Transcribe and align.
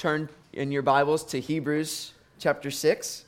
turn 0.00 0.30
in 0.54 0.72
your 0.72 0.80
Bibles 0.80 1.22
to 1.24 1.38
Hebrews 1.38 2.14
chapter 2.38 2.70
6. 2.70 3.26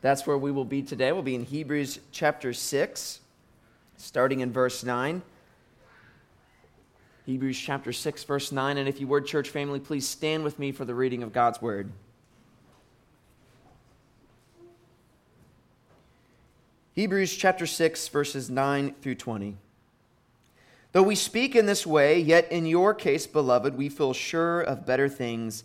That's 0.00 0.26
where 0.26 0.38
we 0.38 0.50
will 0.50 0.64
be 0.64 0.80
today. 0.80 1.12
We'll 1.12 1.20
be 1.20 1.34
in 1.34 1.44
Hebrews 1.44 1.98
chapter 2.10 2.54
6, 2.54 3.20
starting 3.98 4.40
in 4.40 4.50
verse 4.50 4.82
9. 4.84 5.20
Hebrews 7.26 7.58
chapter 7.58 7.92
6, 7.92 8.24
verse 8.24 8.50
9. 8.50 8.78
And 8.78 8.88
if 8.88 9.02
you 9.02 9.06
were 9.06 9.20
church 9.20 9.50
family, 9.50 9.78
please 9.80 10.08
stand 10.08 10.44
with 10.44 10.58
me 10.58 10.72
for 10.72 10.86
the 10.86 10.94
reading 10.94 11.22
of 11.22 11.34
God's 11.34 11.60
word. 11.60 11.92
Hebrews 16.94 17.36
chapter 17.36 17.66
6, 17.66 18.08
verses 18.08 18.48
9 18.48 18.94
through 19.02 19.16
20. 19.16 19.58
Though 20.92 21.02
we 21.02 21.16
speak 21.16 21.54
in 21.54 21.66
this 21.66 21.86
way, 21.86 22.18
yet 22.18 22.50
in 22.50 22.64
your 22.64 22.94
case, 22.94 23.26
beloved, 23.26 23.76
we 23.76 23.90
feel 23.90 24.14
sure 24.14 24.62
of 24.62 24.86
better 24.86 25.10
things, 25.10 25.64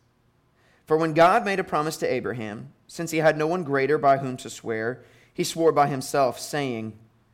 For 0.85 0.97
when 0.97 1.13
God 1.13 1.45
made 1.45 1.59
a 1.59 1.63
promise 1.63 1.97
to 1.97 2.11
Abraham, 2.11 2.73
since 2.87 3.11
he 3.11 3.19
had 3.19 3.37
no 3.37 3.47
one 3.47 3.63
greater 3.63 3.97
by 3.97 4.17
whom 4.17 4.37
to 4.37 4.49
swear, 4.49 5.03
he 5.33 5.43
swore 5.43 5.71
by 5.71 5.87
himself, 5.87 6.39
saying, 6.39 6.93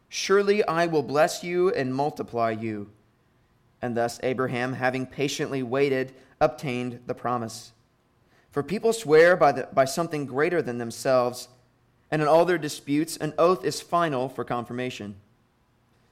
Surely 0.09 0.63
I 0.65 0.85
will 0.85 1.03
bless 1.03 1.43
you 1.43 1.71
and 1.71 1.93
multiply 1.93 2.51
you. 2.51 2.89
And 3.81 3.97
thus 3.97 4.19
Abraham, 4.23 4.73
having 4.73 5.05
patiently 5.05 5.63
waited, 5.63 6.13
obtained 6.39 6.99
the 7.07 7.13
promise. 7.13 7.71
For 8.51 8.63
people 8.63 8.93
swear 8.93 9.35
by, 9.35 9.51
the, 9.51 9.67
by 9.73 9.85
something 9.85 10.25
greater 10.25 10.61
than 10.61 10.77
themselves, 10.77 11.47
and 12.09 12.21
in 12.21 12.27
all 12.27 12.45
their 12.45 12.57
disputes, 12.57 13.17
an 13.17 13.33
oath 13.37 13.65
is 13.65 13.81
final 13.81 14.29
for 14.29 14.43
confirmation. 14.43 15.15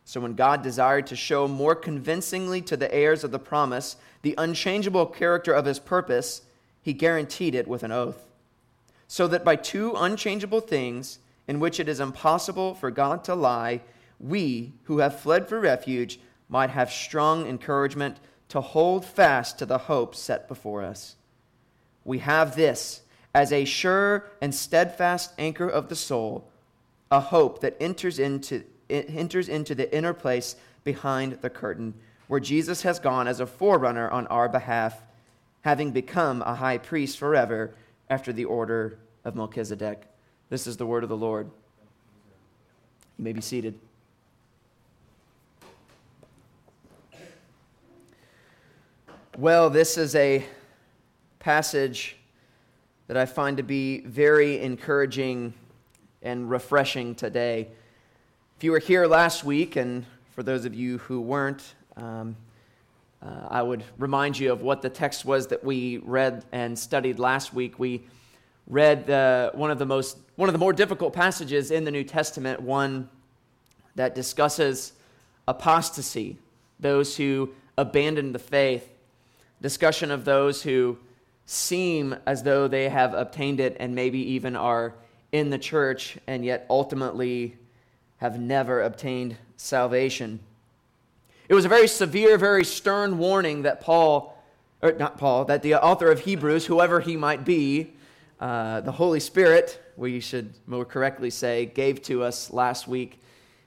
So 0.03 0.19
when 0.19 0.35
God 0.35 0.61
desired 0.61 1.07
to 1.07 1.15
show 1.15 1.47
more 1.47 1.75
convincingly 1.75 2.61
to 2.63 2.77
the 2.77 2.93
heirs 2.93 3.23
of 3.23 3.31
the 3.31 3.39
promise 3.39 3.97
the 4.21 4.35
unchangeable 4.37 5.05
character 5.07 5.53
of 5.53 5.65
his 5.65 5.79
purpose, 5.79 6.41
he 6.85 6.93
guaranteed 6.93 7.55
it 7.55 7.67
with 7.67 7.81
an 7.81 7.91
oath. 7.91 8.27
So 9.07 9.27
that 9.29 9.43
by 9.43 9.55
two 9.55 9.95
unchangeable 9.97 10.59
things, 10.61 11.17
in 11.47 11.59
which 11.59 11.79
it 11.79 11.89
is 11.89 11.99
impossible 11.99 12.75
for 12.75 12.91
God 12.91 13.23
to 13.23 13.33
lie, 13.33 13.81
we 14.19 14.73
who 14.83 14.99
have 14.99 15.19
fled 15.19 15.49
for 15.49 15.59
refuge 15.59 16.19
might 16.47 16.69
have 16.69 16.91
strong 16.91 17.47
encouragement 17.47 18.17
to 18.49 18.61
hold 18.61 19.03
fast 19.03 19.57
to 19.57 19.65
the 19.65 19.79
hope 19.79 20.13
set 20.13 20.47
before 20.47 20.83
us. 20.83 21.15
We 22.03 22.19
have 22.19 22.55
this 22.55 23.01
as 23.33 23.51
a 23.51 23.65
sure 23.65 24.27
and 24.39 24.53
steadfast 24.53 25.33
anchor 25.39 25.67
of 25.67 25.89
the 25.89 25.95
soul, 25.95 26.47
a 27.09 27.19
hope 27.19 27.61
that 27.61 27.77
enters 27.79 28.19
into 28.19 28.63
enters 28.91 29.49
into 29.49 29.73
the 29.73 29.91
inner 29.91 30.13
place 30.13 30.55
behind 30.83 31.39
the 31.41 31.49
curtain, 31.49 31.95
where 32.27 32.39
Jesus 32.39 32.83
has 32.83 32.99
gone 32.99 33.27
as 33.27 33.39
a 33.39 33.47
forerunner 33.47 34.07
on 34.07 34.27
our 34.27 34.47
behalf, 34.47 35.01
having 35.65 35.89
become 35.89 36.43
a 36.43 36.53
high 36.53 36.77
priest 36.77 37.17
forever 37.17 37.73
after 38.07 38.31
the 38.31 38.45
order 38.45 38.99
of 39.23 39.33
Melchizedek. 39.33 40.03
This 40.47 40.67
is 40.67 40.77
the 40.77 40.85
word 40.85 41.01
of 41.01 41.09
the 41.09 41.17
Lord. 41.17 41.49
You 43.17 43.23
may 43.23 43.33
be 43.33 43.41
seated. 43.41 43.73
Well, 49.39 49.71
this 49.71 49.97
is 49.97 50.13
a 50.13 50.45
passage 51.39 52.15
that 53.07 53.17
I 53.17 53.25
find 53.25 53.57
to 53.57 53.63
be 53.63 54.01
very 54.01 54.61
encouraging 54.61 55.51
and 56.21 56.47
refreshing 56.47 57.15
today. 57.15 57.69
If 58.55 58.63
you 58.63 58.71
were 58.71 58.77
here 58.77 59.07
last 59.07 59.43
week, 59.43 59.77
and 59.77 60.05
for 60.29 60.43
those 60.43 60.65
of 60.65 60.75
you 60.75 60.99
who 60.99 61.21
weren't, 61.21 61.73
um, 61.97 62.35
uh, 63.25 63.47
I 63.49 63.61
would 63.61 63.83
remind 63.97 64.37
you 64.37 64.51
of 64.51 64.61
what 64.61 64.81
the 64.81 64.89
text 64.89 65.25
was 65.25 65.47
that 65.47 65.63
we 65.63 65.97
read 65.97 66.45
and 66.51 66.77
studied 66.77 67.17
last 67.17 67.53
week. 67.53 67.79
We 67.79 68.03
read 68.67 69.07
the, 69.07 69.51
one 69.55 69.71
of 69.71 69.79
the 69.79 69.85
most 69.85 70.17
one 70.35 70.49
of 70.49 70.53
the 70.53 70.59
more 70.59 70.73
difficult 70.73 71.13
passages 71.13 71.71
in 71.71 71.85
the 71.85 71.91
New 71.91 72.03
Testament, 72.03 72.61
one 72.61 73.09
that 73.95 74.15
discusses 74.15 74.91
apostasy, 75.47 76.37
those 76.79 77.15
who 77.15 77.51
abandon 77.77 78.33
the 78.33 78.39
faith, 78.39 78.89
discussion 79.61 80.11
of 80.11 80.25
those 80.25 80.61
who 80.61 80.97
seem 81.45 82.15
as 82.25 82.43
though 82.43 82.67
they 82.67 82.89
have 82.89 83.13
obtained 83.13 83.61
it 83.61 83.77
and 83.79 83.95
maybe 83.95 84.19
even 84.19 84.57
are 84.57 84.93
in 85.31 85.49
the 85.49 85.57
church 85.57 86.17
and 86.27 86.43
yet 86.43 86.65
ultimately 86.69 87.55
have 88.17 88.39
never 88.39 88.81
obtained 88.81 89.37
salvation. 89.55 90.39
It 91.47 91.53
was 91.53 91.65
a 91.65 91.69
very 91.69 91.87
severe, 91.87 92.37
very 92.37 92.63
stern 92.63 93.19
warning 93.19 93.63
that 93.63 93.79
Paul, 93.79 94.41
or 94.81 94.93
not 94.93 95.17
Paul, 95.17 95.45
that 95.45 95.61
the 95.61 95.75
author 95.75 96.09
of 96.09 96.21
Hebrews, 96.21 96.65
whoever 96.65 96.99
he 96.99 97.15
might 97.15 97.45
be, 97.45 97.93
uh, 98.39 98.81
the 98.81 98.91
Holy 98.91 99.19
Spirit, 99.19 99.79
we 99.95 100.19
should 100.19 100.53
more 100.65 100.85
correctly 100.85 101.29
say, 101.29 101.67
gave 101.67 102.01
to 102.03 102.23
us 102.23 102.51
last 102.51 102.87
week 102.87 103.21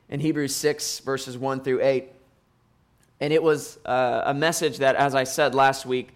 in 0.08 0.18
Hebrews 0.18 0.54
6, 0.56 1.00
verses 1.00 1.38
1 1.38 1.60
through 1.60 1.82
8. 1.82 2.08
And 3.20 3.32
it 3.32 3.42
was 3.42 3.78
uh, 3.84 4.22
a 4.26 4.34
message 4.34 4.78
that, 4.78 4.96
as 4.96 5.14
I 5.14 5.24
said 5.24 5.54
last 5.54 5.86
week, 5.86 6.10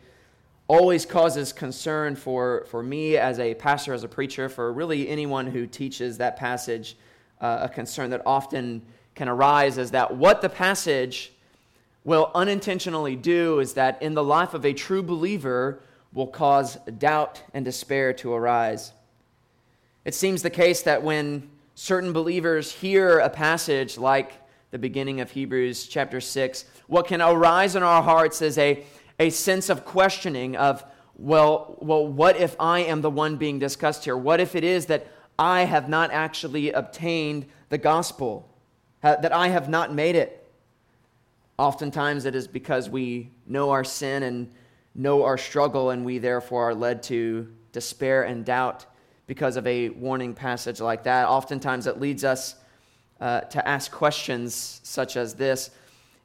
always 0.66 1.06
causes 1.06 1.52
concern 1.52 2.16
for, 2.16 2.66
for 2.70 2.82
me 2.82 3.16
as 3.16 3.38
a 3.38 3.54
pastor, 3.54 3.94
as 3.94 4.02
a 4.02 4.08
preacher, 4.08 4.48
for 4.48 4.72
really 4.72 5.08
anyone 5.08 5.46
who 5.46 5.66
teaches 5.66 6.18
that 6.18 6.36
passage 6.36 6.96
uh, 7.40 7.60
a 7.62 7.68
concern 7.68 8.10
that 8.10 8.22
often 8.26 8.82
can 9.14 9.28
arise 9.28 9.78
is 9.78 9.90
that 9.90 10.16
what 10.16 10.40
the 10.40 10.48
passage 10.48 11.31
will 12.04 12.30
unintentionally 12.34 13.16
do 13.16 13.60
is 13.60 13.74
that 13.74 14.02
in 14.02 14.14
the 14.14 14.24
life 14.24 14.54
of 14.54 14.64
a 14.64 14.72
true 14.72 15.02
believer 15.02 15.80
will 16.12 16.26
cause 16.26 16.76
doubt 16.98 17.42
and 17.54 17.64
despair 17.64 18.12
to 18.12 18.32
arise. 18.32 18.92
It 20.04 20.14
seems 20.14 20.42
the 20.42 20.50
case 20.50 20.82
that 20.82 21.02
when 21.02 21.48
certain 21.74 22.12
believers 22.12 22.72
hear 22.72 23.18
a 23.18 23.30
passage 23.30 23.96
like 23.96 24.32
the 24.72 24.78
beginning 24.78 25.20
of 25.20 25.30
Hebrews 25.30 25.86
chapter 25.86 26.20
6, 26.20 26.64
what 26.86 27.06
can 27.06 27.22
arise 27.22 27.76
in 27.76 27.82
our 27.82 28.02
hearts 28.02 28.42
is 28.42 28.58
a, 28.58 28.84
a 29.18 29.30
sense 29.30 29.68
of 29.68 29.84
questioning 29.84 30.56
of, 30.56 30.84
well, 31.14 31.78
well, 31.80 32.06
what 32.06 32.36
if 32.36 32.56
I 32.58 32.80
am 32.80 33.00
the 33.00 33.10
one 33.10 33.36
being 33.36 33.58
discussed 33.58 34.04
here? 34.04 34.16
What 34.16 34.40
if 34.40 34.54
it 34.54 34.64
is 34.64 34.86
that 34.86 35.06
I 35.38 35.64
have 35.64 35.88
not 35.88 36.10
actually 36.10 36.72
obtained 36.72 37.46
the 37.68 37.78
gospel, 37.78 38.48
that 39.02 39.32
I 39.32 39.48
have 39.48 39.68
not 39.68 39.94
made 39.94 40.14
it. 40.14 40.41
Oftentimes 41.62 42.24
it 42.24 42.34
is 42.34 42.48
because 42.48 42.90
we 42.90 43.30
know 43.46 43.70
our 43.70 43.84
sin 43.84 44.24
and 44.24 44.50
know 44.96 45.22
our 45.22 45.38
struggle, 45.38 45.90
and 45.90 46.04
we 46.04 46.18
therefore 46.18 46.70
are 46.70 46.74
led 46.74 47.04
to 47.04 47.54
despair 47.70 48.24
and 48.24 48.44
doubt 48.44 48.84
because 49.28 49.56
of 49.56 49.64
a 49.68 49.90
warning 49.90 50.34
passage 50.34 50.80
like 50.80 51.04
that. 51.04 51.28
Oftentimes 51.28 51.86
it 51.86 52.00
leads 52.00 52.24
us 52.24 52.56
uh, 53.20 53.42
to 53.42 53.68
ask 53.68 53.92
questions 53.92 54.80
such 54.82 55.16
as 55.16 55.34
this. 55.34 55.70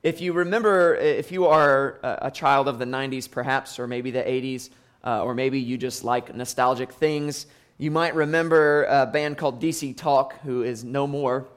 If 0.02 0.22
you 0.22 0.34
remember, 0.34 0.96
if 0.96 1.31
you 1.31 1.46
are 1.46 2.00
a 2.02 2.31
child 2.31 2.68
of 2.68 2.80
the 2.80 2.86
90s, 2.86 3.30
perhaps, 3.30 3.78
or 3.78 3.86
maybe 3.86 4.09
the 4.09 4.24
80s, 4.24 4.72
uh, 5.04 5.24
or 5.24 5.36
maybe 5.36 5.59
you 5.59 5.78
just 5.78 6.04
like 6.04 6.34
nostalgic 6.34 6.92
things, 6.92 7.46
you 7.78 7.92
might 7.92 8.16
remember 8.16 8.86
a 8.86 9.06
band 9.06 9.38
called 9.38 9.62
DC 9.62 9.95
Talk, 9.98 10.42
who 10.42 10.63
is 10.63 10.83
no 10.83 11.06
more, 11.06 11.48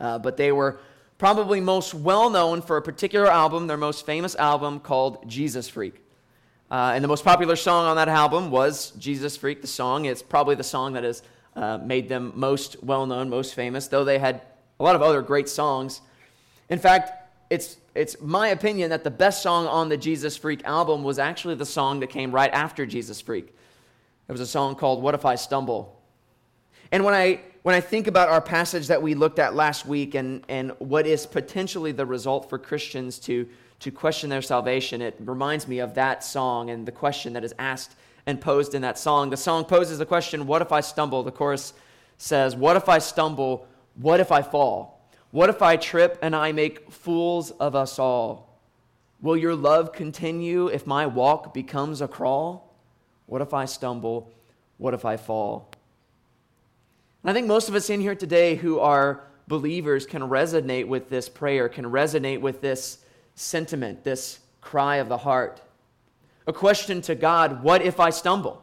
uh, 0.00 0.18
but 0.18 0.38
they 0.38 0.52
were 0.52 0.80
probably 1.18 1.60
most 1.60 1.94
well 1.94 2.30
known 2.30 2.62
for 2.62 2.76
a 2.76 2.82
particular 2.82 3.26
album, 3.26 3.66
their 3.66 3.76
most 3.76 4.04
famous 4.06 4.34
album 4.34 4.80
called 4.80 5.28
Jesus 5.28 5.68
Freak. 5.68 6.00
Uh, 6.70 6.92
and 6.94 7.04
the 7.04 7.08
most 7.08 7.24
popular 7.24 7.56
song 7.56 7.86
on 7.86 7.96
that 7.96 8.08
album 8.08 8.50
was 8.50 8.90
Jesus 8.92 9.36
Freak, 9.36 9.60
the 9.60 9.66
song. 9.66 10.06
It's 10.06 10.22
probably 10.22 10.54
the 10.54 10.64
song 10.64 10.94
that 10.94 11.04
has 11.04 11.22
uh, 11.54 11.78
made 11.78 12.08
them 12.08 12.32
most 12.34 12.82
well 12.82 13.06
known, 13.06 13.28
most 13.30 13.54
famous, 13.54 13.86
though 13.86 14.04
they 14.04 14.18
had 14.18 14.42
a 14.80 14.82
lot 14.82 14.96
of 14.96 15.02
other 15.02 15.22
great 15.22 15.48
songs. 15.48 16.00
In 16.68 16.78
fact, 16.78 17.12
it's, 17.50 17.76
it's 17.94 18.20
my 18.20 18.48
opinion 18.48 18.90
that 18.90 19.04
the 19.04 19.10
best 19.10 19.42
song 19.42 19.66
on 19.66 19.88
the 19.88 19.96
Jesus 19.96 20.36
Freak 20.36 20.64
album 20.64 21.04
was 21.04 21.18
actually 21.18 21.54
the 21.54 21.66
song 21.66 22.00
that 22.00 22.08
came 22.08 22.32
right 22.32 22.52
after 22.52 22.86
Jesus 22.86 23.20
Freak. 23.20 23.54
It 24.28 24.32
was 24.32 24.40
a 24.40 24.46
song 24.46 24.74
called 24.74 25.02
What 25.02 25.14
If 25.14 25.24
I 25.24 25.34
Stumble? 25.34 26.00
And 26.90 27.04
when 27.04 27.14
I, 27.14 27.40
when 27.64 27.74
I 27.74 27.80
think 27.80 28.08
about 28.08 28.28
our 28.28 28.42
passage 28.42 28.88
that 28.88 29.00
we 29.00 29.14
looked 29.14 29.38
at 29.38 29.54
last 29.54 29.86
week 29.86 30.14
and, 30.14 30.44
and 30.50 30.72
what 30.80 31.06
is 31.06 31.24
potentially 31.24 31.92
the 31.92 32.04
result 32.04 32.50
for 32.50 32.58
Christians 32.58 33.18
to, 33.20 33.48
to 33.80 33.90
question 33.90 34.28
their 34.28 34.42
salvation, 34.42 35.00
it 35.00 35.16
reminds 35.18 35.66
me 35.66 35.78
of 35.78 35.94
that 35.94 36.22
song 36.22 36.68
and 36.68 36.84
the 36.84 36.92
question 36.92 37.32
that 37.32 37.42
is 37.42 37.54
asked 37.58 37.96
and 38.26 38.38
posed 38.38 38.74
in 38.74 38.82
that 38.82 38.98
song. 38.98 39.30
The 39.30 39.38
song 39.38 39.64
poses 39.64 39.98
the 39.98 40.04
question, 40.04 40.46
What 40.46 40.60
if 40.60 40.72
I 40.72 40.82
stumble? 40.82 41.22
The 41.22 41.32
chorus 41.32 41.72
says, 42.18 42.54
What 42.54 42.76
if 42.76 42.90
I 42.90 42.98
stumble? 42.98 43.66
What 43.94 44.20
if 44.20 44.30
I 44.30 44.42
fall? 44.42 45.08
What 45.30 45.48
if 45.48 45.62
I 45.62 45.78
trip 45.78 46.18
and 46.20 46.36
I 46.36 46.52
make 46.52 46.92
fools 46.92 47.50
of 47.52 47.74
us 47.74 47.98
all? 47.98 48.60
Will 49.22 49.38
your 49.38 49.54
love 49.54 49.94
continue 49.94 50.66
if 50.66 50.86
my 50.86 51.06
walk 51.06 51.54
becomes 51.54 52.02
a 52.02 52.08
crawl? 52.08 52.74
What 53.24 53.40
if 53.40 53.54
I 53.54 53.64
stumble? 53.64 54.30
What 54.76 54.92
if 54.92 55.06
I 55.06 55.16
fall? 55.16 55.73
And 57.24 57.30
I 57.30 57.32
think 57.32 57.46
most 57.46 57.70
of 57.70 57.74
us 57.74 57.88
in 57.88 58.02
here 58.02 58.14
today 58.14 58.54
who 58.54 58.78
are 58.80 59.24
believers 59.48 60.04
can 60.04 60.20
resonate 60.20 60.86
with 60.86 61.08
this 61.08 61.26
prayer, 61.26 61.70
can 61.70 61.86
resonate 61.86 62.42
with 62.42 62.60
this 62.60 62.98
sentiment, 63.34 64.04
this 64.04 64.40
cry 64.60 64.96
of 64.96 65.08
the 65.08 65.16
heart. 65.16 65.62
A 66.46 66.52
question 66.52 67.00
to 67.02 67.14
God 67.14 67.62
what 67.62 67.80
if 67.80 67.98
I 67.98 68.10
stumble? 68.10 68.62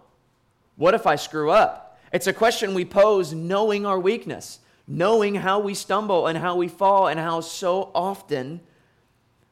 What 0.75 0.93
if 0.93 1.07
I 1.07 1.15
screw 1.15 1.49
up? 1.49 1.99
It's 2.13 2.27
a 2.27 2.33
question 2.33 2.75
we 2.75 2.85
pose 2.85 3.33
knowing 3.33 3.87
our 3.87 3.99
weakness, 3.99 4.59
knowing 4.87 5.33
how 5.33 5.59
we 5.59 5.73
stumble 5.73 6.27
and 6.27 6.37
how 6.37 6.55
we 6.55 6.67
fall, 6.67 7.07
and 7.07 7.19
how 7.19 7.41
so 7.41 7.89
often 7.95 8.59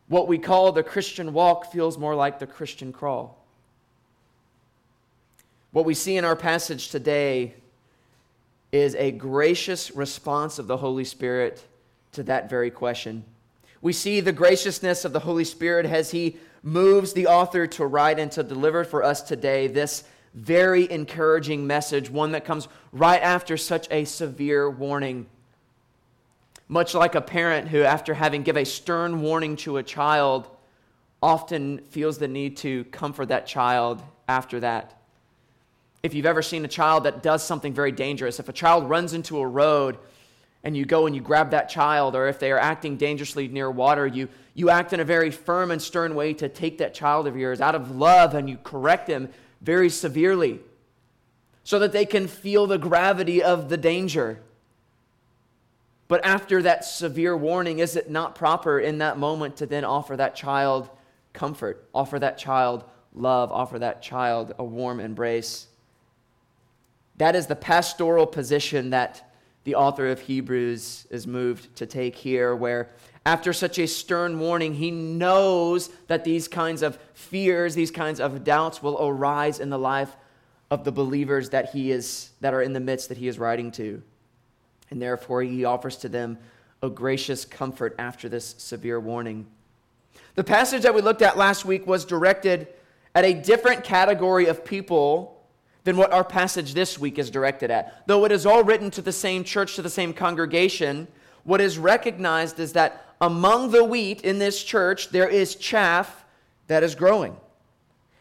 what 0.07 0.27
we 0.27 0.37
call 0.37 0.71
the 0.71 0.83
Christian 0.83 1.33
walk 1.33 1.71
feels 1.71 1.97
more 1.97 2.13
like 2.13 2.37
the 2.37 2.47
Christian 2.47 2.93
crawl. 2.93 3.43
What 5.71 5.85
we 5.85 5.95
see 5.95 6.15
in 6.15 6.25
our 6.25 6.35
passage 6.35 6.89
today 6.89 7.55
is 8.71 8.95
a 8.95 9.11
gracious 9.11 9.91
response 9.91 10.59
of 10.59 10.67
the 10.67 10.77
Holy 10.77 11.03
Spirit 11.03 11.65
to 12.11 12.23
that 12.23 12.49
very 12.49 12.69
question. 12.69 13.25
We 13.81 13.93
see 13.93 14.19
the 14.19 14.31
graciousness 14.31 15.05
of 15.05 15.13
the 15.13 15.19
Holy 15.19 15.45
Spirit 15.45 15.85
as 15.85 16.11
He 16.11 16.37
moves 16.61 17.13
the 17.13 17.27
author 17.27 17.65
to 17.65 17.85
write 17.85 18.19
and 18.19 18.31
to 18.33 18.43
deliver 18.43 18.83
for 18.83 19.03
us 19.03 19.21
today 19.21 19.67
this 19.67 20.03
very 20.33 20.89
encouraging 20.91 21.65
message, 21.65 22.09
one 22.09 22.31
that 22.33 22.45
comes 22.45 22.67
right 22.91 23.21
after 23.21 23.57
such 23.57 23.87
a 23.89 24.05
severe 24.05 24.69
warning. 24.69 25.25
Much 26.67 26.93
like 26.93 27.15
a 27.15 27.21
parent 27.21 27.69
who, 27.69 27.81
after 27.81 28.13
having 28.13 28.43
give 28.43 28.57
a 28.57 28.65
stern 28.65 29.21
warning 29.21 29.55
to 29.55 29.77
a 29.77 29.83
child, 29.83 30.47
often 31.23 31.79
feels 31.89 32.19
the 32.19 32.27
need 32.27 32.57
to 32.57 32.83
comfort 32.85 33.29
that 33.29 33.47
child 33.47 34.03
after 34.27 34.59
that 34.59 34.98
if 36.01 36.13
you've 36.13 36.25
ever 36.25 36.41
seen 36.41 36.63
a 36.63 36.69
child 36.69 37.03
that 37.03 37.21
does 37.21 37.43
something 37.43 37.73
very 37.73 37.91
dangerous, 37.91 38.39
if 38.39 38.49
a 38.49 38.53
child 38.53 38.89
runs 38.89 39.13
into 39.13 39.39
a 39.39 39.47
road 39.47 39.97
and 40.63 40.75
you 40.75 40.85
go 40.85 41.05
and 41.05 41.15
you 41.15 41.21
grab 41.21 41.51
that 41.51 41.69
child, 41.69 42.15
or 42.15 42.27
if 42.27 42.39
they 42.39 42.51
are 42.51 42.59
acting 42.59 42.97
dangerously 42.97 43.47
near 43.47 43.69
water, 43.69 44.05
you, 44.07 44.27
you 44.53 44.69
act 44.69 44.93
in 44.93 44.99
a 44.99 45.05
very 45.05 45.31
firm 45.31 45.71
and 45.71 45.81
stern 45.81 46.15
way 46.15 46.33
to 46.33 46.49
take 46.49 46.77
that 46.77 46.93
child 46.93 47.27
of 47.27 47.37
yours 47.37 47.61
out 47.61 47.75
of 47.75 47.95
love 47.95 48.33
and 48.33 48.49
you 48.49 48.57
correct 48.57 49.07
them 49.07 49.29
very 49.61 49.89
severely 49.89 50.59
so 51.63 51.79
that 51.79 51.91
they 51.91 52.05
can 52.05 52.27
feel 52.27 52.65
the 52.65 52.77
gravity 52.77 53.43
of 53.43 53.69
the 53.69 53.77
danger. 53.77 54.41
But 56.07 56.25
after 56.25 56.61
that 56.63 56.83
severe 56.83 57.37
warning, 57.37 57.79
is 57.79 57.95
it 57.95 58.09
not 58.09 58.35
proper 58.35 58.79
in 58.79 58.97
that 58.97 59.17
moment 59.17 59.57
to 59.57 59.65
then 59.65 59.85
offer 59.85 60.17
that 60.17 60.35
child 60.35 60.89
comfort, 61.33 61.87
offer 61.93 62.17
that 62.17 62.37
child 62.37 62.83
love, 63.13 63.51
offer 63.51 63.77
that 63.79 64.01
child 64.01 64.53
a 64.57 64.63
warm 64.63 64.99
embrace? 64.99 65.68
That 67.19 67.35
is 67.35 67.47
the 67.47 67.55
pastoral 67.55 68.25
position 68.25 68.89
that 68.89 69.29
the 69.65 69.75
author 69.75 70.07
of 70.07 70.21
Hebrews 70.21 71.05
is 71.11 71.27
moved 71.27 71.75
to 71.75 71.85
take 71.85 72.15
here, 72.15 72.55
where 72.55 72.89
after 73.25 73.51
such 73.51 73.77
a 73.77 73.87
stern 73.87 74.39
warning, 74.39 74.73
he 74.73 74.89
knows 74.89 75.89
that 76.07 76.23
these 76.23 76.47
kinds 76.47 76.81
of 76.81 76.97
fears, 77.13 77.75
these 77.75 77.91
kinds 77.91 78.21
of 78.21 78.45
doubts 78.45 78.81
will 78.81 78.97
arise 79.05 79.59
in 79.59 79.69
the 79.69 79.77
life 79.77 80.15
of 80.71 80.85
the 80.85 80.93
believers 80.93 81.49
that 81.49 81.71
he 81.71 81.91
is 81.91 82.31
that 82.39 82.53
are 82.53 82.61
in 82.61 82.71
the 82.71 82.79
midst 82.79 83.09
that 83.09 83.17
he 83.17 83.27
is 83.27 83.37
writing 83.37 83.71
to. 83.73 84.01
And 84.89 85.01
therefore 85.01 85.43
he 85.43 85.65
offers 85.65 85.97
to 85.97 86.09
them 86.09 86.37
a 86.81 86.89
gracious 86.89 87.43
comfort 87.43 87.95
after 87.99 88.29
this 88.29 88.55
severe 88.57 88.99
warning. 88.99 89.45
The 90.35 90.43
passage 90.45 90.83
that 90.83 90.95
we 90.95 91.01
looked 91.01 91.21
at 91.21 91.37
last 91.37 91.65
week 91.65 91.85
was 91.85 92.05
directed 92.05 92.67
at 93.13 93.25
a 93.25 93.33
different 93.33 93.83
category 93.83 94.45
of 94.45 94.63
people 94.63 95.38
than 95.83 95.97
what 95.97 96.11
our 96.11 96.23
passage 96.23 96.73
this 96.73 96.99
week 96.99 97.17
is 97.17 97.29
directed 97.29 97.71
at. 97.71 98.03
Though 98.07 98.25
it 98.25 98.31
is 98.31 98.45
all 98.45 98.63
written 98.63 98.91
to 98.91 99.01
the 99.01 99.11
same 99.11 99.43
church, 99.43 99.75
to 99.75 99.81
the 99.81 99.89
same 99.89 100.13
congregation, 100.13 101.07
what 101.43 101.61
is 101.61 101.77
recognized 101.77 102.59
is 102.59 102.73
that 102.73 103.05
among 103.21 103.71
the 103.71 103.83
wheat 103.83 104.21
in 104.21 104.39
this 104.39 104.63
church, 104.63 105.09
there 105.09 105.27
is 105.27 105.55
chaff 105.55 106.25
that 106.67 106.83
is 106.83 106.95
growing. 106.95 107.35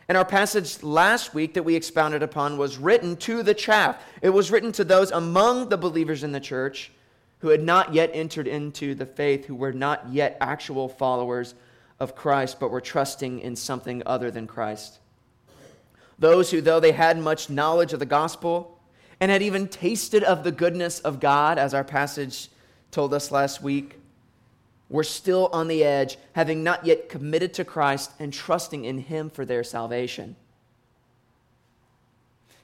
And 0.08 0.16
our 0.16 0.24
passage 0.24 0.82
last 0.82 1.34
week 1.34 1.54
that 1.54 1.64
we 1.64 1.76
expounded 1.76 2.22
upon 2.22 2.56
was 2.56 2.78
written 2.78 3.16
to 3.18 3.42
the 3.42 3.54
chaff. 3.54 4.02
It 4.22 4.30
was 4.30 4.50
written 4.50 4.72
to 4.72 4.84
those 4.84 5.10
among 5.10 5.68
the 5.68 5.76
believers 5.76 6.24
in 6.24 6.32
the 6.32 6.40
church 6.40 6.90
who 7.40 7.48
had 7.48 7.62
not 7.62 7.92
yet 7.92 8.10
entered 8.14 8.48
into 8.48 8.94
the 8.94 9.06
faith, 9.06 9.44
who 9.44 9.54
were 9.54 9.72
not 9.72 10.08
yet 10.10 10.38
actual 10.40 10.88
followers 10.88 11.54
of 12.00 12.16
Christ, 12.16 12.58
but 12.58 12.70
were 12.70 12.80
trusting 12.80 13.40
in 13.40 13.54
something 13.54 14.02
other 14.06 14.30
than 14.30 14.46
Christ. 14.46 14.98
Those 16.18 16.50
who, 16.50 16.60
though 16.60 16.80
they 16.80 16.92
had 16.92 17.18
much 17.18 17.48
knowledge 17.48 17.92
of 17.92 18.00
the 18.00 18.06
gospel 18.06 18.78
and 19.20 19.30
had 19.30 19.42
even 19.42 19.68
tasted 19.68 20.22
of 20.24 20.44
the 20.44 20.52
goodness 20.52 21.00
of 21.00 21.20
God, 21.20 21.58
as 21.58 21.74
our 21.74 21.84
passage 21.84 22.48
told 22.90 23.14
us 23.14 23.30
last 23.30 23.62
week, 23.62 23.98
were 24.88 25.04
still 25.04 25.48
on 25.52 25.68
the 25.68 25.84
edge, 25.84 26.16
having 26.32 26.64
not 26.64 26.86
yet 26.86 27.08
committed 27.08 27.52
to 27.54 27.64
Christ 27.64 28.10
and 28.18 28.32
trusting 28.32 28.84
in 28.84 28.98
Him 28.98 29.28
for 29.28 29.44
their 29.44 29.62
salvation. 29.62 30.36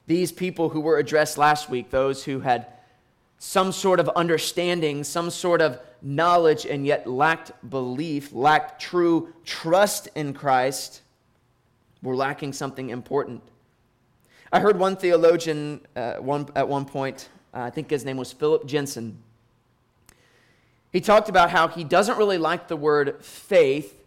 These 0.07 0.31
people 0.31 0.69
who 0.69 0.81
were 0.81 0.97
addressed 0.97 1.37
last 1.37 1.69
week, 1.69 1.89
those 1.89 2.23
who 2.23 2.39
had 2.39 2.67
some 3.37 3.71
sort 3.71 3.99
of 3.99 4.09
understanding, 4.09 5.03
some 5.03 5.29
sort 5.29 5.61
of 5.61 5.79
knowledge, 6.01 6.65
and 6.65 6.85
yet 6.85 7.07
lacked 7.07 7.51
belief, 7.69 8.31
lacked 8.33 8.81
true 8.81 9.33
trust 9.43 10.07
in 10.15 10.33
Christ, 10.33 11.01
we're 12.05 12.15
lacking 12.15 12.53
something 12.53 12.89
important. 12.89 13.41
I 14.53 14.59
heard 14.59 14.79
one 14.79 14.95
theologian 14.95 15.81
uh, 15.95 16.15
one, 16.15 16.47
at 16.55 16.67
one 16.67 16.85
point, 16.85 17.29
uh, 17.53 17.61
I 17.61 17.69
think 17.71 17.89
his 17.89 18.05
name 18.05 18.17
was 18.17 18.31
Phillip 18.31 18.65
Jensen. 18.65 19.17
He 20.91 21.01
talked 21.01 21.27
about 21.27 21.49
how 21.49 21.67
he 21.67 21.83
doesn't 21.83 22.17
really 22.17 22.37
like 22.37 22.67
the 22.67 22.77
word 22.77 23.25
faith 23.25 24.01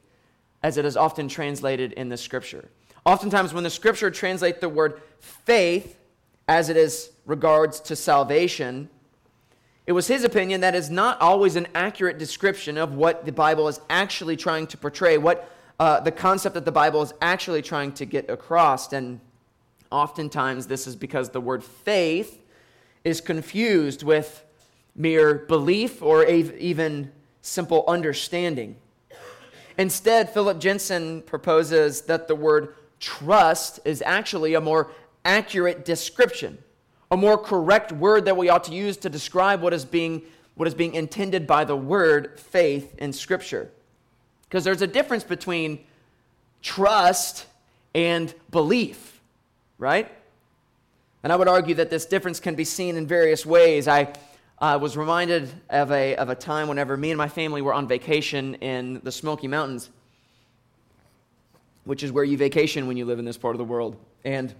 as 0.62 0.78
it 0.78 0.84
is 0.84 0.96
often 0.96 1.28
translated 1.28 1.92
in 1.92 2.08
the 2.08 2.16
scripture. 2.16 2.68
Oftentimes, 3.04 3.52
when 3.52 3.64
the 3.64 3.70
scripture 3.70 4.10
translates 4.10 4.60
the 4.60 4.68
word 4.68 5.02
faith 5.18 5.98
as 6.46 6.68
it 6.68 6.76
is 6.76 7.10
regards 7.26 7.80
to 7.80 7.96
salvation, 7.96 8.88
it 9.86 9.92
was 9.92 10.06
his 10.06 10.24
opinion 10.24 10.60
that 10.60 10.74
is 10.74 10.88
not 10.88 11.20
always 11.20 11.56
an 11.56 11.66
accurate 11.74 12.18
description 12.18 12.78
of 12.78 12.94
what 12.94 13.24
the 13.24 13.32
Bible 13.32 13.68
is 13.68 13.80
actually 13.90 14.36
trying 14.36 14.66
to 14.68 14.76
portray, 14.76 15.18
what 15.18 15.50
uh, 15.78 16.00
the 16.00 16.12
concept 16.12 16.54
that 16.54 16.64
the 16.64 16.72
Bible 16.72 17.02
is 17.02 17.12
actually 17.20 17.62
trying 17.62 17.92
to 17.92 18.04
get 18.04 18.28
across. 18.28 18.92
And 18.92 19.20
oftentimes, 19.90 20.66
this 20.66 20.86
is 20.86 20.96
because 20.96 21.30
the 21.30 21.40
word 21.40 21.62
faith 21.62 22.42
is 23.04 23.20
confused 23.20 24.02
with 24.02 24.44
mere 24.94 25.34
belief 25.34 26.02
or 26.02 26.24
even 26.24 27.12
simple 27.40 27.84
understanding. 27.86 28.76
Instead, 29.78 30.28
Phillip 30.30 30.58
Jensen 30.58 31.22
proposes 31.22 32.02
that 32.02 32.26
the 32.26 32.34
word 32.34 32.74
trust 32.98 33.78
is 33.84 34.02
actually 34.04 34.54
a 34.54 34.60
more 34.60 34.90
accurate 35.24 35.84
description, 35.84 36.58
a 37.12 37.16
more 37.16 37.38
correct 37.38 37.92
word 37.92 38.24
that 38.24 38.36
we 38.36 38.48
ought 38.48 38.64
to 38.64 38.74
use 38.74 38.96
to 38.96 39.08
describe 39.08 39.62
what 39.62 39.72
is 39.72 39.84
being, 39.84 40.22
what 40.56 40.66
is 40.66 40.74
being 40.74 40.94
intended 40.94 41.46
by 41.46 41.64
the 41.64 41.76
word 41.76 42.38
faith 42.40 42.96
in 42.98 43.12
Scripture. 43.12 43.70
Because 44.48 44.64
there's 44.64 44.82
a 44.82 44.86
difference 44.86 45.24
between 45.24 45.84
trust 46.62 47.46
and 47.94 48.32
belief, 48.50 49.20
right? 49.78 50.10
And 51.22 51.32
I 51.32 51.36
would 51.36 51.48
argue 51.48 51.74
that 51.76 51.90
this 51.90 52.06
difference 52.06 52.40
can 52.40 52.54
be 52.54 52.64
seen 52.64 52.96
in 52.96 53.06
various 53.06 53.44
ways. 53.44 53.88
I 53.88 54.12
uh, 54.60 54.78
was 54.80 54.96
reminded 54.96 55.50
of 55.68 55.90
a, 55.92 56.16
of 56.16 56.30
a 56.30 56.34
time 56.34 56.68
whenever 56.68 56.96
me 56.96 57.10
and 57.10 57.18
my 57.18 57.28
family 57.28 57.62
were 57.62 57.74
on 57.74 57.86
vacation 57.86 58.54
in 58.56 59.00
the 59.04 59.12
Smoky 59.12 59.48
Mountains, 59.48 59.90
which 61.84 62.02
is 62.02 62.12
where 62.12 62.24
you 62.24 62.36
vacation 62.36 62.86
when 62.86 62.96
you 62.96 63.04
live 63.04 63.18
in 63.18 63.24
this 63.24 63.36
part 63.36 63.54
of 63.54 63.58
the 63.58 63.64
world. 63.64 63.96
And 64.24 64.54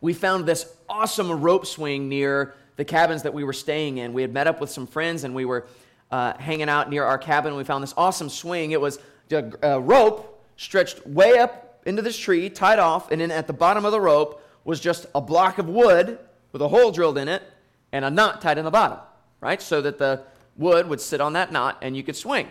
we 0.00 0.12
found 0.12 0.46
this 0.46 0.74
awesome 0.88 1.30
rope 1.40 1.66
swing 1.66 2.08
near 2.08 2.54
the 2.76 2.84
cabins 2.84 3.22
that 3.22 3.32
we 3.32 3.44
were 3.44 3.52
staying 3.52 3.98
in. 3.98 4.12
We 4.12 4.22
had 4.22 4.32
met 4.32 4.46
up 4.46 4.60
with 4.60 4.70
some 4.70 4.86
friends 4.86 5.24
and 5.24 5.34
we 5.34 5.44
were 5.44 5.66
uh, 6.12 6.34
hanging 6.38 6.68
out 6.68 6.90
near 6.90 7.04
our 7.04 7.18
cabin. 7.18 7.56
We 7.56 7.64
found 7.64 7.82
this 7.82 7.94
awesome 7.96 8.28
swing. 8.28 8.70
It 8.70 8.80
was 8.80 8.98
a, 9.30 9.80
rope 9.80 10.44
stretched 10.56 11.04
way 11.06 11.38
up 11.38 11.80
into 11.86 12.02
this 12.02 12.16
tree, 12.16 12.48
tied 12.50 12.78
off, 12.78 13.10
and 13.10 13.20
then 13.20 13.30
at 13.30 13.46
the 13.46 13.52
bottom 13.52 13.84
of 13.84 13.92
the 13.92 14.00
rope 14.00 14.40
was 14.64 14.78
just 14.78 15.06
a 15.14 15.20
block 15.20 15.58
of 15.58 15.68
wood 15.68 16.18
with 16.52 16.62
a 16.62 16.68
hole 16.68 16.92
drilled 16.92 17.18
in 17.18 17.26
it 17.26 17.42
and 17.90 18.04
a 18.04 18.10
knot 18.10 18.40
tied 18.40 18.58
in 18.58 18.64
the 18.64 18.70
bottom, 18.70 18.98
right? 19.40 19.60
So 19.60 19.80
that 19.80 19.98
the 19.98 20.22
wood 20.56 20.86
would 20.88 21.00
sit 21.00 21.20
on 21.20 21.32
that 21.32 21.50
knot 21.50 21.78
and 21.82 21.96
you 21.96 22.02
could 22.02 22.14
swing. 22.14 22.46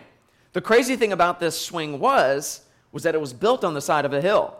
The 0.52 0.60
crazy 0.60 0.96
thing 0.96 1.12
about 1.12 1.40
this 1.40 1.58
swing 1.58 1.98
was 1.98 2.62
was 2.90 3.04
that 3.04 3.14
it 3.14 3.20
was 3.20 3.32
built 3.32 3.64
on 3.64 3.72
the 3.72 3.80
side 3.80 4.04
of 4.04 4.12
a 4.12 4.20
hill. 4.20 4.54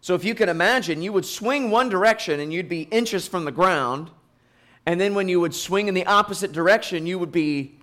So 0.00 0.14
if 0.14 0.24
you 0.24 0.34
can 0.34 0.48
imagine, 0.48 1.02
you 1.02 1.12
would 1.12 1.24
swing 1.24 1.70
one 1.70 1.88
direction 1.88 2.38
and 2.38 2.52
you'd 2.52 2.68
be 2.68 2.82
inches 2.82 3.26
from 3.26 3.44
the 3.44 3.50
ground, 3.50 4.10
And 4.84 5.00
then 5.00 5.14
when 5.14 5.28
you 5.28 5.40
would 5.40 5.54
swing 5.54 5.88
in 5.88 5.94
the 5.94 6.06
opposite 6.06 6.52
direction, 6.52 7.06
you 7.06 7.18
would 7.18 7.32
be 7.32 7.78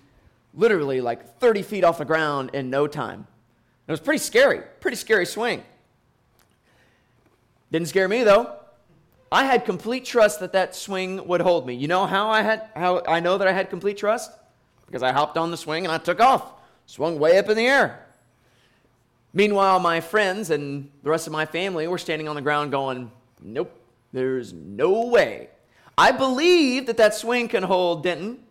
literally 0.60 1.00
like 1.00 1.40
30 1.40 1.62
feet 1.62 1.84
off 1.84 1.98
the 1.98 2.06
ground 2.06 2.52
in 2.54 2.70
no 2.70 2.86
time. 2.86 3.26
It 3.88 3.92
was 3.92 4.02
pretty 4.02 4.20
scary, 4.20 4.62
pretty 4.82 4.98
scary 4.98 5.26
swing. 5.26 5.64
Didn't 7.72 7.88
scare 7.88 8.08
me 8.08 8.24
though. 8.24 8.56
I 9.32 9.46
had 9.46 9.64
complete 9.64 10.06
trust 10.06 10.40
that 10.42 10.54
that 10.54 10.76
swing 10.76 11.26
would 11.28 11.42
hold 11.42 11.66
me. 11.66 11.76
You 11.76 11.88
know 11.88 12.06
how 12.06 12.30
I 12.30 12.42
had 12.42 12.70
how 12.76 13.02
I 13.08 13.20
know 13.20 13.38
that 13.38 13.48
I 13.48 13.54
had 13.54 13.70
complete 13.70 13.98
trust? 13.98 14.32
Because 14.86 15.02
I 15.02 15.12
hopped 15.12 15.38
on 15.38 15.50
the 15.50 15.58
swing 15.58 15.86
and 15.86 15.94
I 15.94 15.98
took 15.98 16.20
off, 16.20 16.52
swung 16.88 17.20
way 17.20 17.38
up 17.38 17.48
in 17.48 17.56
the 17.56 17.68
air. 17.68 18.06
Meanwhile, 19.34 19.80
my 19.80 20.02
friends 20.02 20.50
and 20.50 20.90
the 21.04 21.12
rest 21.12 21.28
of 21.28 21.34
my 21.34 21.46
family 21.46 21.88
were 21.88 22.00
standing 22.00 22.28
on 22.28 22.36
the 22.36 22.42
ground 22.42 22.72
going, 22.72 23.12
"Nope, 23.40 23.72
there's 24.12 24.52
no 24.52 25.06
way." 25.06 25.50
I 25.98 26.12
believe 26.12 26.88
that 26.88 26.98
that 26.98 27.14
swing 27.14 27.48
can 27.48 27.64
hold 27.64 28.04
Denton. 28.04 28.44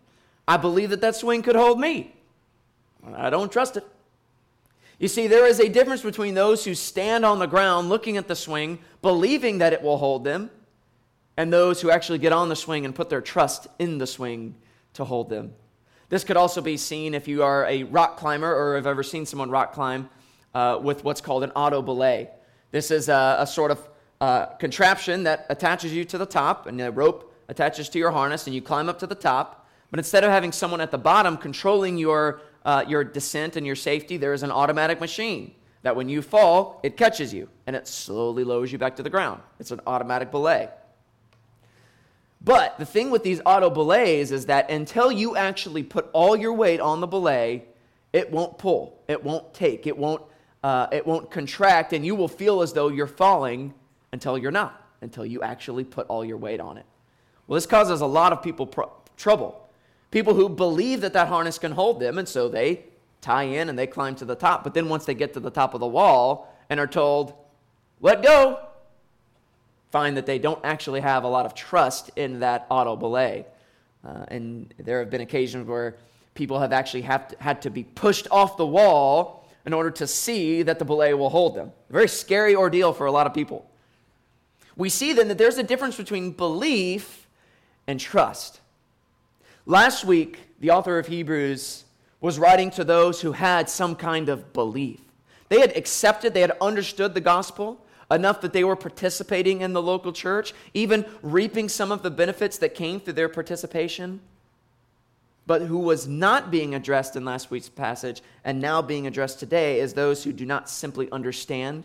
I 0.49 0.57
believe 0.57 0.89
that 0.89 1.01
that 1.01 1.15
swing 1.15 1.43
could 1.43 1.55
hold 1.55 1.79
me. 1.79 2.11
I 3.15 3.29
don't 3.29 3.51
trust 3.51 3.77
it. 3.77 3.85
You 4.97 5.07
see, 5.07 5.27
there 5.27 5.45
is 5.45 5.59
a 5.59 5.69
difference 5.69 6.01
between 6.01 6.33
those 6.33 6.65
who 6.65 6.73
stand 6.73 7.23
on 7.23 7.37
the 7.37 7.45
ground 7.45 7.87
looking 7.87 8.17
at 8.17 8.27
the 8.27 8.35
swing, 8.35 8.79
believing 9.03 9.59
that 9.59 9.73
it 9.73 9.83
will 9.83 9.99
hold 9.99 10.23
them, 10.23 10.49
and 11.37 11.53
those 11.53 11.81
who 11.81 11.91
actually 11.91 12.17
get 12.17 12.33
on 12.33 12.49
the 12.49 12.55
swing 12.55 12.83
and 12.83 12.95
put 12.95 13.11
their 13.11 13.21
trust 13.21 13.67
in 13.77 13.99
the 13.99 14.07
swing 14.07 14.55
to 14.93 15.05
hold 15.05 15.29
them. 15.29 15.53
This 16.09 16.23
could 16.23 16.35
also 16.35 16.61
be 16.61 16.77
seen 16.77 17.13
if 17.13 17.27
you 17.27 17.43
are 17.43 17.67
a 17.67 17.83
rock 17.83 18.17
climber 18.17 18.51
or 18.51 18.75
have 18.75 18.87
ever 18.87 19.03
seen 19.03 19.27
someone 19.27 19.51
rock 19.51 19.71
climb 19.73 20.09
uh, 20.55 20.79
with 20.81 21.03
what's 21.03 21.21
called 21.21 21.43
an 21.43 21.51
auto 21.51 21.83
belay. 21.83 22.27
This 22.71 22.89
is 22.89 23.07
a, 23.07 23.35
a 23.37 23.45
sort 23.45 23.69
of 23.69 23.87
uh, 24.19 24.47
contraption 24.57 25.25
that 25.25 25.45
attaches 25.51 25.93
you 25.93 26.05
to 26.05 26.17
the 26.17 26.25
top, 26.25 26.65
and 26.65 26.79
the 26.79 26.91
rope 26.91 27.35
attaches 27.49 27.87
to 27.89 27.99
your 27.99 28.09
harness, 28.09 28.47
and 28.47 28.55
you 28.55 28.63
climb 28.63 28.89
up 28.89 28.97
to 28.97 29.05
the 29.05 29.13
top. 29.13 29.67
But 29.91 29.99
instead 29.99 30.23
of 30.23 30.31
having 30.31 30.51
someone 30.51 30.81
at 30.81 30.91
the 30.91 30.97
bottom 30.97 31.37
controlling 31.37 31.97
your, 31.97 32.41
uh, 32.63 32.85
your 32.87 33.03
descent 33.03 33.55
and 33.55 33.65
your 33.65 33.75
safety, 33.75 34.17
there 34.17 34.33
is 34.33 34.43
an 34.43 34.51
automatic 34.51 34.99
machine 34.99 35.53
that 35.81 35.95
when 35.95 36.09
you 36.09 36.21
fall, 36.21 36.79
it 36.83 36.97
catches 36.97 37.33
you 37.33 37.49
and 37.65 37.75
it 37.75 37.87
slowly 37.87 38.43
lowers 38.43 38.71
you 38.71 38.77
back 38.77 38.95
to 38.97 39.03
the 39.03 39.09
ground. 39.09 39.41
It's 39.59 39.71
an 39.71 39.81
automatic 39.87 40.31
belay. 40.31 40.69
But 42.41 42.77
the 42.77 42.85
thing 42.85 43.09
with 43.09 43.23
these 43.23 43.41
auto 43.45 43.69
belays 43.69 44.31
is 44.31 44.45
that 44.45 44.69
until 44.69 45.11
you 45.11 45.35
actually 45.35 45.83
put 45.83 46.09
all 46.13 46.35
your 46.35 46.53
weight 46.53 46.79
on 46.79 47.01
the 47.01 47.07
belay, 47.07 47.65
it 48.13 48.31
won't 48.31 48.57
pull, 48.57 49.01
it 49.07 49.23
won't 49.23 49.53
take, 49.53 49.87
it 49.87 49.97
won't, 49.97 50.23
uh, 50.63 50.87
it 50.91 51.05
won't 51.05 51.29
contract, 51.29 51.93
and 51.93 52.05
you 52.05 52.15
will 52.15 52.27
feel 52.27 52.61
as 52.61 52.73
though 52.73 52.87
you're 52.87 53.07
falling 53.07 53.73
until 54.13 54.37
you're 54.37 54.51
not, 54.51 54.89
until 55.01 55.25
you 55.25 55.41
actually 55.41 55.83
put 55.83 56.07
all 56.07 56.23
your 56.23 56.37
weight 56.37 56.59
on 56.59 56.77
it. 56.77 56.85
Well, 57.47 57.55
this 57.55 57.65
causes 57.65 58.01
a 58.01 58.05
lot 58.05 58.31
of 58.31 58.41
people 58.41 58.73
trouble. 59.17 59.68
People 60.11 60.33
who 60.33 60.49
believe 60.49 61.01
that 61.01 61.13
that 61.13 61.27
harness 61.27 61.59
can 61.59 61.71
hold 61.71 61.99
them, 61.99 62.17
and 62.17 62.27
so 62.27 62.49
they 62.49 62.83
tie 63.21 63.43
in 63.43 63.69
and 63.69 63.77
they 63.77 63.87
climb 63.87 64.15
to 64.15 64.25
the 64.25 64.35
top. 64.35 64.63
But 64.63 64.73
then 64.73 64.89
once 64.89 65.05
they 65.05 65.13
get 65.13 65.33
to 65.33 65.39
the 65.39 65.51
top 65.51 65.73
of 65.73 65.79
the 65.79 65.87
wall 65.87 66.55
and 66.69 66.79
are 66.79 66.87
told, 66.87 67.33
let 68.01 68.23
go, 68.23 68.59
find 69.91 70.17
that 70.17 70.25
they 70.25 70.39
don't 70.39 70.63
actually 70.63 71.01
have 71.01 71.23
a 71.23 71.27
lot 71.27 71.45
of 71.45 71.53
trust 71.53 72.11
in 72.15 72.39
that 72.39 72.65
auto 72.69 72.95
belay. 72.95 73.45
Uh, 74.07 74.25
and 74.29 74.73
there 74.77 74.99
have 74.99 75.09
been 75.09 75.21
occasions 75.21 75.67
where 75.67 75.97
people 76.33 76.59
have 76.59 76.71
actually 76.71 77.01
have 77.01 77.27
to, 77.27 77.43
had 77.43 77.61
to 77.63 77.69
be 77.69 77.83
pushed 77.83 78.27
off 78.31 78.55
the 78.57 78.65
wall 78.65 79.47
in 79.65 79.73
order 79.73 79.91
to 79.91 80.07
see 80.07 80.63
that 80.63 80.79
the 80.79 80.85
belay 80.85 81.13
will 81.13 81.29
hold 81.29 81.55
them. 81.55 81.71
A 81.89 81.93
very 81.93 82.07
scary 82.07 82.55
ordeal 82.55 82.93
for 82.93 83.07
a 83.07 83.11
lot 83.11 83.27
of 83.27 83.33
people. 83.33 83.69
We 84.77 84.89
see 84.89 85.11
then 85.11 85.27
that 85.27 85.37
there's 85.37 85.57
a 85.57 85.63
difference 85.63 85.97
between 85.97 86.31
belief 86.31 87.27
and 87.85 87.99
trust. 87.99 88.61
Last 89.69 90.03
week, 90.03 90.39
the 90.59 90.71
author 90.71 90.97
of 90.97 91.05
Hebrews 91.05 91.83
was 92.21 92.39
writing 92.39 92.71
to 92.71 92.83
those 92.83 93.21
who 93.21 93.33
had 93.33 93.69
some 93.69 93.95
kind 93.95 94.27
of 94.27 94.51
belief. 94.51 94.99
They 95.49 95.59
had 95.59 95.77
accepted, 95.77 96.33
they 96.33 96.41
had 96.41 96.57
understood 96.59 97.13
the 97.13 97.21
gospel, 97.21 97.85
enough 98.09 98.41
that 98.41 98.51
they 98.51 98.63
were 98.63 98.75
participating 98.75 99.61
in 99.61 99.73
the 99.73 99.81
local 99.81 100.11
church, 100.11 100.55
even 100.73 101.05
reaping 101.21 101.69
some 101.69 101.91
of 101.91 102.01
the 102.01 102.09
benefits 102.09 102.57
that 102.57 102.73
came 102.73 102.99
through 102.99 103.13
their 103.13 103.29
participation. 103.29 104.21
But 105.45 105.61
who 105.61 105.77
was 105.77 106.07
not 106.07 106.49
being 106.49 106.73
addressed 106.73 107.15
in 107.15 107.23
last 107.23 107.51
week's 107.51 107.69
passage 107.69 108.23
and 108.43 108.59
now 108.59 108.81
being 108.81 109.05
addressed 109.05 109.37
today 109.37 109.81
is 109.81 109.93
those 109.93 110.23
who 110.23 110.33
do 110.33 110.47
not 110.47 110.67
simply 110.67 111.11
understand, 111.11 111.83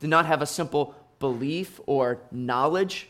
do 0.00 0.06
not 0.06 0.26
have 0.26 0.42
a 0.42 0.46
simple 0.46 0.94
belief 1.18 1.80
or 1.86 2.20
knowledge, 2.30 3.08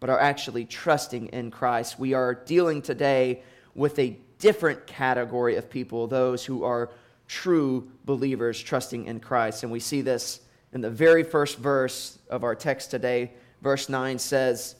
but 0.00 0.10
are 0.10 0.18
actually 0.18 0.64
trusting 0.64 1.28
in 1.28 1.50
Christ. 1.50 1.98
We 1.98 2.14
are 2.14 2.34
dealing 2.34 2.82
today 2.82 3.42
with 3.74 3.98
a 3.98 4.16
different 4.38 4.86
category 4.86 5.56
of 5.56 5.70
people, 5.70 6.06
those 6.06 6.44
who 6.44 6.64
are 6.64 6.90
true 7.28 7.88
believers 8.06 8.60
trusting 8.60 9.04
in 9.04 9.20
Christ. 9.20 9.62
And 9.62 9.70
we 9.70 9.78
see 9.78 10.00
this 10.00 10.40
in 10.72 10.80
the 10.80 10.90
very 10.90 11.22
first 11.22 11.58
verse 11.58 12.18
of 12.28 12.42
our 12.42 12.54
text 12.54 12.90
today, 12.90 13.32
verse 13.60 13.88
9 13.88 14.18
says, 14.18 14.76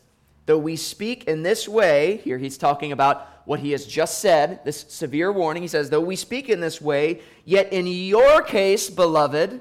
Though 0.46 0.58
we 0.58 0.76
speak 0.76 1.24
in 1.24 1.42
this 1.42 1.68
way, 1.68 2.16
here 2.24 2.38
he's 2.38 2.58
talking 2.58 2.92
about 2.92 3.28
what 3.44 3.60
he 3.60 3.72
has 3.72 3.86
just 3.86 4.18
said, 4.18 4.64
this 4.64 4.86
severe 4.88 5.32
warning. 5.32 5.62
He 5.62 5.68
says, 5.68 5.90
Though 5.90 6.00
we 6.00 6.16
speak 6.16 6.48
in 6.48 6.60
this 6.60 6.80
way, 6.80 7.20
yet 7.44 7.72
in 7.72 7.86
your 7.86 8.42
case, 8.42 8.88
beloved, 8.88 9.60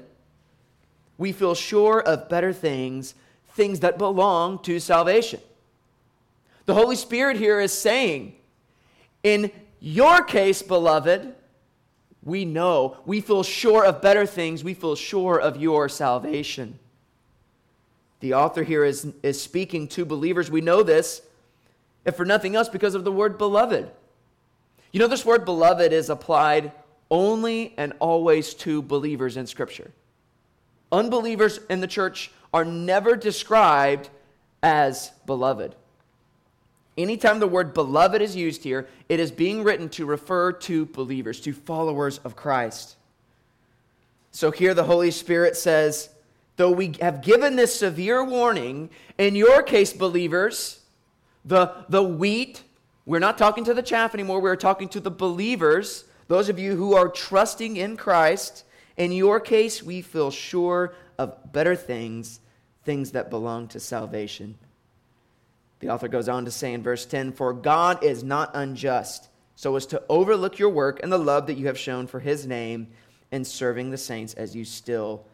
we 1.18 1.32
feel 1.32 1.54
sure 1.54 2.00
of 2.00 2.28
better 2.28 2.52
things, 2.52 3.14
things 3.50 3.80
that 3.80 3.98
belong 3.98 4.58
to 4.60 4.80
salvation. 4.80 5.40
The 6.70 6.76
Holy 6.76 6.94
Spirit 6.94 7.36
here 7.36 7.58
is 7.58 7.72
saying, 7.72 8.36
In 9.24 9.50
your 9.80 10.22
case, 10.22 10.62
beloved, 10.62 11.34
we 12.22 12.44
know, 12.44 12.96
we 13.04 13.20
feel 13.20 13.42
sure 13.42 13.84
of 13.84 14.00
better 14.00 14.24
things, 14.24 14.62
we 14.62 14.74
feel 14.74 14.94
sure 14.94 15.36
of 15.36 15.56
your 15.56 15.88
salvation. 15.88 16.78
The 18.20 18.34
author 18.34 18.62
here 18.62 18.84
is, 18.84 19.12
is 19.24 19.42
speaking 19.42 19.88
to 19.88 20.04
believers. 20.04 20.48
We 20.48 20.60
know 20.60 20.84
this, 20.84 21.22
if 22.04 22.14
for 22.14 22.24
nothing 22.24 22.54
else, 22.54 22.68
because 22.68 22.94
of 22.94 23.02
the 23.02 23.10
word 23.10 23.36
beloved. 23.36 23.90
You 24.92 25.00
know, 25.00 25.08
this 25.08 25.26
word 25.26 25.44
beloved 25.44 25.92
is 25.92 26.08
applied 26.08 26.70
only 27.10 27.74
and 27.78 27.94
always 27.98 28.54
to 28.54 28.80
believers 28.80 29.36
in 29.36 29.48
Scripture. 29.48 29.90
Unbelievers 30.92 31.58
in 31.68 31.80
the 31.80 31.88
church 31.88 32.30
are 32.54 32.64
never 32.64 33.16
described 33.16 34.08
as 34.62 35.10
beloved. 35.26 35.74
Anytime 37.02 37.38
the 37.38 37.46
word 37.46 37.72
beloved 37.74 38.20
is 38.20 38.36
used 38.36 38.64
here, 38.64 38.88
it 39.08 39.20
is 39.20 39.30
being 39.30 39.62
written 39.62 39.88
to 39.90 40.06
refer 40.06 40.52
to 40.52 40.86
believers, 40.86 41.40
to 41.40 41.52
followers 41.52 42.18
of 42.18 42.36
Christ. 42.36 42.96
So 44.32 44.50
here 44.50 44.74
the 44.74 44.84
Holy 44.84 45.10
Spirit 45.10 45.56
says, 45.56 46.10
though 46.56 46.70
we 46.70 46.94
have 47.00 47.22
given 47.22 47.56
this 47.56 47.74
severe 47.74 48.24
warning, 48.24 48.90
in 49.18 49.34
your 49.34 49.62
case, 49.62 49.92
believers, 49.92 50.80
the, 51.44 51.72
the 51.88 52.02
wheat, 52.02 52.62
we're 53.06 53.18
not 53.18 53.38
talking 53.38 53.64
to 53.64 53.74
the 53.74 53.82
chaff 53.82 54.14
anymore, 54.14 54.40
we're 54.40 54.56
talking 54.56 54.88
to 54.90 55.00
the 55.00 55.10
believers, 55.10 56.04
those 56.28 56.48
of 56.48 56.58
you 56.58 56.76
who 56.76 56.94
are 56.94 57.08
trusting 57.08 57.76
in 57.76 57.96
Christ. 57.96 58.64
In 58.96 59.10
your 59.10 59.40
case, 59.40 59.82
we 59.82 60.02
feel 60.02 60.30
sure 60.30 60.94
of 61.18 61.52
better 61.52 61.74
things, 61.74 62.40
things 62.84 63.12
that 63.12 63.30
belong 63.30 63.68
to 63.68 63.80
salvation. 63.80 64.56
The 65.80 65.88
author 65.88 66.08
goes 66.08 66.28
on 66.28 66.44
to 66.44 66.50
say 66.50 66.72
in 66.72 66.82
verse 66.82 67.06
10 67.06 67.32
For 67.32 67.52
God 67.52 68.04
is 68.04 68.22
not 68.22 68.50
unjust, 68.54 69.28
so 69.56 69.76
as 69.76 69.86
to 69.86 70.02
overlook 70.08 70.58
your 70.58 70.68
work 70.70 71.00
and 71.02 71.10
the 71.10 71.18
love 71.18 71.46
that 71.48 71.54
you 71.54 71.66
have 71.66 71.78
shown 71.78 72.06
for 72.06 72.20
his 72.20 72.46
name 72.46 72.88
in 73.32 73.44
serving 73.44 73.90
the 73.90 73.98
saints 73.98 74.34
as 74.34 74.54
you 74.54 74.64
still 74.64 75.24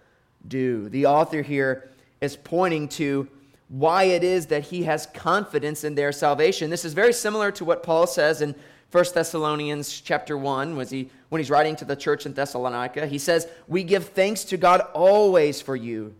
do. 0.47 0.89
The 0.89 1.07
author 1.07 1.43
here 1.43 1.91
is 2.21 2.37
pointing 2.37 2.89
to 2.89 3.29
why 3.69 4.05
it 4.05 4.23
is 4.23 4.47
that 4.47 4.65
he 4.65 4.85
has 4.85 5.07
confidence 5.07 5.83
in 5.83 5.97
their 5.97 6.13
salvation. 6.13 6.71
This 6.71 6.85
is 6.85 6.95
very 6.95 7.13
similar 7.13 7.51
to 7.53 7.65
what 7.65 7.83
Paul 7.83 8.07
says 8.07 8.41
in 8.41 8.55
1 8.93 9.05
Thessalonians 9.13 10.01
chapter 10.01 10.39
1 10.39 10.77
was 10.77 10.91
he, 10.91 11.11
when 11.29 11.41
he's 11.41 11.51
writing 11.51 11.75
to 11.77 11.85
the 11.85 11.97
church 11.97 12.25
in 12.25 12.35
Thessalonica. 12.35 13.07
He 13.07 13.19
says, 13.19 13.49
We 13.67 13.83
give 13.83 14.11
thanks 14.11 14.45
to 14.45 14.57
God 14.57 14.83
always 14.95 15.61
for 15.61 15.75
you, 15.75 16.15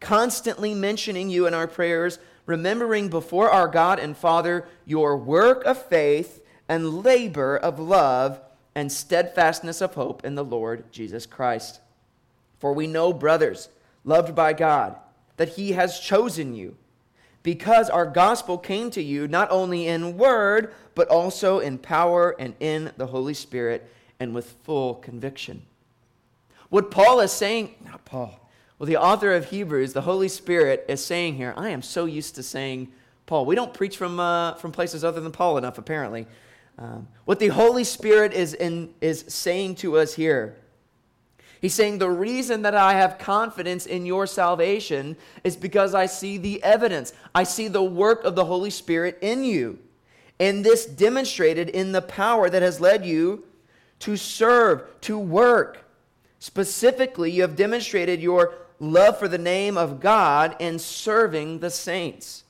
constantly 0.00 0.74
mentioning 0.74 1.28
you 1.28 1.46
in 1.46 1.52
our 1.52 1.66
prayers 1.66 2.18
remembering 2.46 3.08
before 3.08 3.50
our 3.50 3.68
God 3.68 3.98
and 3.98 4.16
Father 4.16 4.66
your 4.84 5.16
work 5.16 5.64
of 5.64 5.82
faith 5.82 6.42
and 6.68 7.02
labor 7.02 7.56
of 7.56 7.78
love 7.78 8.40
and 8.74 8.90
steadfastness 8.90 9.80
of 9.80 9.94
hope 9.94 10.24
in 10.24 10.34
the 10.34 10.44
Lord 10.44 10.90
Jesus 10.92 11.26
Christ. 11.26 11.80
For 12.58 12.72
we 12.72 12.86
know, 12.86 13.12
brothers, 13.12 13.68
loved 14.04 14.34
by 14.34 14.52
God, 14.52 14.96
that 15.36 15.50
He 15.50 15.72
has 15.72 16.00
chosen 16.00 16.54
you, 16.54 16.76
because 17.42 17.90
our 17.90 18.06
gospel 18.06 18.58
came 18.58 18.90
to 18.90 19.02
you 19.02 19.28
not 19.28 19.50
only 19.50 19.86
in 19.86 20.16
word, 20.16 20.72
but 20.94 21.08
also 21.08 21.58
in 21.58 21.78
power 21.78 22.34
and 22.38 22.54
in 22.60 22.92
the 22.96 23.06
Holy 23.06 23.34
Spirit 23.34 23.90
and 24.18 24.34
with 24.34 24.56
full 24.64 24.94
conviction. 24.94 25.62
What 26.68 26.90
Paul 26.90 27.20
is 27.20 27.32
saying, 27.32 27.74
not 27.84 28.04
Paul, 28.04 28.45
well, 28.78 28.86
the 28.86 28.96
author 28.96 29.32
of 29.32 29.50
Hebrews, 29.50 29.92
the 29.92 30.02
Holy 30.02 30.28
Spirit, 30.28 30.84
is 30.88 31.04
saying 31.04 31.36
here, 31.36 31.54
I 31.56 31.70
am 31.70 31.82
so 31.82 32.04
used 32.04 32.34
to 32.34 32.42
saying 32.42 32.92
Paul. 33.26 33.46
We 33.46 33.54
don't 33.54 33.72
preach 33.72 33.96
from, 33.96 34.20
uh, 34.20 34.54
from 34.54 34.72
places 34.72 35.02
other 35.02 35.20
than 35.20 35.32
Paul 35.32 35.58
enough, 35.58 35.78
apparently. 35.78 36.26
Um, 36.78 37.08
what 37.24 37.38
the 37.38 37.48
Holy 37.48 37.84
Spirit 37.84 38.32
is, 38.34 38.52
in, 38.52 38.92
is 39.00 39.24
saying 39.28 39.76
to 39.76 39.96
us 39.96 40.14
here 40.14 40.56
He's 41.60 41.74
saying, 41.74 41.98
The 41.98 42.10
reason 42.10 42.62
that 42.62 42.74
I 42.74 42.94
have 42.94 43.18
confidence 43.18 43.86
in 43.86 44.06
your 44.06 44.26
salvation 44.26 45.16
is 45.44 45.56
because 45.56 45.94
I 45.94 46.06
see 46.06 46.38
the 46.38 46.62
evidence. 46.62 47.12
I 47.34 47.44
see 47.44 47.68
the 47.68 47.82
work 47.82 48.24
of 48.24 48.34
the 48.34 48.44
Holy 48.44 48.70
Spirit 48.70 49.18
in 49.20 49.42
you. 49.44 49.78
And 50.38 50.64
this 50.64 50.84
demonstrated 50.84 51.70
in 51.70 51.92
the 51.92 52.02
power 52.02 52.50
that 52.50 52.62
has 52.62 52.80
led 52.80 53.06
you 53.06 53.44
to 54.00 54.16
serve, 54.16 54.84
to 55.02 55.18
work. 55.18 55.84
Specifically, 56.38 57.30
you 57.30 57.42
have 57.42 57.56
demonstrated 57.56 58.20
your 58.20 58.54
love 58.78 59.18
for 59.18 59.28
the 59.28 59.38
name 59.38 59.76
of 59.76 60.00
God 60.00 60.56
and 60.60 60.80
serving 60.80 61.60
the 61.60 61.70
saints. 61.70 62.44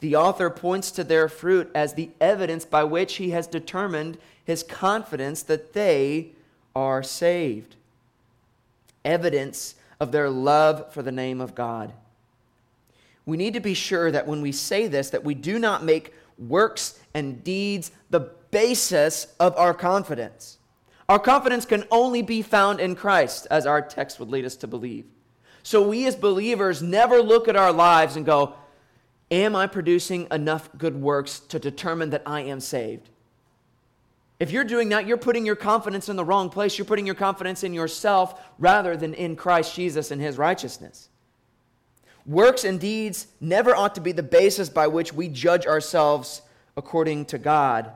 The 0.00 0.16
author 0.16 0.50
points 0.50 0.90
to 0.92 1.04
their 1.04 1.28
fruit 1.28 1.70
as 1.74 1.94
the 1.94 2.10
evidence 2.20 2.64
by 2.64 2.84
which 2.84 3.16
he 3.16 3.30
has 3.30 3.46
determined 3.46 4.18
his 4.44 4.62
confidence 4.62 5.42
that 5.44 5.72
they 5.72 6.32
are 6.74 7.02
saved. 7.02 7.76
Evidence 9.04 9.74
of 9.98 10.12
their 10.12 10.28
love 10.28 10.92
for 10.92 11.02
the 11.02 11.12
name 11.12 11.40
of 11.40 11.54
God. 11.54 11.92
We 13.24 13.36
need 13.36 13.54
to 13.54 13.60
be 13.60 13.74
sure 13.74 14.10
that 14.10 14.26
when 14.26 14.40
we 14.40 14.52
say 14.52 14.86
this 14.86 15.10
that 15.10 15.24
we 15.24 15.34
do 15.34 15.58
not 15.58 15.82
make 15.82 16.14
works 16.38 16.98
and 17.14 17.42
deeds 17.42 17.90
the 18.10 18.30
basis 18.50 19.26
of 19.40 19.56
our 19.56 19.74
confidence. 19.74 20.58
Our 21.08 21.18
confidence 21.18 21.64
can 21.64 21.84
only 21.90 22.22
be 22.22 22.42
found 22.42 22.80
in 22.80 22.96
Christ, 22.96 23.46
as 23.50 23.66
our 23.66 23.80
text 23.80 24.18
would 24.18 24.28
lead 24.28 24.44
us 24.44 24.56
to 24.56 24.66
believe. 24.66 25.06
So 25.62 25.86
we 25.86 26.06
as 26.06 26.16
believers 26.16 26.82
never 26.82 27.20
look 27.22 27.48
at 27.48 27.56
our 27.56 27.72
lives 27.72 28.16
and 28.16 28.26
go, 28.26 28.54
Am 29.30 29.56
I 29.56 29.66
producing 29.66 30.28
enough 30.30 30.70
good 30.78 30.94
works 30.94 31.40
to 31.40 31.58
determine 31.58 32.10
that 32.10 32.22
I 32.24 32.42
am 32.42 32.60
saved? 32.60 33.08
If 34.38 34.50
you're 34.52 34.64
doing 34.64 34.90
that, 34.90 35.06
you're 35.06 35.16
putting 35.16 35.46
your 35.46 35.56
confidence 35.56 36.08
in 36.08 36.16
the 36.16 36.24
wrong 36.24 36.50
place. 36.50 36.76
You're 36.78 36.84
putting 36.84 37.06
your 37.06 37.14
confidence 37.14 37.64
in 37.64 37.72
yourself 37.72 38.40
rather 38.58 38.96
than 38.96 39.14
in 39.14 39.34
Christ 39.34 39.74
Jesus 39.74 40.10
and 40.10 40.20
his 40.20 40.38
righteousness. 40.38 41.08
Works 42.26 42.64
and 42.64 42.78
deeds 42.78 43.28
never 43.40 43.74
ought 43.74 43.94
to 43.94 44.00
be 44.00 44.12
the 44.12 44.22
basis 44.22 44.68
by 44.68 44.88
which 44.88 45.12
we 45.12 45.28
judge 45.28 45.66
ourselves 45.66 46.42
according 46.76 47.24
to 47.26 47.38
God. 47.38 47.92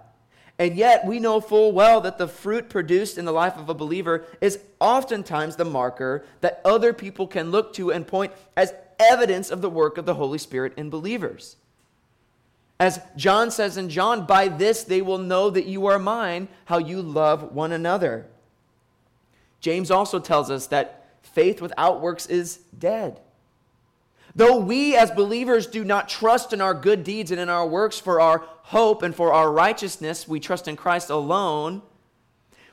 And 0.60 0.76
yet, 0.76 1.06
we 1.06 1.20
know 1.20 1.40
full 1.40 1.72
well 1.72 2.02
that 2.02 2.18
the 2.18 2.28
fruit 2.28 2.68
produced 2.68 3.16
in 3.16 3.24
the 3.24 3.32
life 3.32 3.56
of 3.56 3.70
a 3.70 3.74
believer 3.74 4.26
is 4.42 4.60
oftentimes 4.78 5.56
the 5.56 5.64
marker 5.64 6.22
that 6.42 6.60
other 6.66 6.92
people 6.92 7.26
can 7.26 7.50
look 7.50 7.72
to 7.74 7.90
and 7.90 8.06
point 8.06 8.30
as 8.58 8.74
evidence 8.98 9.50
of 9.50 9.62
the 9.62 9.70
work 9.70 9.96
of 9.96 10.04
the 10.04 10.12
Holy 10.12 10.36
Spirit 10.36 10.74
in 10.76 10.90
believers. 10.90 11.56
As 12.78 13.00
John 13.16 13.50
says 13.50 13.78
in 13.78 13.88
John, 13.88 14.26
by 14.26 14.48
this 14.48 14.84
they 14.84 15.00
will 15.00 15.16
know 15.16 15.48
that 15.48 15.64
you 15.64 15.86
are 15.86 15.98
mine, 15.98 16.46
how 16.66 16.76
you 16.76 17.00
love 17.00 17.54
one 17.54 17.72
another. 17.72 18.26
James 19.62 19.90
also 19.90 20.18
tells 20.18 20.50
us 20.50 20.66
that 20.66 21.06
faith 21.22 21.62
without 21.62 22.02
works 22.02 22.26
is 22.26 22.58
dead. 22.78 23.18
Though 24.40 24.56
we 24.56 24.96
as 24.96 25.10
believers 25.10 25.66
do 25.66 25.84
not 25.84 26.08
trust 26.08 26.54
in 26.54 26.62
our 26.62 26.72
good 26.72 27.04
deeds 27.04 27.30
and 27.30 27.38
in 27.38 27.50
our 27.50 27.66
works 27.66 27.98
for 27.98 28.22
our 28.22 28.38
hope 28.62 29.02
and 29.02 29.14
for 29.14 29.34
our 29.34 29.52
righteousness, 29.52 30.26
we 30.26 30.40
trust 30.40 30.66
in 30.66 30.76
Christ 30.76 31.10
alone. 31.10 31.82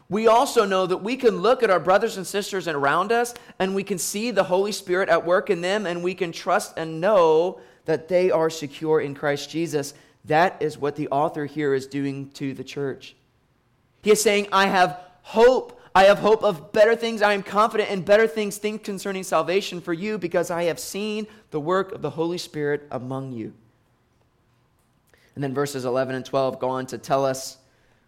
We 0.07 0.27
also 0.27 0.63
know 0.63 0.85
that 0.85 1.03
we 1.03 1.17
can 1.17 1.39
look 1.39 1.63
at 1.63 1.69
our 1.69 1.81
brothers 1.81 2.15
and 2.15 2.25
sisters 2.25 2.69
around 2.69 3.11
us 3.11 3.33
and 3.59 3.75
we 3.75 3.83
can 3.83 3.97
see 3.97 4.31
the 4.31 4.45
Holy 4.45 4.71
Spirit 4.71 5.09
at 5.09 5.25
work 5.25 5.49
in 5.49 5.59
them 5.59 5.85
and 5.85 6.01
we 6.01 6.15
can 6.15 6.31
trust 6.31 6.77
and 6.77 7.01
know 7.01 7.59
that 7.83 8.07
they 8.07 8.31
are 8.31 8.49
secure 8.49 9.01
in 9.01 9.13
Christ 9.13 9.49
Jesus. 9.49 9.93
That 10.23 10.55
is 10.61 10.77
what 10.77 10.95
the 10.95 11.09
author 11.09 11.45
here 11.45 11.73
is 11.73 11.85
doing 11.85 12.29
to 12.35 12.53
the 12.53 12.63
church. 12.63 13.13
He 14.03 14.11
is 14.11 14.23
saying, 14.23 14.47
I 14.53 14.67
have 14.67 15.01
hope. 15.21 15.76
I 15.97 16.03
have 16.03 16.19
hope 16.19 16.43
of 16.43 16.71
better 16.73 16.95
things. 16.95 17.23
I 17.23 17.33
am 17.33 17.41
confident 17.41 17.89
in 17.89 18.03
better 18.03 18.27
things, 18.27 18.57
things 18.59 18.81
concerning 18.83 19.23
salvation 19.23 19.81
for 19.81 19.93
you, 19.93 20.19
because 20.19 20.51
I 20.51 20.65
have 20.65 20.79
seen 20.79 21.25
the 21.49 21.59
work 21.59 21.91
of 21.91 22.03
the 22.03 22.11
Holy 22.11 22.37
Spirit 22.37 22.87
among 22.91 23.31
you. 23.31 23.51
And 25.33 25.43
then 25.43 25.55
verses 25.55 25.85
11 25.85 26.13
and 26.13 26.23
12 26.23 26.59
go 26.59 26.69
on 26.69 26.85
to 26.85 26.99
tell 26.99 27.25
us 27.25 27.57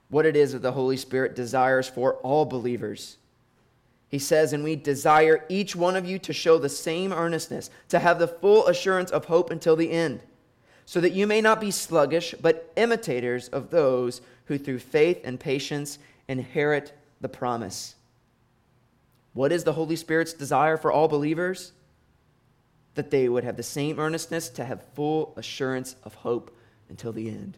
what 0.10 0.28
it 0.28 0.36
is 0.36 0.52
that 0.52 0.62
the 0.62 0.74
Holy 0.74 0.98
Spirit 0.98 1.36
desires 1.36 1.90
for 1.90 2.18
all 2.18 2.46
believers. 2.46 3.18
He 4.08 4.20
says, 4.20 4.54
And 4.54 4.64
we 4.64 4.76
desire 4.76 5.44
each 5.50 5.76
one 5.76 5.96
of 5.96 6.06
you 6.06 6.20
to 6.20 6.32
show 6.32 6.60
the 6.60 6.70
same 6.70 7.12
earnestness, 7.12 7.72
to 7.88 7.98
have 7.98 8.20
the 8.20 8.28
full 8.28 8.68
assurance 8.68 9.10
of 9.10 9.26
hope 9.26 9.50
until 9.50 9.76
the 9.76 9.90
end, 9.90 10.22
so 10.86 11.02
that 11.02 11.14
you 11.14 11.26
may 11.26 11.42
not 11.42 11.60
be 11.60 11.72
sluggish, 11.72 12.36
but 12.40 12.72
imitators 12.76 13.48
of 13.48 13.72
those 13.72 14.22
who 14.46 14.60
through 14.60 14.78
faith 14.78 15.22
and 15.24 15.40
patience 15.40 15.98
inherit 16.28 16.94
the 17.22 17.30
promise. 17.30 17.96
What 19.34 19.52
is 19.52 19.64
the 19.64 19.74
Holy 19.74 19.96
Spirit's 19.96 20.34
desire 20.34 20.78
for 20.78 20.92
all 20.92 21.08
believers? 21.08 21.72
That 22.96 23.12
they 23.12 23.30
would 23.30 23.44
have 23.44 23.58
the 23.58 23.64
same 23.64 24.00
earnestness 24.00 24.50
to 24.50 24.66
have 24.66 24.84
full 24.96 25.34
assurance 25.38 25.96
of 26.04 26.16
hope 26.16 26.56
until 26.90 27.14
the 27.14 27.30
end. 27.30 27.58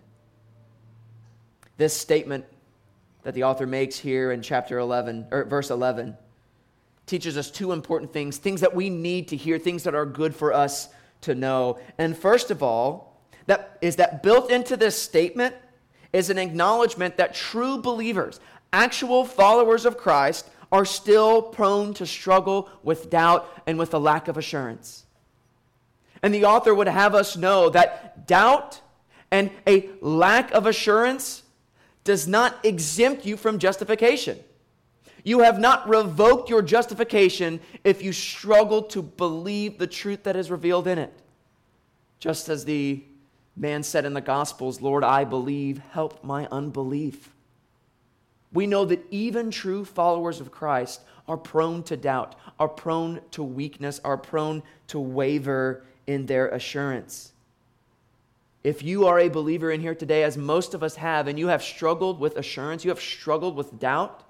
This 1.77 1.95
statement 1.95 2.45
that 3.23 3.33
the 3.33 3.43
author 3.43 3.65
makes 3.65 3.97
here 3.97 4.31
in 4.31 4.41
chapter 4.41 4.79
11, 4.79 5.27
or 5.31 5.45
verse 5.45 5.69
11, 5.69 6.17
teaches 7.05 7.37
us 7.37 7.51
two 7.51 7.71
important 7.71 8.13
things, 8.13 8.37
things 8.37 8.61
that 8.61 8.75
we 8.75 8.89
need 8.89 9.27
to 9.29 9.35
hear, 9.35 9.57
things 9.57 9.83
that 9.83 9.95
are 9.95 10.05
good 10.05 10.35
for 10.35 10.53
us 10.53 10.89
to 11.21 11.35
know. 11.35 11.79
And 11.97 12.17
first 12.17 12.51
of 12.51 12.61
all, 12.63 13.21
that 13.47 13.77
is 13.81 13.95
that 13.97 14.23
built 14.23 14.51
into 14.51 14.77
this 14.77 15.01
statement 15.01 15.55
is 16.13 16.29
an 16.29 16.37
acknowledgement 16.37 17.17
that 17.17 17.33
true 17.33 17.81
believers, 17.81 18.39
actual 18.73 19.25
followers 19.25 19.85
of 19.85 19.97
Christ, 19.97 20.49
are 20.71 20.85
still 20.85 21.41
prone 21.41 21.93
to 21.95 22.05
struggle 22.05 22.69
with 22.81 23.09
doubt 23.09 23.47
and 23.67 23.77
with 23.77 23.93
a 23.93 23.99
lack 23.99 24.27
of 24.27 24.37
assurance. 24.37 25.05
And 26.23 26.33
the 26.33 26.45
author 26.45 26.73
would 26.73 26.87
have 26.87 27.13
us 27.13 27.35
know 27.35 27.69
that 27.69 28.27
doubt 28.27 28.79
and 29.31 29.49
a 29.67 29.89
lack 30.01 30.51
of 30.51 30.67
assurance 30.67 31.43
does 32.03 32.27
not 32.27 32.63
exempt 32.63 33.25
you 33.25 33.37
from 33.37 33.59
justification. 33.59 34.39
You 35.23 35.39
have 35.41 35.59
not 35.59 35.87
revoked 35.87 36.49
your 36.49 36.61
justification 36.61 37.59
if 37.83 38.01
you 38.01 38.11
struggle 38.11 38.83
to 38.83 39.01
believe 39.01 39.77
the 39.77 39.87
truth 39.87 40.23
that 40.23 40.35
is 40.35 40.49
revealed 40.49 40.87
in 40.87 40.97
it. 40.97 41.13
Just 42.19 42.49
as 42.49 42.65
the 42.65 43.03
man 43.55 43.83
said 43.83 44.05
in 44.05 44.13
the 44.13 44.21
Gospels, 44.21 44.81
Lord, 44.81 45.03
I 45.03 45.23
believe, 45.23 45.79
help 45.91 46.23
my 46.23 46.47
unbelief. 46.51 47.29
We 48.53 48.67
know 48.67 48.85
that 48.85 49.05
even 49.11 49.51
true 49.51 49.85
followers 49.85 50.41
of 50.41 50.51
Christ 50.51 51.01
are 51.27 51.37
prone 51.37 51.83
to 51.83 51.95
doubt, 51.95 52.35
are 52.59 52.67
prone 52.67 53.21
to 53.31 53.43
weakness, 53.43 54.01
are 54.03 54.17
prone 54.17 54.63
to 54.87 54.99
waver 54.99 55.83
in 56.07 56.25
their 56.25 56.49
assurance. 56.49 57.31
If 58.63 58.83
you 58.83 59.07
are 59.07 59.19
a 59.19 59.29
believer 59.29 59.71
in 59.71 59.81
here 59.81 59.95
today, 59.95 60.23
as 60.23 60.37
most 60.37 60.73
of 60.73 60.83
us 60.83 60.95
have, 60.95 61.27
and 61.27 61.39
you 61.39 61.47
have 61.47 61.63
struggled 61.63 62.19
with 62.19 62.37
assurance, 62.37 62.83
you 62.83 62.91
have 62.91 62.99
struggled 62.99 63.55
with 63.55 63.79
doubt, 63.79 64.23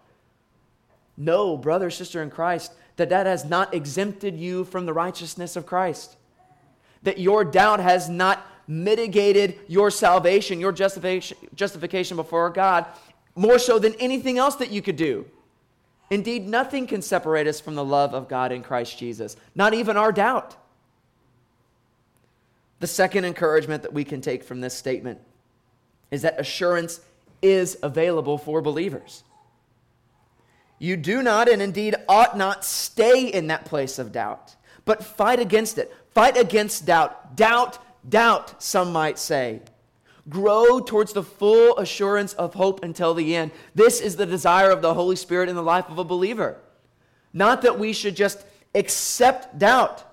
know, 1.18 1.58
brother, 1.58 1.90
sister 1.90 2.22
in 2.22 2.30
Christ, 2.30 2.74
that 2.96 3.10
that 3.10 3.26
has 3.26 3.44
not 3.44 3.74
exempted 3.74 4.38
you 4.38 4.64
from 4.64 4.86
the 4.86 4.94
righteousness 4.94 5.56
of 5.56 5.66
Christ. 5.66 6.16
That 7.04 7.20
your 7.20 7.44
doubt 7.44 7.80
has 7.80 8.10
not 8.10 8.46
mitigated 8.68 9.60
your 9.68 9.92
salvation, 9.92 10.60
your 10.60 10.72
justification, 10.72 11.38
justification 11.56 12.16
before 12.16 12.50
God, 12.50 12.86
more 13.36 13.60
so 13.60 13.80
than 13.80 13.94
anything 13.96 14.38
else 14.38 14.56
that 14.56 14.72
you 14.72 14.82
could 14.82 14.96
do. 14.96 15.26
Indeed, 16.10 16.48
nothing 16.48 16.88
can 16.88 17.02
separate 17.02 17.48
us 17.48 17.62
from 17.62 17.76
the 17.76 17.86
love 17.86 18.13
of 18.13 18.28
God 18.28 18.52
in 18.52 18.63
Christ 18.63 18.98
Jesus, 18.98 19.38
not 19.56 19.74
even 19.74 19.96
our 19.96 20.12
doubt. 20.12 20.58
The 22.80 22.88
second 22.88 23.26
encouragement 23.26 23.84
that 23.84 23.94
we 23.94 24.04
can 24.04 24.22
take 24.22 24.44
from 24.44 24.60
this 24.60 24.74
statement 24.74 25.20
is 26.10 26.24
that 26.24 26.39
assurance 26.39 27.00
is 27.41 27.78
available 27.82 28.38
for 28.38 28.62
believers. 28.62 29.24
You 30.80 30.98
do 30.98 31.22
not, 31.22 31.48
and 31.48 31.62
indeed 31.62 31.96
ought 32.10 32.36
not, 32.36 32.65
stay 32.65 33.28
in 33.28 33.48
that 33.48 33.65
place 33.65 34.00
of 34.00 34.12
doubt, 34.12 34.56
but 34.84 35.06
fight 35.06 35.39
against 35.39 35.78
it. 35.78 35.96
Fight 36.13 36.36
against 36.36 36.86
doubt. 36.86 37.36
Doubt, 37.36 37.78
doubt, 38.10 38.62
some 38.62 38.91
might 38.91 39.17
say. 39.17 39.62
Grow 40.30 40.80
towards 40.80 41.14
the 41.14 41.24
full 41.24 41.78
assurance 41.78 42.34
of 42.34 42.54
hope 42.54 42.84
until 42.84 43.14
the 43.14 43.36
end. 43.36 43.52
This 43.74 44.00
is 44.00 44.16
the 44.16 44.26
desire 44.26 44.70
of 44.70 44.82
the 44.82 44.94
Holy 44.94 45.16
Spirit 45.16 45.50
in 45.50 45.56
the 45.56 45.64
life 45.64 45.90
of 45.90 45.98
a 45.98 46.04
believer. 46.04 46.58
Not 47.34 47.64
that 47.64 47.80
we 47.80 47.94
should 47.94 48.16
just 48.16 48.44
accept 48.76 49.58
doubt. 49.58 50.04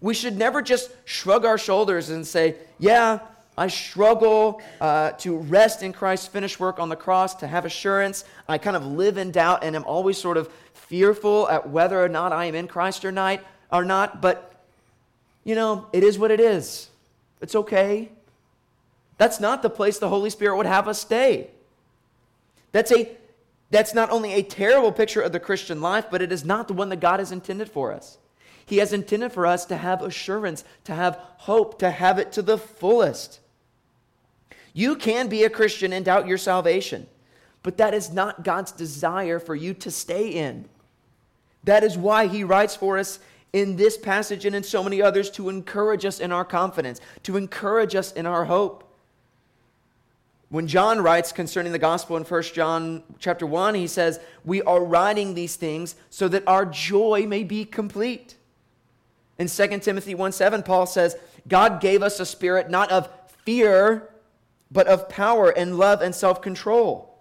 We 0.00 0.14
should 0.14 0.36
never 0.36 0.62
just 0.62 0.90
shrug 1.04 1.44
our 1.44 1.58
shoulders 1.58 2.10
and 2.10 2.26
say, 2.26 2.56
Yeah, 2.78 3.20
I 3.56 3.66
struggle 3.66 4.62
uh, 4.80 5.12
to 5.12 5.36
rest 5.36 5.82
in 5.82 5.92
Christ's 5.92 6.28
finished 6.28 6.60
work 6.60 6.78
on 6.78 6.88
the 6.88 6.96
cross, 6.96 7.34
to 7.36 7.46
have 7.46 7.64
assurance. 7.64 8.24
I 8.48 8.58
kind 8.58 8.76
of 8.76 8.86
live 8.86 9.18
in 9.18 9.32
doubt 9.32 9.64
and 9.64 9.74
am 9.74 9.84
always 9.84 10.16
sort 10.16 10.36
of 10.36 10.48
fearful 10.72 11.48
at 11.48 11.68
whether 11.68 12.02
or 12.02 12.08
not 12.08 12.32
I 12.32 12.44
am 12.44 12.54
in 12.54 12.68
Christ 12.68 13.04
or 13.04 13.12
not. 13.12 13.40
Or 13.70 13.84
not. 13.84 14.22
But, 14.22 14.62
you 15.44 15.54
know, 15.54 15.86
it 15.92 16.04
is 16.04 16.18
what 16.18 16.30
it 16.30 16.40
is. 16.40 16.88
It's 17.40 17.54
okay. 17.54 18.10
That's 19.18 19.40
not 19.40 19.62
the 19.62 19.70
place 19.70 19.98
the 19.98 20.08
Holy 20.08 20.30
Spirit 20.30 20.56
would 20.56 20.66
have 20.66 20.88
us 20.88 21.00
stay. 21.00 21.50
That's 22.72 22.92
a 22.92 23.16
that's 23.70 23.92
not 23.92 24.10
only 24.10 24.32
a 24.32 24.42
terrible 24.42 24.92
picture 24.92 25.20
of 25.20 25.32
the 25.32 25.40
Christian 25.40 25.82
life, 25.82 26.06
but 26.10 26.22
it 26.22 26.32
is 26.32 26.44
not 26.44 26.68
the 26.68 26.74
one 26.74 26.88
that 26.88 27.00
God 27.00 27.18
has 27.18 27.32
intended 27.32 27.68
for 27.68 27.92
us. 27.92 28.16
He 28.64 28.78
has 28.78 28.92
intended 28.92 29.32
for 29.32 29.46
us 29.46 29.66
to 29.66 29.76
have 29.76 30.02
assurance, 30.02 30.64
to 30.84 30.94
have 30.94 31.20
hope, 31.38 31.78
to 31.80 31.90
have 31.90 32.18
it 32.18 32.32
to 32.32 32.42
the 32.42 32.56
fullest. 32.56 33.40
You 34.72 34.96
can 34.96 35.28
be 35.28 35.44
a 35.44 35.50
Christian 35.50 35.92
and 35.92 36.04
doubt 36.04 36.26
your 36.26 36.38
salvation, 36.38 37.06
but 37.62 37.76
that 37.76 37.92
is 37.92 38.10
not 38.10 38.44
God's 38.44 38.72
desire 38.72 39.38
for 39.38 39.54
you 39.54 39.74
to 39.74 39.90
stay 39.90 40.28
in. 40.28 40.66
That 41.64 41.84
is 41.84 41.98
why 41.98 42.26
He 42.26 42.44
writes 42.44 42.76
for 42.76 42.98
us 42.98 43.18
in 43.52 43.76
this 43.76 43.98
passage 43.98 44.44
and 44.44 44.54
in 44.54 44.62
so 44.62 44.82
many 44.82 45.02
others 45.02 45.30
to 45.32 45.48
encourage 45.48 46.04
us 46.04 46.20
in 46.20 46.32
our 46.32 46.44
confidence, 46.44 47.00
to 47.24 47.36
encourage 47.36 47.94
us 47.94 48.12
in 48.12 48.24
our 48.24 48.44
hope. 48.44 48.87
When 50.50 50.66
John 50.66 51.00
writes 51.00 51.30
concerning 51.30 51.72
the 51.72 51.78
gospel 51.78 52.16
in 52.16 52.24
1 52.24 52.42
John 52.54 53.02
chapter 53.18 53.46
1, 53.46 53.74
he 53.74 53.86
says, 53.86 54.18
"We 54.44 54.62
are 54.62 54.82
writing 54.82 55.34
these 55.34 55.56
things 55.56 55.94
so 56.08 56.26
that 56.28 56.46
our 56.46 56.64
joy 56.64 57.26
may 57.26 57.44
be 57.44 57.64
complete." 57.64 58.36
In 59.38 59.48
2 59.48 59.82
Timothy 59.82 60.14
1 60.14 60.32
7, 60.32 60.62
Paul 60.62 60.86
says, 60.86 61.16
God 61.46 61.80
gave 61.80 62.02
us 62.02 62.20
a 62.20 62.26
spirit 62.26 62.70
not 62.70 62.90
of 62.90 63.08
fear, 63.44 64.10
but 64.70 64.86
of 64.86 65.08
power 65.08 65.50
and 65.50 65.78
love 65.78 66.02
and 66.02 66.14
self 66.14 66.42
control. 66.42 67.18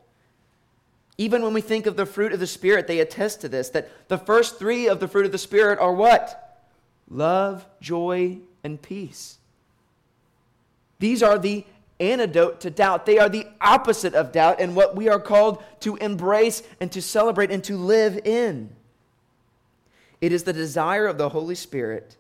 Even 1.18 1.42
when 1.42 1.54
we 1.54 1.62
think 1.62 1.86
of 1.86 1.96
the 1.96 2.06
fruit 2.06 2.34
of 2.34 2.40
the 2.40 2.46
Spirit, 2.46 2.86
they 2.86 3.00
attest 3.00 3.42
to 3.42 3.50
this 3.50 3.70
that 3.70 3.90
the 4.08 4.18
first 4.20 4.60
three 4.60 4.88
of 4.88 5.00
the 5.00 5.08
fruit 5.08 5.26
of 5.26 5.32
the 5.32 5.38
Spirit 5.38 5.80
are 5.80 5.94
what? 5.94 6.62
Love, 7.10 7.66
joy, 7.82 8.38
and 8.64 8.80
peace. 8.82 9.38
These 11.00 11.24
are 11.24 11.40
the 11.40 11.66
antidote 12.00 12.62
to 12.62 12.70
doubt. 12.70 13.06
They 13.06 13.18
are 13.18 13.30
the 13.30 13.48
opposite 13.60 14.14
of 14.14 14.32
doubt 14.32 14.60
and 14.60 14.76
what 14.76 14.96
we 14.96 15.10
are 15.10 15.20
called 15.20 15.64
to 15.82 15.96
embrace 15.98 16.64
and 16.80 16.92
to 16.92 17.02
celebrate 17.02 17.52
and 17.52 17.64
to 17.66 17.78
live 17.78 18.20
in. 18.26 18.76
It 20.22 20.32
is 20.32 20.44
the 20.44 20.54
desire 20.54 21.08
of 21.08 21.18
the 21.18 21.30
Holy 21.30 21.56
Spirit 21.56 22.18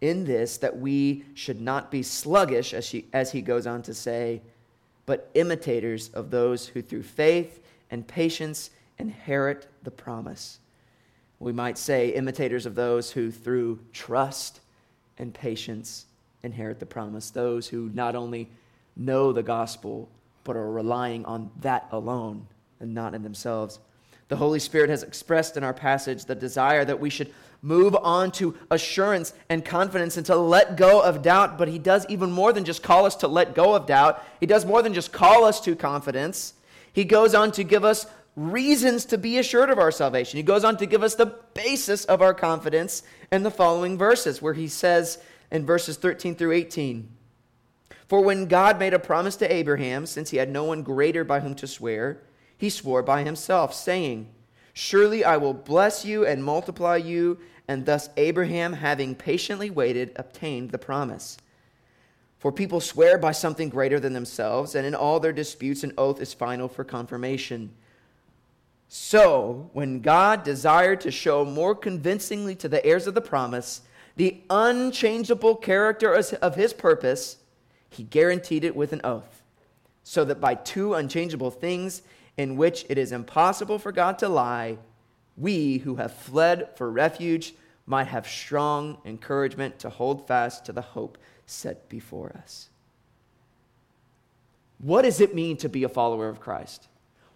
in 0.00 0.24
this 0.24 0.58
that 0.58 0.78
we 0.78 1.24
should 1.34 1.60
not 1.60 1.90
be 1.90 2.02
sluggish, 2.02 2.74
as, 2.74 2.84
she, 2.84 3.06
as 3.12 3.32
he 3.32 3.42
goes 3.42 3.66
on 3.66 3.82
to 3.82 3.94
say, 3.94 4.42
but 5.06 5.30
imitators 5.34 6.08
of 6.10 6.30
those 6.30 6.66
who 6.66 6.82
through 6.82 7.04
faith 7.04 7.62
and 7.90 8.06
patience 8.06 8.70
inherit 8.98 9.66
the 9.84 9.90
promise. 9.90 10.58
We 11.38 11.52
might 11.52 11.78
say, 11.78 12.10
imitators 12.10 12.66
of 12.66 12.74
those 12.74 13.12
who 13.12 13.30
through 13.30 13.78
trust 13.92 14.60
and 15.18 15.32
patience 15.32 16.06
inherit 16.42 16.80
the 16.80 16.86
promise. 16.86 17.30
Those 17.30 17.68
who 17.68 17.90
not 17.94 18.16
only 18.16 18.48
know 18.96 19.32
the 19.32 19.42
gospel, 19.42 20.08
but 20.44 20.56
are 20.56 20.70
relying 20.70 21.24
on 21.24 21.50
that 21.60 21.86
alone 21.92 22.46
and 22.80 22.94
not 22.94 23.14
in 23.14 23.22
themselves. 23.22 23.78
The 24.28 24.36
Holy 24.36 24.58
Spirit 24.58 24.90
has 24.90 25.02
expressed 25.02 25.56
in 25.56 25.62
our 25.62 25.74
passage 25.74 26.24
the 26.24 26.34
desire 26.34 26.84
that 26.84 26.98
we 26.98 27.10
should 27.10 27.32
move 27.62 27.94
on 27.96 28.30
to 28.32 28.56
assurance 28.70 29.32
and 29.48 29.64
confidence 29.64 30.16
and 30.16 30.26
to 30.26 30.36
let 30.36 30.76
go 30.76 31.00
of 31.00 31.22
doubt. 31.22 31.58
But 31.58 31.68
He 31.68 31.78
does 31.78 32.06
even 32.08 32.30
more 32.30 32.52
than 32.52 32.64
just 32.64 32.82
call 32.82 33.06
us 33.06 33.16
to 33.16 33.28
let 33.28 33.54
go 33.54 33.74
of 33.74 33.86
doubt, 33.86 34.22
He 34.40 34.46
does 34.46 34.64
more 34.64 34.82
than 34.82 34.94
just 34.94 35.12
call 35.12 35.44
us 35.44 35.60
to 35.62 35.76
confidence. 35.76 36.54
He 36.92 37.04
goes 37.04 37.34
on 37.34 37.52
to 37.52 37.64
give 37.64 37.84
us 37.84 38.06
reasons 38.34 39.04
to 39.06 39.18
be 39.18 39.38
assured 39.38 39.70
of 39.70 39.78
our 39.78 39.90
salvation. 39.90 40.38
He 40.38 40.42
goes 40.42 40.64
on 40.64 40.76
to 40.78 40.86
give 40.86 41.02
us 41.02 41.14
the 41.14 41.34
basis 41.54 42.04
of 42.04 42.20
our 42.22 42.34
confidence 42.34 43.02
in 43.30 43.42
the 43.42 43.50
following 43.50 43.96
verses, 43.96 44.42
where 44.42 44.54
He 44.54 44.68
says 44.68 45.18
in 45.50 45.64
verses 45.64 45.96
13 45.96 46.34
through 46.34 46.52
18 46.52 47.15
For 48.08 48.20
when 48.20 48.46
God 48.46 48.78
made 48.78 48.94
a 48.94 48.98
promise 48.98 49.36
to 49.36 49.52
Abraham, 49.52 50.06
since 50.06 50.30
he 50.30 50.36
had 50.36 50.50
no 50.50 50.64
one 50.64 50.82
greater 50.82 51.24
by 51.24 51.40
whom 51.40 51.54
to 51.56 51.66
swear, 51.66 52.22
he 52.56 52.70
swore 52.70 53.02
by 53.02 53.24
himself, 53.24 53.74
saying, 53.74 54.28
Surely 54.72 55.24
I 55.24 55.38
will 55.38 55.54
bless 55.54 56.04
you 56.04 56.26
and 56.26 56.44
multiply 56.44 56.96
you. 56.96 57.38
And 57.68 57.84
thus 57.84 58.10
Abraham, 58.16 58.74
having 58.74 59.14
patiently 59.14 59.70
waited, 59.70 60.12
obtained 60.16 60.70
the 60.70 60.78
promise. 60.78 61.36
For 62.38 62.52
people 62.52 62.80
swear 62.80 63.18
by 63.18 63.32
something 63.32 63.70
greater 63.70 63.98
than 63.98 64.12
themselves, 64.12 64.74
and 64.74 64.86
in 64.86 64.94
all 64.94 65.18
their 65.18 65.32
disputes, 65.32 65.82
an 65.82 65.92
oath 65.98 66.20
is 66.20 66.32
final 66.32 66.68
for 66.68 66.84
confirmation. 66.84 67.72
So, 68.88 69.68
when 69.72 70.00
God 70.00 70.44
desired 70.44 71.00
to 71.00 71.10
show 71.10 71.44
more 71.44 71.74
convincingly 71.74 72.54
to 72.56 72.68
the 72.68 72.84
heirs 72.86 73.06
of 73.06 73.14
the 73.14 73.20
promise 73.20 73.82
the 74.14 74.40
unchangeable 74.48 75.56
character 75.56 76.14
of 76.14 76.54
his 76.54 76.72
purpose, 76.72 77.38
he 77.88 78.02
guaranteed 78.02 78.64
it 78.64 78.76
with 78.76 78.92
an 78.92 79.00
oath, 79.04 79.42
so 80.02 80.24
that 80.24 80.40
by 80.40 80.54
two 80.54 80.94
unchangeable 80.94 81.50
things 81.50 82.02
in 82.36 82.56
which 82.56 82.84
it 82.88 82.98
is 82.98 83.12
impossible 83.12 83.78
for 83.78 83.92
God 83.92 84.18
to 84.18 84.28
lie, 84.28 84.78
we 85.36 85.78
who 85.78 85.96
have 85.96 86.12
fled 86.12 86.68
for 86.76 86.90
refuge 86.90 87.54
might 87.86 88.08
have 88.08 88.26
strong 88.26 88.98
encouragement 89.04 89.78
to 89.78 89.90
hold 89.90 90.26
fast 90.26 90.64
to 90.66 90.72
the 90.72 90.82
hope 90.82 91.18
set 91.46 91.88
before 91.88 92.34
us. 92.42 92.68
What 94.78 95.02
does 95.02 95.20
it 95.20 95.34
mean 95.34 95.56
to 95.58 95.68
be 95.68 95.84
a 95.84 95.88
follower 95.88 96.28
of 96.28 96.40
Christ? 96.40 96.88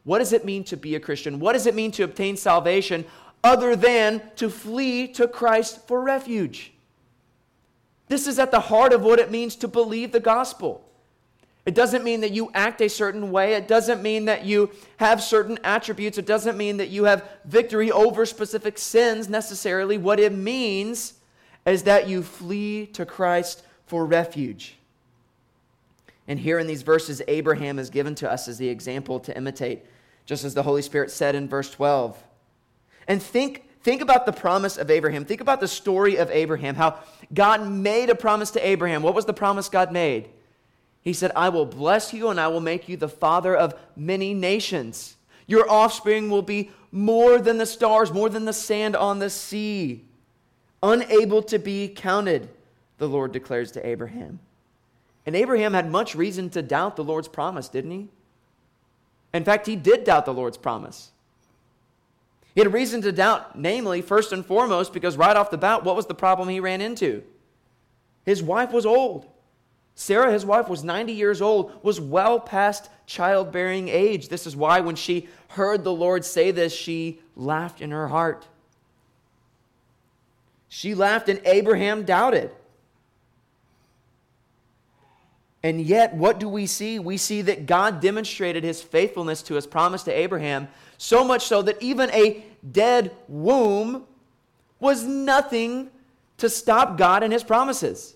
What 0.04 0.18
does 0.18 0.32
it 0.32 0.44
mean 0.44 0.64
to 0.64 0.76
be 0.76 0.94
a 0.94 1.00
Christian? 1.00 1.40
What 1.40 1.52
does 1.52 1.66
it 1.66 1.74
mean 1.74 1.92
to 1.92 2.02
obtain 2.02 2.36
salvation 2.36 3.04
other 3.42 3.76
than 3.76 4.22
to 4.36 4.50
flee 4.50 5.08
to 5.08 5.28
Christ 5.28 5.86
for 5.86 6.02
refuge? 6.02 6.72
This 8.10 8.26
is 8.26 8.40
at 8.40 8.50
the 8.50 8.58
heart 8.58 8.92
of 8.92 9.02
what 9.02 9.20
it 9.20 9.30
means 9.30 9.54
to 9.54 9.68
believe 9.68 10.10
the 10.10 10.18
gospel. 10.18 10.84
It 11.64 11.76
doesn't 11.76 12.02
mean 12.02 12.22
that 12.22 12.32
you 12.32 12.50
act 12.54 12.80
a 12.80 12.88
certain 12.88 13.30
way. 13.30 13.54
It 13.54 13.68
doesn't 13.68 14.02
mean 14.02 14.24
that 14.24 14.44
you 14.44 14.72
have 14.96 15.22
certain 15.22 15.60
attributes. 15.62 16.18
It 16.18 16.26
doesn't 16.26 16.56
mean 16.56 16.78
that 16.78 16.88
you 16.88 17.04
have 17.04 17.24
victory 17.44 17.92
over 17.92 18.26
specific 18.26 18.78
sins 18.78 19.28
necessarily. 19.28 19.96
What 19.96 20.18
it 20.18 20.32
means 20.32 21.14
is 21.64 21.84
that 21.84 22.08
you 22.08 22.24
flee 22.24 22.86
to 22.86 23.06
Christ 23.06 23.62
for 23.86 24.04
refuge. 24.04 24.74
And 26.26 26.40
here 26.40 26.58
in 26.58 26.66
these 26.66 26.82
verses, 26.82 27.22
Abraham 27.28 27.78
is 27.78 27.90
given 27.90 28.16
to 28.16 28.28
us 28.28 28.48
as 28.48 28.58
the 28.58 28.68
example 28.68 29.20
to 29.20 29.36
imitate, 29.36 29.84
just 30.26 30.44
as 30.44 30.54
the 30.54 30.64
Holy 30.64 30.82
Spirit 30.82 31.12
said 31.12 31.36
in 31.36 31.46
verse 31.48 31.70
12. 31.70 32.20
And 33.06 33.22
think, 33.22 33.69
think 33.82 34.02
about 34.02 34.26
the 34.26 34.32
promise 34.32 34.76
of 34.76 34.90
Abraham. 34.90 35.24
Think 35.24 35.40
about 35.40 35.60
the 35.60 35.68
story 35.68 36.16
of 36.16 36.30
Abraham, 36.30 36.74
how 36.74 36.98
God 37.32 37.68
made 37.68 38.10
a 38.10 38.14
promise 38.14 38.50
to 38.52 38.66
Abraham. 38.66 39.02
What 39.02 39.14
was 39.14 39.24
the 39.24 39.32
promise 39.32 39.68
God 39.68 39.92
made? 39.92 40.28
He 41.02 41.12
said, 41.12 41.32
I 41.34 41.48
will 41.48 41.66
bless 41.66 42.12
you 42.12 42.28
and 42.28 42.38
I 42.38 42.48
will 42.48 42.60
make 42.60 42.88
you 42.88 42.96
the 42.96 43.08
father 43.08 43.56
of 43.56 43.74
many 43.96 44.34
nations. 44.34 45.16
Your 45.46 45.70
offspring 45.70 46.30
will 46.30 46.42
be 46.42 46.70
more 46.92 47.38
than 47.38 47.58
the 47.58 47.66
stars, 47.66 48.12
more 48.12 48.28
than 48.28 48.44
the 48.44 48.52
sand 48.52 48.96
on 48.96 49.18
the 49.18 49.30
sea, 49.30 50.04
unable 50.82 51.42
to 51.44 51.58
be 51.58 51.88
counted, 51.88 52.48
the 52.98 53.08
Lord 53.08 53.32
declares 53.32 53.72
to 53.72 53.86
Abraham. 53.86 54.40
And 55.26 55.36
Abraham 55.36 55.74
had 55.74 55.90
much 55.90 56.14
reason 56.14 56.50
to 56.50 56.62
doubt 56.62 56.96
the 56.96 57.04
Lord's 57.04 57.28
promise, 57.28 57.68
didn't 57.68 57.90
he? 57.92 58.08
In 59.32 59.44
fact, 59.44 59.66
he 59.66 59.76
did 59.76 60.04
doubt 60.04 60.24
the 60.24 60.34
Lord's 60.34 60.56
promise. 60.56 61.12
He 62.54 62.60
had 62.60 62.72
reason 62.72 63.00
to 63.02 63.12
doubt, 63.12 63.56
namely, 63.56 64.02
first 64.02 64.32
and 64.32 64.44
foremost, 64.44 64.92
because 64.92 65.16
right 65.16 65.36
off 65.36 65.50
the 65.50 65.58
bat, 65.58 65.84
what 65.84 65.96
was 65.96 66.06
the 66.06 66.14
problem 66.14 66.48
he 66.48 66.60
ran 66.60 66.80
into? 66.80 67.22
His 68.24 68.42
wife 68.42 68.72
was 68.72 68.84
old. 68.84 69.26
Sarah, 69.94 70.32
his 70.32 70.44
wife, 70.46 70.68
was 70.68 70.82
90 70.82 71.12
years 71.12 71.42
old, 71.42 71.72
was 71.82 72.00
well 72.00 72.40
past 72.40 72.90
childbearing 73.06 73.88
age. 73.88 74.28
This 74.28 74.46
is 74.46 74.56
why 74.56 74.80
when 74.80 74.96
she 74.96 75.28
heard 75.48 75.84
the 75.84 75.92
Lord 75.92 76.24
say 76.24 76.50
this, 76.50 76.72
she 76.72 77.20
laughed 77.36 77.80
in 77.80 77.90
her 77.90 78.08
heart. 78.08 78.46
She 80.68 80.94
laughed, 80.94 81.28
and 81.28 81.40
Abraham 81.44 82.04
doubted. 82.04 82.50
And 85.62 85.80
yet, 85.80 86.14
what 86.14 86.40
do 86.40 86.48
we 86.48 86.66
see? 86.66 86.98
We 86.98 87.16
see 87.18 87.42
that 87.42 87.66
God 87.66 88.00
demonstrated 88.00 88.64
his 88.64 88.80
faithfulness 88.80 89.42
to 89.42 89.54
his 89.54 89.66
promise 89.66 90.02
to 90.04 90.12
Abraham, 90.12 90.68
so 90.96 91.22
much 91.22 91.46
so 91.46 91.60
that 91.62 91.82
even 91.82 92.10
a 92.10 92.44
dead 92.72 93.14
womb 93.28 94.04
was 94.78 95.04
nothing 95.04 95.90
to 96.38 96.48
stop 96.48 96.96
God 96.96 97.22
and 97.22 97.32
his 97.32 97.44
promises. 97.44 98.14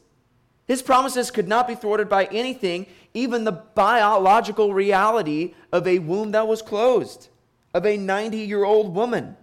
His 0.66 0.80
promises 0.80 1.30
could 1.30 1.46
not 1.46 1.68
be 1.68 1.74
thwarted 1.74 2.08
by 2.08 2.24
anything, 2.26 2.86
even 3.12 3.44
the 3.44 3.52
biological 3.52 4.72
reality 4.72 5.54
of 5.70 5.86
a 5.86 5.98
womb 5.98 6.30
that 6.32 6.48
was 6.48 6.62
closed, 6.62 7.28
of 7.74 7.84
a 7.84 7.98
90 7.98 8.38
year 8.38 8.64
old 8.64 8.94
woman. 8.94 9.36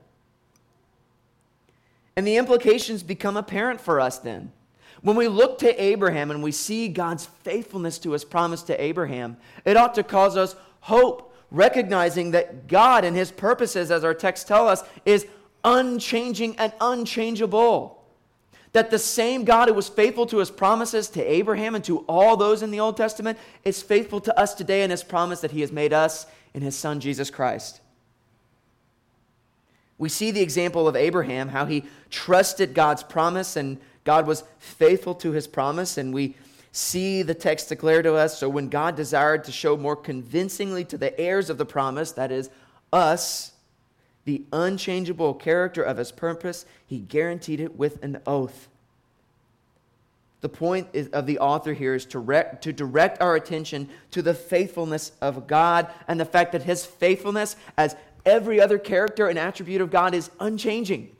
And 2.15 2.25
the 2.25 2.37
implications 2.37 3.03
become 3.03 3.37
apparent 3.37 3.79
for 3.79 3.99
us 3.99 4.17
then. 4.17 4.51
When 5.01 5.15
we 5.15 5.27
look 5.27 5.57
to 5.59 5.83
Abraham 5.83 6.29
and 6.29 6.43
we 6.43 6.51
see 6.51 6.87
God's 6.87 7.25
faithfulness 7.25 7.97
to 7.99 8.11
his 8.11 8.23
promise 8.23 8.61
to 8.63 8.81
Abraham, 8.81 9.37
it 9.65 9.75
ought 9.77 9.95
to 9.95 10.03
cause 10.03 10.37
us 10.37 10.55
hope, 10.81 11.35
recognizing 11.49 12.31
that 12.31 12.67
God 12.67 13.03
and 13.03 13.15
his 13.15 13.31
purposes, 13.31 13.89
as 13.89 14.03
our 14.03 14.13
texts 14.13 14.47
tell 14.47 14.67
us, 14.67 14.83
is 15.05 15.25
unchanging 15.63 16.55
and 16.57 16.73
unchangeable 16.79 18.03
That 18.73 18.89
the 18.89 18.99
same 18.99 19.43
God 19.43 19.67
who 19.67 19.73
was 19.73 19.89
faithful 19.89 20.25
to 20.27 20.37
his 20.37 20.49
promises 20.49 21.09
to 21.09 21.23
Abraham 21.23 21.75
and 21.75 21.83
to 21.85 21.99
all 22.07 22.37
those 22.37 22.63
in 22.63 22.71
the 22.71 22.79
Old 22.79 22.95
Testament 22.95 23.37
is 23.65 23.81
faithful 23.81 24.21
to 24.21 24.39
us 24.39 24.53
today 24.53 24.83
in 24.83 24.91
his 24.91 25.03
promise 25.03 25.41
that 25.41 25.51
he 25.51 25.61
has 25.61 25.71
made 25.71 25.93
us 25.93 26.25
in 26.53 26.61
his 26.61 26.75
son 26.75 26.99
Jesus 26.99 27.29
Christ. 27.29 27.81
We 29.97 30.09
see 30.09 30.31
the 30.31 30.41
example 30.41 30.87
of 30.87 30.95
Abraham, 30.95 31.49
how 31.49 31.65
he 31.65 31.83
trusted 32.09 32.73
God's 32.73 33.03
promise 33.03 33.55
and 33.55 33.77
God 34.03 34.27
was 34.27 34.43
faithful 34.59 35.15
to 35.15 35.31
his 35.31 35.47
promise. 35.47 35.97
And 35.97 36.13
we 36.13 36.35
see 36.71 37.21
the 37.21 37.33
text 37.33 37.69
declare 37.69 38.01
to 38.01 38.15
us 38.15 38.39
so 38.39 38.49
when 38.49 38.69
God 38.69 38.95
desired 38.95 39.43
to 39.45 39.51
show 39.51 39.77
more 39.77 39.95
convincingly 39.95 40.85
to 40.85 40.97
the 40.97 41.19
heirs 41.19 41.49
of 41.49 41.57
the 41.57 41.65
promise, 41.65 42.11
that 42.13 42.31
is, 42.31 42.49
us, 42.93 43.51
the 44.25 44.43
unchangeable 44.53 45.33
character 45.33 45.81
of 45.81 45.97
his 45.97 46.11
purpose, 46.11 46.65
he 46.85 46.99
guaranteed 46.99 47.59
it 47.59 47.75
with 47.77 48.03
an 48.03 48.21
oath. 48.25 48.67
The 50.41 50.49
point 50.49 50.87
of 51.13 51.27
the 51.27 51.37
author 51.39 51.73
here 51.73 51.93
is 51.93 52.05
to, 52.07 52.57
to 52.61 52.73
direct 52.73 53.21
our 53.21 53.35
attention 53.35 53.89
to 54.09 54.23
the 54.23 54.33
faithfulness 54.33 55.11
of 55.21 55.45
God 55.45 55.87
and 56.07 56.19
the 56.19 56.25
fact 56.25 56.51
that 56.53 56.63
his 56.63 56.83
faithfulness, 56.83 57.55
as 57.77 57.95
every 58.25 58.59
other 58.59 58.79
character 58.79 59.27
and 59.27 59.37
attribute 59.37 59.81
of 59.81 59.91
God, 59.91 60.15
is 60.15 60.31
unchanging. 60.39 61.15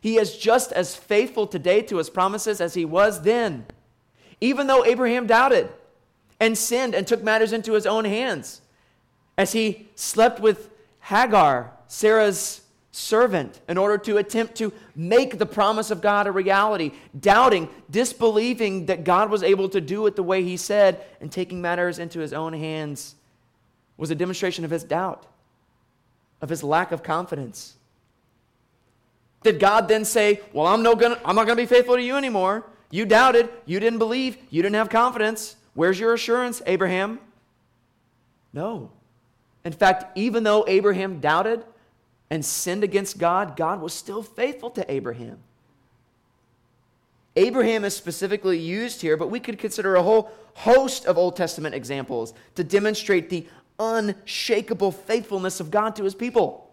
He 0.00 0.18
is 0.18 0.36
just 0.36 0.72
as 0.72 0.94
faithful 0.94 1.46
today 1.46 1.82
to 1.82 1.96
his 1.96 2.10
promises 2.10 2.60
as 2.60 2.74
he 2.74 2.84
was 2.84 3.22
then. 3.22 3.66
Even 4.40 4.66
though 4.66 4.84
Abraham 4.84 5.26
doubted 5.26 5.68
and 6.38 6.56
sinned 6.56 6.94
and 6.94 7.06
took 7.06 7.22
matters 7.22 7.52
into 7.52 7.72
his 7.72 7.86
own 7.86 8.04
hands, 8.04 8.60
as 9.38 9.52
he 9.52 9.88
slept 9.94 10.40
with 10.40 10.70
Hagar, 11.00 11.72
Sarah's 11.88 12.62
servant, 12.90 13.60
in 13.68 13.76
order 13.76 13.98
to 13.98 14.16
attempt 14.16 14.54
to 14.56 14.72
make 14.94 15.38
the 15.38 15.46
promise 15.46 15.90
of 15.90 16.00
God 16.00 16.26
a 16.26 16.32
reality, 16.32 16.92
doubting, 17.18 17.68
disbelieving 17.90 18.86
that 18.86 19.04
God 19.04 19.30
was 19.30 19.42
able 19.42 19.68
to 19.68 19.80
do 19.80 20.06
it 20.06 20.16
the 20.16 20.22
way 20.22 20.42
he 20.42 20.56
said, 20.56 21.04
and 21.20 21.30
taking 21.30 21.60
matters 21.60 21.98
into 21.98 22.20
his 22.20 22.32
own 22.32 22.54
hands 22.54 23.14
was 23.96 24.10
a 24.10 24.14
demonstration 24.14 24.64
of 24.64 24.70
his 24.70 24.84
doubt, 24.84 25.26
of 26.40 26.48
his 26.48 26.62
lack 26.62 26.92
of 26.92 27.02
confidence. 27.02 27.76
Did 29.42 29.60
God 29.60 29.88
then 29.88 30.04
say, 30.04 30.40
Well, 30.52 30.66
I'm, 30.66 30.82
no 30.82 30.94
gonna, 30.94 31.20
I'm 31.24 31.36
not 31.36 31.46
going 31.46 31.56
to 31.56 31.62
be 31.62 31.66
faithful 31.66 31.96
to 31.96 32.02
you 32.02 32.16
anymore? 32.16 32.64
You 32.90 33.04
doubted, 33.04 33.48
you 33.64 33.80
didn't 33.80 33.98
believe, 33.98 34.36
you 34.50 34.62
didn't 34.62 34.76
have 34.76 34.88
confidence. 34.88 35.56
Where's 35.74 36.00
your 36.00 36.14
assurance, 36.14 36.62
Abraham? 36.66 37.20
No. 38.52 38.90
In 39.64 39.72
fact, 39.72 40.16
even 40.16 40.44
though 40.44 40.64
Abraham 40.66 41.20
doubted 41.20 41.64
and 42.30 42.44
sinned 42.44 42.84
against 42.84 43.18
God, 43.18 43.56
God 43.56 43.80
was 43.80 43.92
still 43.92 44.22
faithful 44.22 44.70
to 44.70 44.90
Abraham. 44.90 45.38
Abraham 47.36 47.84
is 47.84 47.94
specifically 47.94 48.58
used 48.58 49.02
here, 49.02 49.16
but 49.16 49.30
we 49.30 49.40
could 49.40 49.58
consider 49.58 49.96
a 49.96 50.02
whole 50.02 50.30
host 50.54 51.04
of 51.04 51.18
Old 51.18 51.36
Testament 51.36 51.74
examples 51.74 52.32
to 52.54 52.64
demonstrate 52.64 53.28
the 53.28 53.46
unshakable 53.78 54.90
faithfulness 54.90 55.60
of 55.60 55.70
God 55.70 55.94
to 55.96 56.04
his 56.04 56.14
people. 56.14 56.65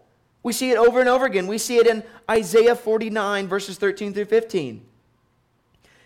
We 0.44 0.52
see 0.52 0.70
it 0.70 0.76
over 0.76 1.00
and 1.00 1.08
over 1.08 1.24
again. 1.24 1.48
We 1.48 1.58
see 1.58 1.78
it 1.78 1.86
in 1.86 2.04
Isaiah 2.30 2.76
49, 2.76 3.48
verses 3.48 3.78
13 3.78 4.12
through 4.14 4.26
15. 4.26 4.84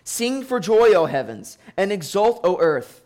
Sing 0.03 0.43
for 0.43 0.59
joy, 0.59 0.93
O 0.93 1.05
heavens, 1.05 1.59
and 1.77 1.91
exult, 1.91 2.39
O 2.43 2.57
earth. 2.59 3.03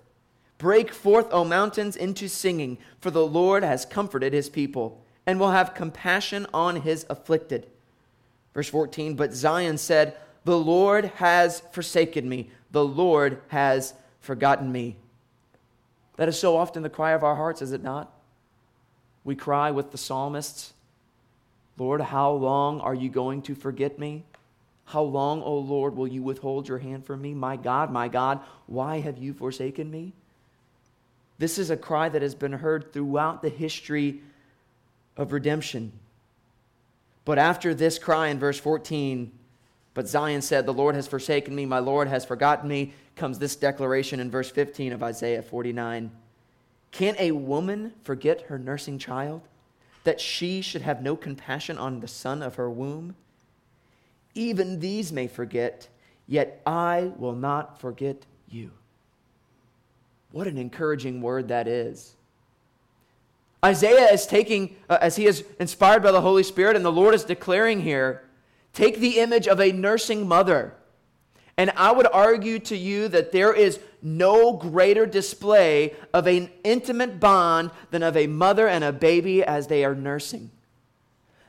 Break 0.60 0.93
forth, 0.93 1.28
O 1.32 1.43
mountains, 1.43 1.98
into 1.98 2.30
singing, 2.30 2.78
for 3.02 3.12
the 3.12 3.26
Lord 3.26 3.63
has 3.63 3.84
comforted 3.84 4.32
his 4.32 4.48
people 4.48 5.04
and 5.26 5.39
will 5.39 5.52
have 5.52 5.74
compassion 5.74 6.46
on 6.54 6.78
his 6.78 7.06
afflicted. 7.10 7.67
Verse 8.54 8.69
14 8.69 9.15
But 9.15 9.34
Zion 9.34 9.80
said, 9.80 10.15
The 10.46 10.58
Lord 10.58 11.06
has 11.15 11.62
forsaken 11.72 12.30
me, 12.30 12.52
the 12.72 12.86
Lord 12.86 13.41
has 13.48 13.96
forgotten 14.19 14.72
me. 14.72 14.98
That 16.17 16.30
is 16.30 16.38
so 16.39 16.56
often 16.56 16.84
the 16.84 16.89
cry 16.89 17.12
of 17.12 17.24
our 17.24 17.36
hearts, 17.36 17.63
is 17.63 17.72
it 17.72 17.82
not? 17.82 18.13
We 19.24 19.36
cry 19.36 19.72
with 19.72 19.91
the 19.91 19.98
psalmists, 19.98 20.74
Lord, 21.77 22.01
how 22.01 22.31
long 22.31 22.79
are 22.81 22.93
you 22.93 23.09
going 23.09 23.41
to 23.43 23.55
forget 23.55 23.97
me? 23.97 24.23
How 24.86 25.01
long, 25.01 25.41
O 25.41 25.57
Lord, 25.57 25.95
will 25.95 26.07
you 26.07 26.21
withhold 26.21 26.67
your 26.67 26.77
hand 26.77 27.05
from 27.05 27.21
me? 27.21 27.33
My 27.33 27.55
God, 27.55 27.91
my 27.91 28.07
God, 28.07 28.41
why 28.67 28.99
have 28.99 29.17
you 29.17 29.33
forsaken 29.33 29.89
me? 29.89 30.13
This 31.39 31.57
is 31.57 31.69
a 31.69 31.77
cry 31.77 32.09
that 32.09 32.21
has 32.21 32.36
been 32.36 32.53
heard 32.53 32.93
throughout 32.93 33.41
the 33.41 33.49
history 33.49 34.21
of 35.17 35.31
redemption. 35.31 35.91
But 37.25 37.39
after 37.39 37.73
this 37.73 37.97
cry 37.97 38.27
in 38.27 38.39
verse 38.39 38.59
14, 38.59 39.31
but 39.93 40.07
Zion 40.07 40.41
said, 40.41 40.65
The 40.65 40.73
Lord 40.73 40.95
has 40.95 41.07
forsaken 41.07 41.55
me, 41.55 41.65
my 41.65 41.79
Lord 41.79 42.07
has 42.07 42.25
forgotten 42.25 42.67
me, 42.67 42.93
comes 43.15 43.39
this 43.39 43.55
declaration 43.55 44.19
in 44.19 44.31
verse 44.31 44.51
15 44.51 44.91
of 44.91 45.03
Isaiah 45.03 45.41
49. 45.41 46.12
Can 46.91 47.15
a 47.17 47.31
woman 47.31 47.93
forget 48.03 48.41
her 48.41 48.59
nursing 48.59 48.99
child, 48.99 49.41
that 50.04 50.20
she 50.20 50.62
should 50.62 50.82
have 50.82 51.02
no 51.02 51.16
compassion 51.16 51.78
on 51.78 52.00
the 52.00 52.08
son 52.08 52.42
of 52.42 52.56
her 52.56 52.70
womb? 52.70 53.16
Even 54.36 54.80
these 54.80 55.12
may 55.12 55.28
forget, 55.28 55.88
yet 56.28 56.62
I 56.66 57.12
will 57.18 57.36
not 57.36 57.80
forget 57.80 58.26
you. 58.50 58.72
What 60.32 60.48
an 60.48 60.58
encouraging 60.58 61.22
word 61.22 61.50
that 61.50 61.68
is. 61.68 62.16
Isaiah 63.63 64.12
is 64.12 64.28
taking, 64.28 64.76
uh, 64.89 64.98
as 65.00 65.16
he 65.16 65.26
is 65.26 65.46
inspired 65.60 66.04
by 66.04 66.12
the 66.12 66.22
Holy 66.22 66.44
Spirit, 66.44 66.76
and 66.76 66.84
the 66.84 66.92
Lord 66.92 67.13
is 67.13 67.24
declaring 67.24 67.82
here, 67.82 68.24
take 68.74 68.98
the 68.98 69.20
image 69.20 69.48
of 69.48 69.62
a 69.62 69.72
nursing 69.72 70.28
mother. 70.28 70.76
And 71.58 71.72
I 71.76 71.92
would 71.92 72.08
argue 72.12 72.60
to 72.60 72.76
you 72.76 73.08
that 73.10 73.32
there 73.32 73.54
is 73.54 73.80
no 74.02 74.54
greater 74.54 75.06
display 75.06 75.96
of 76.13 76.26
an 76.28 76.50
intimate 76.63 77.20
bond 77.20 77.72
than 77.92 78.02
of 78.04 78.18
a 78.18 78.28
mother 78.28 78.68
and 78.68 78.84
a 78.84 78.92
baby 78.92 79.44
as 79.44 79.68
they 79.68 79.86
are 79.86 79.96
nursing. 79.96 80.50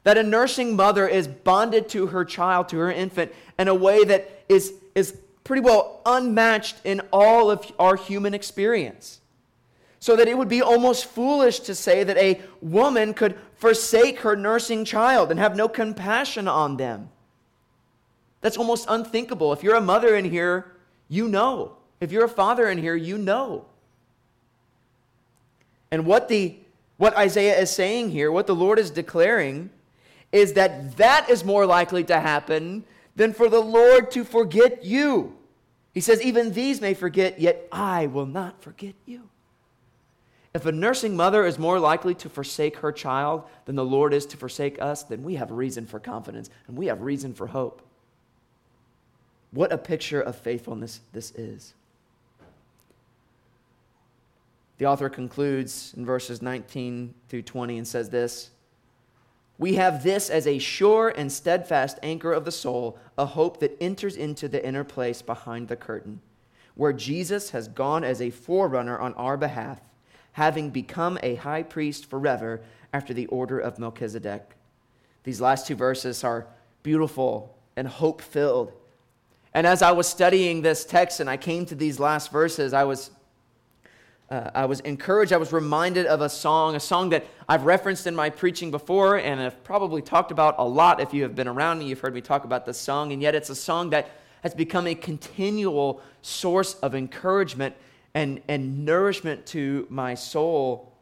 That 0.02 0.18
a 0.18 0.22
nursing 0.22 0.76
mother 0.76 1.08
is 1.08 1.26
bonded 1.26 1.88
to 1.90 2.08
her 2.08 2.24
child, 2.24 2.68
to 2.68 2.76
her 2.78 2.92
infant, 2.92 3.32
in 3.58 3.68
a 3.68 3.74
way 3.74 4.04
that 4.04 4.44
is, 4.48 4.74
is 4.94 5.16
pretty 5.42 5.62
well 5.62 6.02
unmatched 6.04 6.76
in 6.84 7.00
all 7.10 7.50
of 7.50 7.72
our 7.78 7.96
human 7.96 8.34
experience. 8.34 9.20
So 10.00 10.16
that 10.16 10.28
it 10.28 10.36
would 10.36 10.48
be 10.48 10.60
almost 10.60 11.06
foolish 11.06 11.60
to 11.60 11.74
say 11.74 12.04
that 12.04 12.18
a 12.18 12.42
woman 12.60 13.14
could 13.14 13.38
forsake 13.56 14.20
her 14.20 14.36
nursing 14.36 14.84
child 14.84 15.30
and 15.30 15.40
have 15.40 15.56
no 15.56 15.66
compassion 15.66 16.46
on 16.46 16.76
them. 16.76 17.08
That's 18.44 18.58
almost 18.58 18.84
unthinkable. 18.90 19.54
If 19.54 19.62
you're 19.62 19.76
a 19.76 19.80
mother 19.80 20.14
in 20.16 20.26
here, 20.26 20.70
you 21.08 21.28
know. 21.28 21.78
If 21.98 22.12
you're 22.12 22.26
a 22.26 22.28
father 22.28 22.68
in 22.68 22.76
here, 22.76 22.94
you 22.94 23.16
know. 23.16 23.64
And 25.90 26.04
what 26.04 26.28
the 26.28 26.58
what 26.98 27.16
Isaiah 27.16 27.58
is 27.58 27.70
saying 27.70 28.10
here, 28.10 28.30
what 28.30 28.46
the 28.46 28.54
Lord 28.54 28.78
is 28.78 28.90
declaring 28.90 29.70
is 30.30 30.52
that 30.52 30.98
that 30.98 31.30
is 31.30 31.42
more 31.42 31.64
likely 31.64 32.04
to 32.04 32.20
happen 32.20 32.84
than 33.16 33.32
for 33.32 33.48
the 33.48 33.62
Lord 33.62 34.10
to 34.10 34.24
forget 34.24 34.84
you. 34.84 35.34
He 35.94 36.02
says, 36.02 36.20
Even 36.20 36.52
these 36.52 36.82
may 36.82 36.92
forget, 36.92 37.40
yet 37.40 37.66
I 37.72 38.08
will 38.08 38.26
not 38.26 38.60
forget 38.60 38.94
you. 39.06 39.22
If 40.52 40.66
a 40.66 40.72
nursing 40.72 41.16
mother 41.16 41.46
is 41.46 41.58
more 41.58 41.80
likely 41.80 42.14
to 42.16 42.28
forsake 42.28 42.76
her 42.76 42.92
child 42.92 43.44
than 43.64 43.74
the 43.74 43.86
Lord 43.86 44.12
is 44.12 44.26
to 44.26 44.36
forsake 44.36 44.82
us, 44.82 45.02
then 45.02 45.22
we 45.22 45.36
have 45.36 45.50
reason 45.50 45.86
for 45.86 45.98
confidence 45.98 46.50
and 46.66 46.76
we 46.76 46.88
have 46.88 47.00
reason 47.00 47.32
for 47.32 47.46
hope. 47.46 47.80
What 49.54 49.72
a 49.72 49.78
picture 49.78 50.20
of 50.20 50.36
faithfulness 50.36 51.00
this 51.12 51.30
is. 51.32 51.72
The 54.76 54.86
author 54.86 55.08
concludes 55.08 55.94
in 55.96 56.04
verses 56.04 56.42
19 56.42 57.14
through 57.28 57.42
20 57.42 57.78
and 57.78 57.88
says 57.88 58.10
this 58.10 58.50
we 59.56 59.74
have 59.74 60.02
this 60.02 60.30
as 60.30 60.46
a 60.46 60.58
sure 60.58 61.10
and 61.10 61.30
steadfast 61.30 61.98
anchor 62.02 62.32
of 62.32 62.44
the 62.44 62.52
soul, 62.52 62.98
a 63.16 63.24
hope 63.24 63.60
that 63.60 63.76
enters 63.80 64.16
into 64.16 64.48
the 64.48 64.64
inner 64.66 64.82
place 64.82 65.22
behind 65.22 65.68
the 65.68 65.76
curtain, 65.76 66.20
where 66.74 66.92
Jesus 66.92 67.50
has 67.50 67.68
gone 67.68 68.02
as 68.02 68.20
a 68.20 68.30
forerunner 68.30 68.98
on 68.98 69.14
our 69.14 69.36
behalf, 69.36 69.80
having 70.32 70.70
become 70.70 71.18
a 71.22 71.36
high 71.36 71.62
priest 71.62 72.10
forever 72.10 72.62
after 72.92 73.14
the 73.14 73.26
order 73.26 73.58
of 73.58 73.78
Melchizedek. 73.78 74.56
These 75.22 75.40
last 75.40 75.68
two 75.68 75.76
verses 75.76 76.24
are 76.24 76.48
beautiful 76.82 77.56
and 77.76 77.86
hope 77.86 78.20
filled. 78.20 78.72
And 79.54 79.66
as 79.66 79.82
I 79.82 79.92
was 79.92 80.08
studying 80.08 80.62
this 80.62 80.84
text 80.84 81.20
and 81.20 81.30
I 81.30 81.36
came 81.36 81.64
to 81.66 81.76
these 81.76 82.00
last 82.00 82.32
verses, 82.32 82.72
I 82.72 82.84
was 82.84 83.10
uh, 84.30 84.50
I 84.54 84.64
was 84.64 84.80
encouraged. 84.80 85.32
I 85.32 85.36
was 85.36 85.52
reminded 85.52 86.06
of 86.06 86.20
a 86.22 86.28
song, 86.28 86.74
a 86.74 86.80
song 86.80 87.10
that 87.10 87.26
I've 87.48 87.64
referenced 87.64 88.06
in 88.06 88.16
my 88.16 88.30
preaching 88.30 88.70
before 88.70 89.16
and 89.16 89.38
have 89.38 89.62
probably 89.62 90.00
talked 90.00 90.30
about 90.32 90.54
a 90.58 90.64
lot. 90.64 90.98
If 90.98 91.12
you 91.12 91.22
have 91.22 91.34
been 91.34 91.46
around 91.46 91.78
me, 91.78 91.86
you've 91.86 92.00
heard 92.00 92.14
me 92.14 92.22
talk 92.22 92.44
about 92.44 92.64
this 92.64 92.78
song. 92.78 93.12
And 93.12 93.20
yet, 93.20 93.34
it's 93.34 93.50
a 93.50 93.54
song 93.54 93.90
that 93.90 94.10
has 94.42 94.54
become 94.54 94.86
a 94.86 94.94
continual 94.94 96.00
source 96.22 96.74
of 96.76 96.94
encouragement 96.94 97.76
and, 98.14 98.40
and 98.48 98.84
nourishment 98.84 99.44
to 99.46 99.86
my 99.90 100.14
soul. 100.14 100.92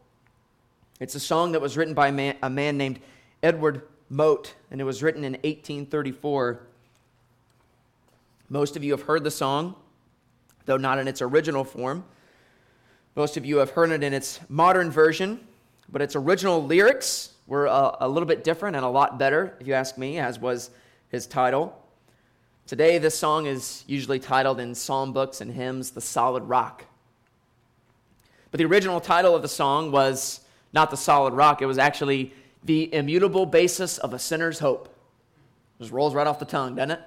It's 0.99 1.15
a 1.15 1.19
song 1.19 1.53
that 1.53 1.61
was 1.61 1.77
written 1.77 1.93
by 1.93 2.09
a 2.09 2.11
man, 2.11 2.35
a 2.43 2.49
man 2.49 2.77
named 2.77 2.99
Edward 3.41 3.83
Mote, 4.09 4.53
and 4.69 4.81
it 4.81 4.83
was 4.83 5.01
written 5.01 5.23
in 5.23 5.33
1834. 5.33 6.61
Most 8.53 8.75
of 8.75 8.83
you 8.83 8.91
have 8.91 9.01
heard 9.01 9.23
the 9.23 9.31
song, 9.31 9.73
though 10.65 10.77
not 10.77 10.99
in 10.99 11.07
its 11.07 11.23
original 11.23 11.63
form. 11.63 12.05
Most 13.15 13.35
of 13.35 13.47
you 13.47 13.57
have 13.57 13.71
heard 13.71 13.89
it 13.89 14.03
in 14.03 14.13
its 14.13 14.39
modern 14.47 14.91
version, 14.91 15.39
but 15.91 16.03
its 16.03 16.15
original 16.15 16.63
lyrics 16.63 17.33
were 17.47 17.65
a, 17.65 17.97
a 18.01 18.07
little 18.07 18.27
bit 18.27 18.43
different 18.43 18.75
and 18.75 18.85
a 18.85 18.89
lot 18.89 19.17
better, 19.17 19.57
if 19.59 19.65
you 19.65 19.73
ask 19.73 19.97
me, 19.97 20.19
as 20.19 20.37
was 20.37 20.69
his 21.09 21.25
title. 21.25 21.83
Today, 22.67 22.99
this 22.99 23.17
song 23.17 23.47
is 23.47 23.83
usually 23.87 24.19
titled 24.19 24.59
in 24.59 24.75
psalm 24.75 25.13
books 25.13 25.41
and 25.41 25.51
hymns, 25.51 25.89
The 25.89 26.01
Solid 26.01 26.43
Rock. 26.43 26.85
But 28.51 28.59
the 28.59 28.65
original 28.65 29.01
title 29.01 29.35
of 29.35 29.41
the 29.41 29.47
song 29.47 29.91
was 29.91 30.41
not 30.73 30.91
The 30.91 30.97
Solid 30.97 31.33
Rock, 31.33 31.63
it 31.63 31.65
was 31.65 31.79
actually 31.79 32.35
The 32.63 32.93
Immutable 32.93 33.47
Basis 33.47 33.97
of 33.97 34.13
a 34.13 34.19
Sinner's 34.19 34.59
Hope. 34.59 34.95
Just 35.79 35.91
rolls 35.91 36.13
right 36.13 36.27
off 36.27 36.37
the 36.37 36.45
tongue, 36.45 36.75
doesn't 36.75 36.91
it? 36.91 37.01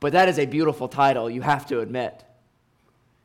But 0.00 0.12
that 0.12 0.28
is 0.28 0.38
a 0.38 0.46
beautiful 0.46 0.88
title, 0.88 1.28
you 1.28 1.42
have 1.42 1.66
to 1.66 1.80
admit. 1.80 2.24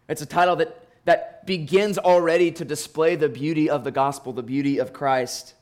It's 0.10 0.22
a 0.22 0.26
title 0.26 0.56
that, 0.58 0.88
that 1.06 1.46
begins 1.46 1.98
already 1.98 2.52
to 2.52 2.66
display 2.66 3.16
the 3.16 3.30
beauty 3.30 3.70
of 3.70 3.84
the 3.84 3.92
gospel, 3.92 4.34
the 4.34 4.44
beauty 4.44 4.80
of 4.80 4.92
Christ. 4.92 5.54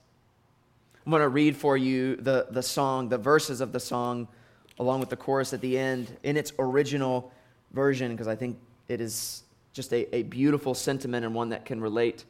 I'm 1.06 1.10
going 1.10 1.21
to 1.21 1.30
read 1.30 1.58
for 1.58 1.76
you 1.76 2.15
the, 2.15 2.47
the 2.50 2.63
song, 2.63 3.10
the 3.10 3.17
verses 3.17 3.60
of 3.62 3.71
the 3.71 3.80
song 3.80 4.28
along 4.80 5.00
with 5.00 5.10
the 5.10 5.15
chorus 5.15 5.54
at 5.54 5.62
the 5.62 5.78
end 5.78 6.17
in 6.24 6.38
its 6.38 6.54
original 6.58 7.32
version 7.71 8.12
because 8.12 8.28
I 8.28 8.36
think 8.36 8.58
it 8.88 9.02
is 9.02 9.43
just 9.74 9.93
a, 9.93 10.15
a 10.15 10.24
beautiful 10.24 10.74
sentiment 10.74 11.26
and 11.26 11.36
one 11.36 11.50
that 11.50 11.65
can 11.65 11.82
relate 11.82 12.26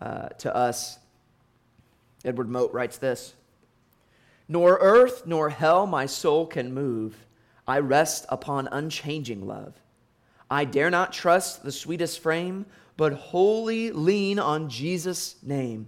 uh, 0.00 0.28
to 0.28 0.54
us. 0.54 0.98
Edward 2.24 2.48
Mote 2.48 2.72
writes 2.72 2.98
this 2.98 3.34
Nor 4.48 4.78
earth 4.80 5.26
nor 5.26 5.50
hell 5.50 5.86
my 5.86 6.06
soul 6.06 6.46
can 6.46 6.72
move. 6.72 7.16
I 7.66 7.78
rest 7.78 8.26
upon 8.28 8.68
unchanging 8.68 9.46
love. 9.46 9.74
I 10.50 10.64
dare 10.64 10.90
not 10.90 11.12
trust 11.12 11.62
the 11.62 11.72
sweetest 11.72 12.20
frame, 12.20 12.66
but 12.96 13.12
wholly 13.12 13.90
lean 13.90 14.38
on 14.38 14.68
Jesus' 14.68 15.36
name. 15.42 15.86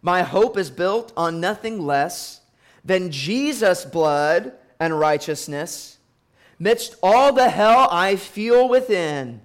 My 0.00 0.22
hope 0.22 0.56
is 0.56 0.70
built 0.70 1.12
on 1.16 1.40
nothing 1.40 1.80
less 1.84 2.40
than 2.84 3.10
Jesus' 3.10 3.84
blood 3.84 4.52
and 4.78 4.98
righteousness. 4.98 5.98
Midst 6.58 6.96
all 7.02 7.32
the 7.32 7.48
hell 7.48 7.88
I 7.90 8.16
feel 8.16 8.68
within, 8.68 9.40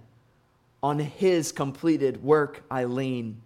on 0.82 1.00
his 1.00 1.52
completed 1.52 2.24
work 2.24 2.64
I 2.70 2.86
lean. 2.86 3.42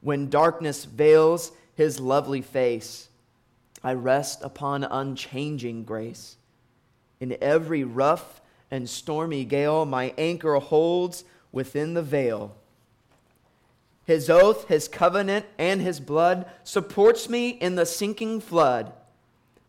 When 0.00 0.28
darkness 0.30 0.84
veils 0.84 1.52
his 1.74 1.98
lovely 1.98 2.42
face, 2.42 3.08
I 3.82 3.94
rest 3.94 4.42
upon 4.42 4.84
unchanging 4.84 5.84
grace. 5.84 6.36
In 7.22 7.36
every 7.40 7.84
rough 7.84 8.40
and 8.68 8.90
stormy 8.90 9.44
gale, 9.44 9.84
my 9.84 10.12
anchor 10.18 10.56
holds 10.56 11.22
within 11.52 11.94
the 11.94 12.02
veil. 12.02 12.56
His 14.04 14.28
oath, 14.28 14.66
his 14.66 14.88
covenant, 14.88 15.46
and 15.56 15.80
his 15.80 16.00
blood 16.00 16.50
supports 16.64 17.28
me 17.28 17.50
in 17.50 17.76
the 17.76 17.86
sinking 17.86 18.40
flood. 18.40 18.92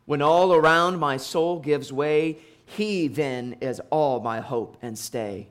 When 0.08 0.20
all 0.20 0.52
around 0.52 0.98
my 0.98 1.18
soul 1.18 1.60
gives 1.60 1.94
way, 1.94 2.40
he 2.66 3.08
then 3.08 3.58
is 3.62 3.80
all 3.92 4.20
my 4.20 4.40
hope 4.40 4.76
and 4.82 4.98
stay. 4.98 5.50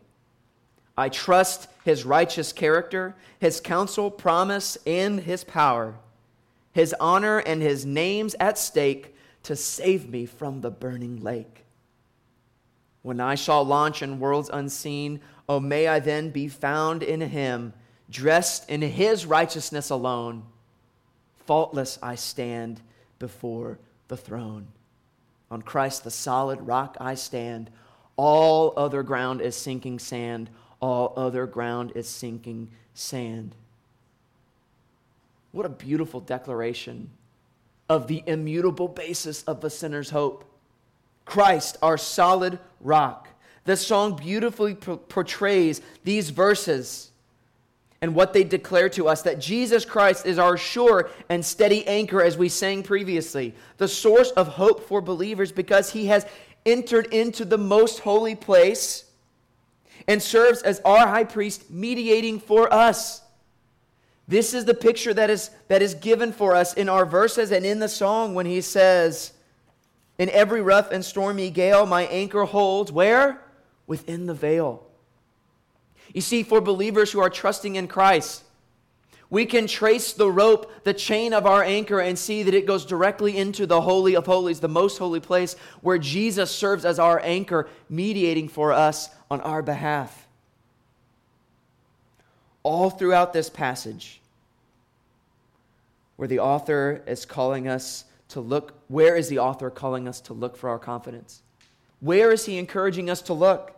I 0.99 1.09
trust 1.09 1.69
his 1.85 2.05
righteous 2.05 2.53
character, 2.53 3.15
his 3.39 3.61
counsel, 3.61 4.11
promise, 4.11 4.77
and 4.89 5.21
his 5.21 5.45
power, 5.45 5.95
his 6.73 6.97
honor 6.99 7.39
and 7.39 7.63
his 7.63 7.87
names 7.87 8.35
at 8.41 8.59
stake 8.59 9.15
to 9.45 9.55
save 9.55 10.11
me 10.11 10.27
from 10.27 10.63
the 10.63 10.71
burning 10.73 11.23
lake. 11.23 11.62
When 13.03 13.21
I 13.21 13.35
shall 13.35 13.65
launch 13.65 14.03
in 14.03 14.21
worlds 14.21 14.51
unseen, 14.53 15.21
oh, 15.49 15.61
may 15.61 15.89
I 15.89 15.99
then 15.99 16.31
be 16.31 16.49
found 16.49 17.03
in 17.03 17.21
him, 17.21 17.73
dressed 18.09 18.71
in 18.71 18.81
his 18.81 19.27
righteousness 19.27 19.91
alone. 19.91 20.45
Faultless 21.47 21.99
I 22.03 22.15
stand 22.15 22.81
before 23.19 23.79
the 24.09 24.17
throne. 24.17 24.69
On 25.51 25.61
Christ, 25.61 26.05
the 26.05 26.11
solid 26.11 26.61
rock, 26.63 26.97
I 27.01 27.15
stand. 27.15 27.71
All 28.17 28.73
other 28.77 29.03
ground 29.03 29.41
is 29.41 29.57
sinking 29.57 29.99
sand. 29.99 30.49
All 30.81 31.13
other 31.17 31.47
ground 31.47 31.93
is 31.95 32.09
sinking 32.09 32.71
sand. 32.95 33.55
What 35.51 35.67
a 35.67 35.71
beautiful 35.71 36.21
declaration 36.21 37.11
of 37.89 38.07
the 38.07 38.23
immutable 38.27 38.89
basis 38.89 39.43
of 39.43 39.61
the 39.61 39.71
sinner's 39.71 40.11
hope. 40.11 40.45
Christ, 41.25 41.77
our 41.83 41.99
solid 41.99 42.59
rock. 42.83 43.29
This 43.65 43.87
song 43.87 44.17
beautifully 44.17 44.75
portrays 44.75 45.81
these 46.05 46.31
verses 46.31 47.13
and 48.01 48.17
what 48.17 48.33
they 48.33 48.43
declare 48.43 48.89
to 48.91 49.07
us 49.07 49.23
that 49.23 49.39
Jesus 49.39 49.85
Christ 49.85 50.27
is 50.27 50.37
our 50.37 50.57
sure 50.57 51.09
and 51.29 51.45
steady 51.45 51.87
anchor, 51.87 52.21
as 52.21 52.37
we 52.37 52.49
sang 52.49 52.83
previously, 52.83 53.55
the 53.77 53.87
source 53.87 54.33
of 54.33 54.49
hope 54.49 54.89
for 54.89 55.01
believers 55.01 55.53
because 55.53 55.93
he 55.93 56.07
has 56.07 56.27
entered 56.67 57.07
into 57.15 57.45
the 57.45 57.59
most 57.59 58.01
holy 58.01 58.35
place 58.35 59.05
and 60.09 60.21
serves 60.21 60.63
as 60.63 60.81
our 60.85 61.07
high 61.07 61.23
priest, 61.23 61.71
mediating 61.71 62.41
for 62.41 62.73
us. 62.75 63.23
This 64.27 64.53
is 64.53 64.65
the 64.65 64.75
picture 64.75 65.15
that 65.15 65.31
is, 65.31 65.51
that 65.69 65.81
is 65.81 65.95
given 65.95 66.33
for 66.33 66.57
us 66.57 66.75
in 66.75 66.89
our 66.89 67.07
verses 67.07 67.53
and 67.53 67.65
in 67.65 67.79
the 67.79 67.89
song 67.89 68.35
when 68.35 68.47
he 68.47 68.61
says, 68.61 69.33
In 70.19 70.29
every 70.31 70.61
rough 70.61 70.91
and 70.91 71.05
stormy 71.05 71.51
gale, 71.51 71.87
my 71.87 72.03
anchor 72.03 72.45
holds 72.45 72.93
where? 72.93 73.43
Within 73.87 74.27
the 74.27 74.35
veil. 74.35 74.87
You 76.15 76.21
see, 76.21 76.43
for 76.43 76.61
believers 76.61 77.13
who 77.13 77.21
are 77.21 77.31
trusting 77.31 77.77
in 77.77 77.89
Christ, 77.89 78.45
we 79.31 79.47
can 79.47 79.67
trace 79.67 80.13
the 80.13 80.31
rope, 80.31 80.71
the 80.85 80.93
chain 80.93 81.33
of 81.33 81.47
our 81.47 81.63
anchor, 81.65 82.01
and 82.01 82.19
see 82.19 82.43
that 82.43 82.53
it 82.53 82.67
goes 82.67 82.85
directly 82.85 83.39
into 83.39 83.65
the 83.65 83.81
Holy 83.81 84.15
of 84.15 84.27
Holies, 84.27 84.61
the 84.61 84.69
most 84.69 84.99
holy 84.99 85.21
place, 85.21 85.57
where 85.81 85.97
Jesus 85.97 86.51
serves 86.51 86.85
as 86.85 86.99
our 86.99 87.19
anchor, 87.25 87.67
mediating 87.89 88.49
for 88.49 88.73
us 88.73 89.09
on 89.31 89.41
our 89.41 89.63
behalf. 89.63 90.29
All 92.63 92.91
throughout 92.91 93.33
this 93.33 93.49
passage, 93.49 94.21
where 96.17 96.29
the 96.29 96.41
author 96.41 97.03
is 97.07 97.25
calling 97.25 97.69
us 97.69 98.05
to 98.33 98.41
look, 98.41 98.75
where 98.89 99.17
is 99.17 99.29
the 99.29 99.39
author 99.39 99.71
calling 99.71 100.09
us 100.09 100.21
to 100.23 100.33
look 100.33 100.57
for 100.57 100.69
our 100.71 100.79
confidence? 100.79 101.43
Where 102.01 102.33
is 102.33 102.47
he 102.47 102.59
encouraging 102.59 103.09
us 103.09 103.23
to 103.23 103.33
look? 103.33 103.75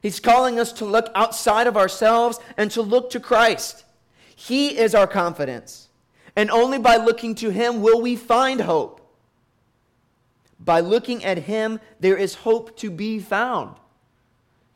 He's 0.00 0.20
calling 0.20 0.58
us 0.58 0.72
to 0.74 0.84
look 0.84 1.10
outside 1.14 1.66
of 1.66 1.76
ourselves 1.76 2.38
and 2.56 2.70
to 2.70 2.82
look 2.82 3.10
to 3.10 3.20
Christ. 3.20 3.84
He 4.34 4.78
is 4.78 4.94
our 4.94 5.08
confidence. 5.08 5.88
And 6.36 6.50
only 6.50 6.78
by 6.78 6.96
looking 6.96 7.34
to 7.36 7.50
Him 7.50 7.82
will 7.82 8.00
we 8.00 8.14
find 8.14 8.60
hope. 8.60 9.00
By 10.60 10.80
looking 10.80 11.24
at 11.24 11.38
Him, 11.38 11.80
there 11.98 12.16
is 12.16 12.36
hope 12.36 12.76
to 12.78 12.90
be 12.90 13.18
found. 13.18 13.74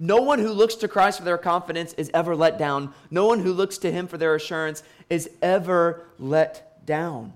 No 0.01 0.23
one 0.23 0.41
who 0.41 0.51
looks 0.51 0.75
to 0.77 0.89
Christ 0.89 1.19
for 1.19 1.25
their 1.25 1.39
confidence 1.39 1.93
is 1.93 2.11
ever 2.13 2.35
let 2.35 2.59
down. 2.59 2.93
No 3.11 3.27
one 3.27 3.39
who 3.39 3.53
looks 3.53 3.79
to 3.79 3.93
Him 3.93 4.09
for 4.09 4.19
their 4.19 4.35
assurance 4.35 4.83
is 5.09 5.31
ever 5.41 6.07
let 6.19 6.85
down. 6.85 7.33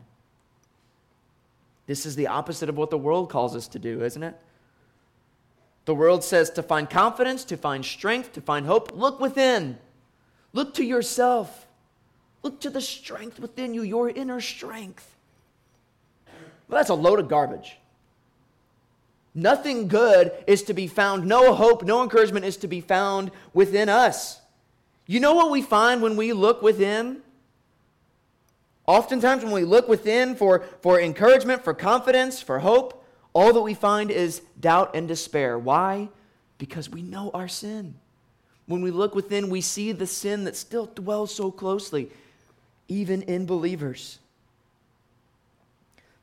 This 1.87 2.05
is 2.05 2.17
the 2.17 2.27
opposite 2.27 2.69
of 2.69 2.77
what 2.77 2.91
the 2.91 2.99
world 2.99 3.31
calls 3.31 3.55
us 3.55 3.69
to 3.69 3.79
do, 3.79 4.03
isn't 4.03 4.23
it? 4.23 4.37
The 5.85 5.95
world 5.95 6.25
says 6.25 6.51
to 6.51 6.63
find 6.63 6.91
confidence, 6.91 7.45
to 7.45 7.57
find 7.57 7.85
strength, 7.85 8.33
to 8.33 8.41
find 8.41 8.67
hope, 8.67 8.93
look 8.95 9.21
within. 9.21 9.79
Look 10.53 10.75
to 10.75 10.85
yourself. 10.85 11.67
Look 12.43 12.61
to 12.61 12.71
the 12.71 12.81
strength 12.81 13.39
within 13.39 13.73
you, 13.73 13.83
your 13.83 14.11
inner 14.11 14.41
strength. 14.41 15.15
Well, 16.69 16.79
that's 16.79 16.91
a 16.91 16.95
load 16.95 17.21
of 17.21 17.29
garbage. 17.29 17.79
Nothing 19.35 19.87
good 19.87 20.33
is 20.47 20.63
to 20.63 20.75
be 20.75 20.87
found, 20.87 21.27
no 21.27 21.55
hope, 21.55 21.85
no 21.85 22.03
encouragement 22.03 22.45
is 22.45 22.57
to 22.59 22.69
be 22.69 22.81
found 22.81 23.31
within 23.53 23.89
us. 23.89 24.41
You 25.07 25.21
know 25.21 25.35
what 25.35 25.51
we 25.51 25.63
find 25.63 26.03
when 26.03 26.17
we 26.17 26.33
look 26.33 26.63
within? 26.63 27.23
Oftentimes, 28.87 29.43
when 29.43 29.53
we 29.53 29.65
look 29.65 29.89
within 29.89 30.37
for, 30.37 30.65
for 30.81 31.01
encouragement, 31.01 31.65
for 31.65 31.75
confidence, 31.75 32.41
for 32.41 32.61
hope, 32.61 33.05
all 33.33 33.53
that 33.53 33.61
we 33.61 33.75
find 33.75 34.11
is 34.11 34.43
doubt 34.61 34.95
and 34.95 35.09
despair. 35.09 35.59
Why? 35.59 36.09
Because 36.59 36.89
we 36.89 37.03
know 37.03 37.31
our 37.35 37.49
sin. 37.49 37.95
When 38.67 38.83
we 38.83 38.91
look 38.91 39.15
within, 39.15 39.51
we 39.51 39.61
see 39.61 39.93
the 39.93 40.07
sin 40.07 40.45
that 40.45 40.57
still 40.57 40.87
dwells 40.87 41.35
so 41.35 41.51
closely, 41.51 42.11
even 42.89 43.23
in 43.23 43.45
believers. 43.45 44.19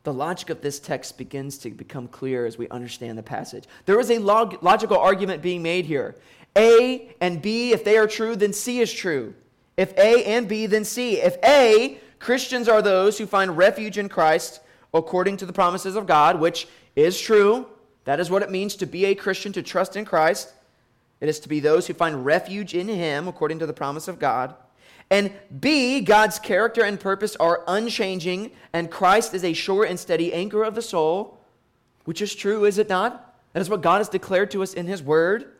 The 0.03 0.13
logic 0.13 0.49
of 0.49 0.61
this 0.61 0.79
text 0.79 1.17
begins 1.17 1.57
to 1.59 1.69
become 1.69 2.07
clear 2.07 2.45
as 2.45 2.57
we 2.57 2.67
understand 2.69 3.17
the 3.17 3.23
passage. 3.23 3.65
There 3.85 3.99
is 3.99 4.11
a 4.11 4.17
log- 4.17 4.61
logical 4.61 4.97
argument 4.97 5.41
being 5.41 5.63
made 5.63 5.85
here. 5.85 6.15
A 6.57 7.15
and 7.21 7.41
B, 7.41 7.71
if 7.71 7.83
they 7.83 7.97
are 7.97 8.07
true, 8.07 8.35
then 8.35 8.53
C 8.53 8.79
is 8.79 8.91
true. 8.91 9.33
If 9.77 9.93
A 9.97 10.25
and 10.25 10.47
B, 10.47 10.65
then 10.65 10.83
C. 10.83 11.21
If 11.21 11.37
A, 11.43 11.97
Christians 12.23 12.69
are 12.69 12.81
those 12.81 13.17
who 13.17 13.25
find 13.25 13.57
refuge 13.57 13.97
in 13.97 14.07
Christ 14.07 14.61
according 14.93 15.35
to 15.37 15.45
the 15.45 15.51
promises 15.51 15.97
of 15.97 16.07
God, 16.07 16.39
which 16.39 16.69
is 16.95 17.19
true. 17.19 17.67
That 18.05 18.21
is 18.21 18.31
what 18.31 18.41
it 18.41 18.49
means 18.49 18.77
to 18.77 18.85
be 18.85 19.03
a 19.03 19.13
Christian, 19.13 19.51
to 19.51 19.61
trust 19.61 19.97
in 19.97 20.05
Christ. 20.05 20.53
It 21.19 21.27
is 21.27 21.41
to 21.41 21.49
be 21.49 21.59
those 21.59 21.85
who 21.85 21.93
find 21.93 22.25
refuge 22.25 22.73
in 22.73 22.87
Him 22.87 23.27
according 23.27 23.59
to 23.59 23.65
the 23.65 23.73
promise 23.73 24.07
of 24.07 24.19
God. 24.19 24.55
And 25.09 25.33
B, 25.59 25.99
God's 25.99 26.39
character 26.39 26.81
and 26.81 26.97
purpose 26.97 27.35
are 27.35 27.61
unchanging, 27.67 28.51
and 28.71 28.89
Christ 28.89 29.33
is 29.33 29.43
a 29.43 29.51
sure 29.51 29.83
and 29.83 29.99
steady 29.99 30.33
anchor 30.33 30.63
of 30.63 30.75
the 30.75 30.81
soul, 30.81 31.37
which 32.05 32.21
is 32.21 32.33
true, 32.33 32.63
is 32.63 32.77
it 32.77 32.87
not? 32.87 33.35
That 33.51 33.59
is 33.59 33.69
what 33.69 33.81
God 33.81 33.97
has 33.97 34.07
declared 34.07 34.49
to 34.51 34.63
us 34.63 34.73
in 34.73 34.87
His 34.87 35.03
Word. 35.03 35.51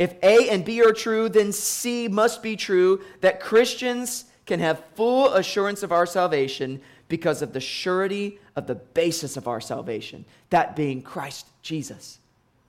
If 0.00 0.14
A 0.24 0.48
and 0.50 0.64
B 0.64 0.82
are 0.82 0.92
true, 0.92 1.28
then 1.28 1.52
C 1.52 2.08
must 2.08 2.42
be 2.42 2.56
true 2.56 3.02
that 3.20 3.38
Christians 3.38 4.24
can 4.46 4.60
have 4.60 4.82
full 4.94 5.34
assurance 5.34 5.82
of 5.82 5.92
our 5.92 6.06
salvation 6.06 6.80
because 7.08 7.42
of 7.42 7.52
the 7.52 7.60
surety 7.60 8.38
of 8.54 8.66
the 8.66 8.74
basis 8.74 9.36
of 9.36 9.46
our 9.46 9.60
salvation, 9.60 10.24
that 10.50 10.74
being 10.74 11.02
Christ 11.02 11.46
Jesus, 11.62 12.18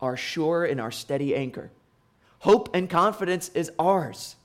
our 0.02 0.18
sure 0.18 0.66
and 0.66 0.82
our 0.82 0.92
steady 0.92 1.36
anchor. 1.36 1.70
Hope 2.40 2.70
and 2.76 2.90
confidence 2.90 3.50
is 3.54 3.72
ours. 3.80 4.36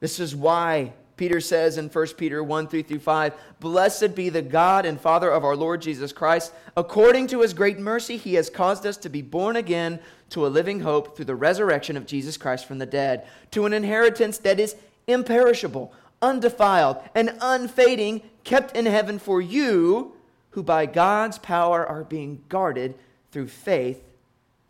This 0.00 0.20
is 0.20 0.34
why 0.34 0.92
Peter 1.16 1.40
says 1.40 1.76
in 1.76 1.88
1 1.88 2.06
Peter 2.16 2.42
1 2.42 2.68
3 2.68 2.82
through 2.82 2.98
5 2.98 3.34
Blessed 3.60 4.14
be 4.14 4.30
the 4.30 4.40
God 4.40 4.86
and 4.86 4.98
Father 4.98 5.30
of 5.30 5.44
our 5.44 5.56
Lord 5.56 5.82
Jesus 5.82 6.12
Christ. 6.12 6.52
According 6.76 7.26
to 7.26 7.42
his 7.42 7.52
great 7.52 7.78
mercy, 7.78 8.16
he 8.16 8.34
has 8.34 8.48
caused 8.48 8.86
us 8.86 8.96
to 8.98 9.10
be 9.10 9.20
born 9.20 9.56
again 9.56 10.00
to 10.30 10.46
a 10.46 10.48
living 10.48 10.80
hope 10.80 11.14
through 11.14 11.26
the 11.26 11.34
resurrection 11.34 11.96
of 11.96 12.06
Jesus 12.06 12.36
Christ 12.38 12.64
from 12.64 12.78
the 12.78 12.86
dead, 12.86 13.26
to 13.50 13.66
an 13.66 13.72
inheritance 13.74 14.38
that 14.38 14.58
is 14.58 14.76
imperishable, 15.06 15.92
undefiled, 16.22 16.98
and 17.14 17.36
unfading, 17.40 18.22
kept 18.44 18.76
in 18.76 18.86
heaven 18.86 19.18
for 19.18 19.40
you, 19.40 20.14
who 20.50 20.62
by 20.62 20.86
God's 20.86 21.38
power 21.38 21.86
are 21.86 22.04
being 22.04 22.42
guarded 22.48 22.94
through 23.30 23.48
faith 23.48 24.02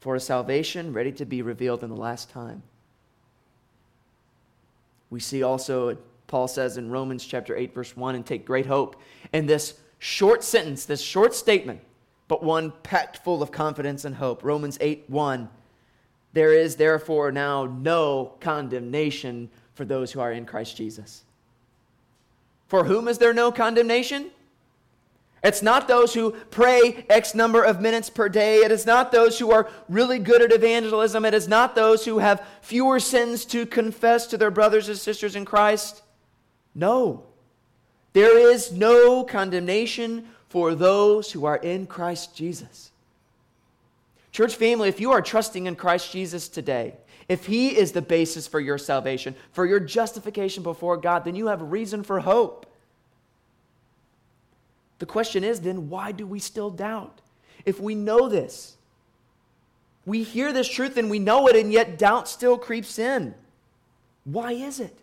for 0.00 0.14
a 0.14 0.20
salvation 0.20 0.92
ready 0.92 1.12
to 1.12 1.24
be 1.24 1.42
revealed 1.42 1.82
in 1.82 1.90
the 1.90 1.96
last 1.96 2.30
time. 2.30 2.62
We 5.10 5.20
see 5.20 5.42
also 5.42 5.98
Paul 6.30 6.46
says 6.46 6.76
in 6.76 6.90
Romans 6.90 7.26
chapter 7.26 7.56
8, 7.56 7.74
verse 7.74 7.96
1, 7.96 8.14
and 8.14 8.24
take 8.24 8.46
great 8.46 8.66
hope 8.66 8.94
in 9.32 9.46
this 9.46 9.74
short 9.98 10.44
sentence, 10.44 10.84
this 10.84 11.00
short 11.00 11.34
statement, 11.34 11.80
but 12.28 12.44
one 12.44 12.72
packed 12.84 13.18
full 13.18 13.42
of 13.42 13.50
confidence 13.50 14.04
and 14.04 14.14
hope. 14.14 14.44
Romans 14.44 14.78
8, 14.80 15.04
1. 15.08 15.48
There 16.32 16.52
is 16.52 16.76
therefore 16.76 17.32
now 17.32 17.64
no 17.64 18.34
condemnation 18.38 19.50
for 19.80 19.86
those 19.86 20.12
who 20.12 20.20
are 20.20 20.30
in 20.30 20.44
Christ 20.44 20.76
Jesus. 20.76 21.24
For 22.68 22.84
whom 22.84 23.08
is 23.08 23.16
there 23.16 23.32
no 23.32 23.50
condemnation? 23.50 24.30
It's 25.42 25.62
not 25.62 25.88
those 25.88 26.12
who 26.12 26.32
pray 26.50 27.06
X 27.08 27.34
number 27.34 27.62
of 27.62 27.80
minutes 27.80 28.10
per 28.10 28.28
day. 28.28 28.56
It 28.56 28.72
is 28.72 28.84
not 28.84 29.10
those 29.10 29.38
who 29.38 29.50
are 29.52 29.70
really 29.88 30.18
good 30.18 30.42
at 30.42 30.52
evangelism. 30.52 31.24
It 31.24 31.32
is 31.32 31.48
not 31.48 31.74
those 31.74 32.04
who 32.04 32.18
have 32.18 32.46
fewer 32.60 33.00
sins 33.00 33.46
to 33.46 33.64
confess 33.64 34.26
to 34.26 34.36
their 34.36 34.50
brothers 34.50 34.90
and 34.90 34.98
sisters 34.98 35.34
in 35.34 35.46
Christ. 35.46 36.02
No. 36.74 37.22
There 38.12 38.52
is 38.52 38.72
no 38.72 39.24
condemnation 39.24 40.28
for 40.50 40.74
those 40.74 41.32
who 41.32 41.46
are 41.46 41.56
in 41.56 41.86
Christ 41.86 42.36
Jesus. 42.36 42.90
Church 44.30 44.56
family, 44.56 44.90
if 44.90 45.00
you 45.00 45.12
are 45.12 45.22
trusting 45.22 45.64
in 45.64 45.74
Christ 45.74 46.12
Jesus 46.12 46.50
today, 46.50 46.96
if 47.30 47.46
He 47.46 47.78
is 47.78 47.92
the 47.92 48.02
basis 48.02 48.48
for 48.48 48.58
your 48.58 48.76
salvation, 48.76 49.36
for 49.52 49.64
your 49.64 49.78
justification 49.78 50.64
before 50.64 50.96
God, 50.96 51.24
then 51.24 51.36
you 51.36 51.46
have 51.46 51.62
reason 51.62 52.02
for 52.02 52.18
hope. 52.18 52.66
The 54.98 55.06
question 55.06 55.44
is 55.44 55.60
then, 55.60 55.88
why 55.88 56.10
do 56.10 56.26
we 56.26 56.40
still 56.40 56.70
doubt? 56.70 57.20
If 57.64 57.78
we 57.78 57.94
know 57.94 58.28
this, 58.28 58.76
we 60.04 60.24
hear 60.24 60.52
this 60.52 60.68
truth 60.68 60.96
and 60.96 61.08
we 61.08 61.20
know 61.20 61.46
it, 61.46 61.54
and 61.54 61.72
yet 61.72 61.98
doubt 61.98 62.28
still 62.28 62.58
creeps 62.58 62.98
in. 62.98 63.36
Why 64.24 64.50
is 64.50 64.80
it? 64.80 64.98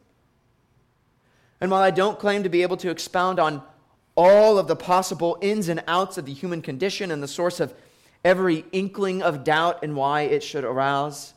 And 1.61 1.71
while 1.71 1.81
I 1.81 1.91
don't 1.91 2.19
claim 2.19 2.43
to 2.43 2.49
be 2.49 2.61
able 2.61 2.77
to 2.77 2.89
expound 2.89 3.39
on 3.39 3.63
all 4.17 4.59
of 4.59 4.67
the 4.67 4.75
possible 4.75 5.37
ins 5.39 5.69
and 5.69 5.81
outs 5.87 6.17
of 6.17 6.25
the 6.25 6.33
human 6.33 6.61
condition 6.61 7.09
and 7.09 7.23
the 7.23 7.27
source 7.27 7.61
of 7.61 7.73
every 8.25 8.65
inkling 8.73 9.21
of 9.21 9.45
doubt 9.45 9.79
and 9.81 9.95
why 9.95 10.23
it 10.23 10.43
should 10.43 10.65
arouse, 10.65 11.33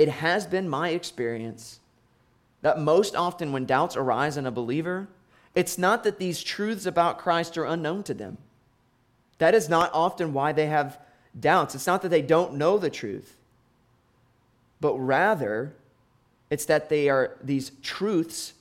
it 0.00 0.08
has 0.08 0.46
been 0.46 0.66
my 0.66 0.88
experience 0.88 1.78
that 2.62 2.80
most 2.80 3.14
often 3.14 3.52
when 3.52 3.66
doubts 3.66 3.96
arise 3.96 4.38
in 4.38 4.46
a 4.46 4.50
believer, 4.50 5.06
it's 5.54 5.76
not 5.76 6.04
that 6.04 6.18
these 6.18 6.42
truths 6.42 6.86
about 6.86 7.18
Christ 7.18 7.58
are 7.58 7.66
unknown 7.66 8.02
to 8.04 8.14
them. 8.14 8.38
That 9.36 9.54
is 9.54 9.68
not 9.68 9.90
often 9.92 10.32
why 10.32 10.52
they 10.52 10.68
have 10.68 10.98
doubts. 11.38 11.74
It's 11.74 11.86
not 11.86 12.00
that 12.00 12.08
they 12.08 12.22
don't 12.22 12.54
know 12.54 12.78
the 12.78 12.88
truth, 12.88 13.36
but 14.80 14.96
rather 14.96 15.74
it's 16.48 16.64
that 16.64 16.88
they 16.88 17.10
are 17.10 17.36
these 17.44 17.70
truths 17.82 18.54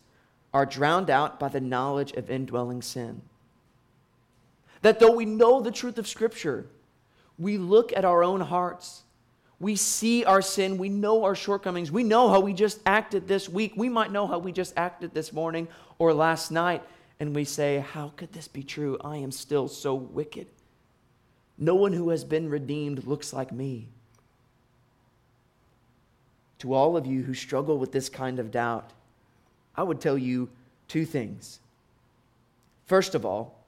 are 0.54 0.66
drowned 0.66 1.10
out 1.10 1.40
by 1.40 1.48
the 1.48 1.62
knowledge 1.62 2.12
of 2.12 2.30
indwelling 2.30 2.82
sin. 2.82 3.22
That 4.82 5.00
though 5.00 5.16
we 5.16 5.24
know 5.24 5.62
the 5.62 5.72
truth 5.72 5.98
of 5.98 6.06
Scripture, 6.06 6.66
we 7.38 7.58
look 7.58 7.94
at 7.96 8.04
our 8.04 8.26
own 8.26 8.42
hearts. 8.42 9.04
We 9.60 9.76
see 9.76 10.24
our 10.24 10.41
sin. 10.41 10.78
We 10.78 10.89
know 10.89 11.24
our 11.26 11.36
shortcomings. 11.36 11.91
We 11.91 12.03
know 12.03 12.30
how 12.30 12.39
we 12.39 12.53
just 12.53 12.80
acted 12.86 13.28
this 13.28 13.49
week. 13.49 13.74
We 13.76 13.89
might 13.89 14.12
know 14.12 14.26
how 14.26 14.39
we 14.39 14.51
just 14.51 14.74
acted 14.78 15.14
this 15.14 15.34
morning 15.34 15.68
or 15.97 16.14
last 16.14 16.49
night. 16.49 16.82
And 17.20 17.36
we 17.36 17.43
say, 17.43 17.80
How 17.80 18.14
could 18.16 18.32
this 18.32 18.47
be 18.47 18.64
true? 18.64 18.97
I 19.03 19.18
am 19.18 19.32
still 19.32 19.68
so 19.68 19.93
wicked. 19.93 20.47
No 21.57 21.76
one 21.76 21.91
who 21.91 22.10
has 22.10 22.24
been 22.24 22.49
redeemed 22.49 23.05
looks 23.05 23.34
like 23.34 23.51
me. 23.51 23.89
To 26.60 26.74
all 26.74 26.95
of 26.95 27.05
you 27.05 27.24
who 27.24 27.34
struggle 27.34 27.78
with 27.78 27.91
this 27.91 28.07
kind 28.07 28.39
of 28.39 28.51
doubt, 28.51 28.91
I 29.76 29.84
would 29.84 29.99
tell 29.99 30.18
you 30.18 30.49
two 30.88 31.05
things. 31.05 31.60
First 32.86 33.14
of 33.14 33.26
all, 33.26 33.60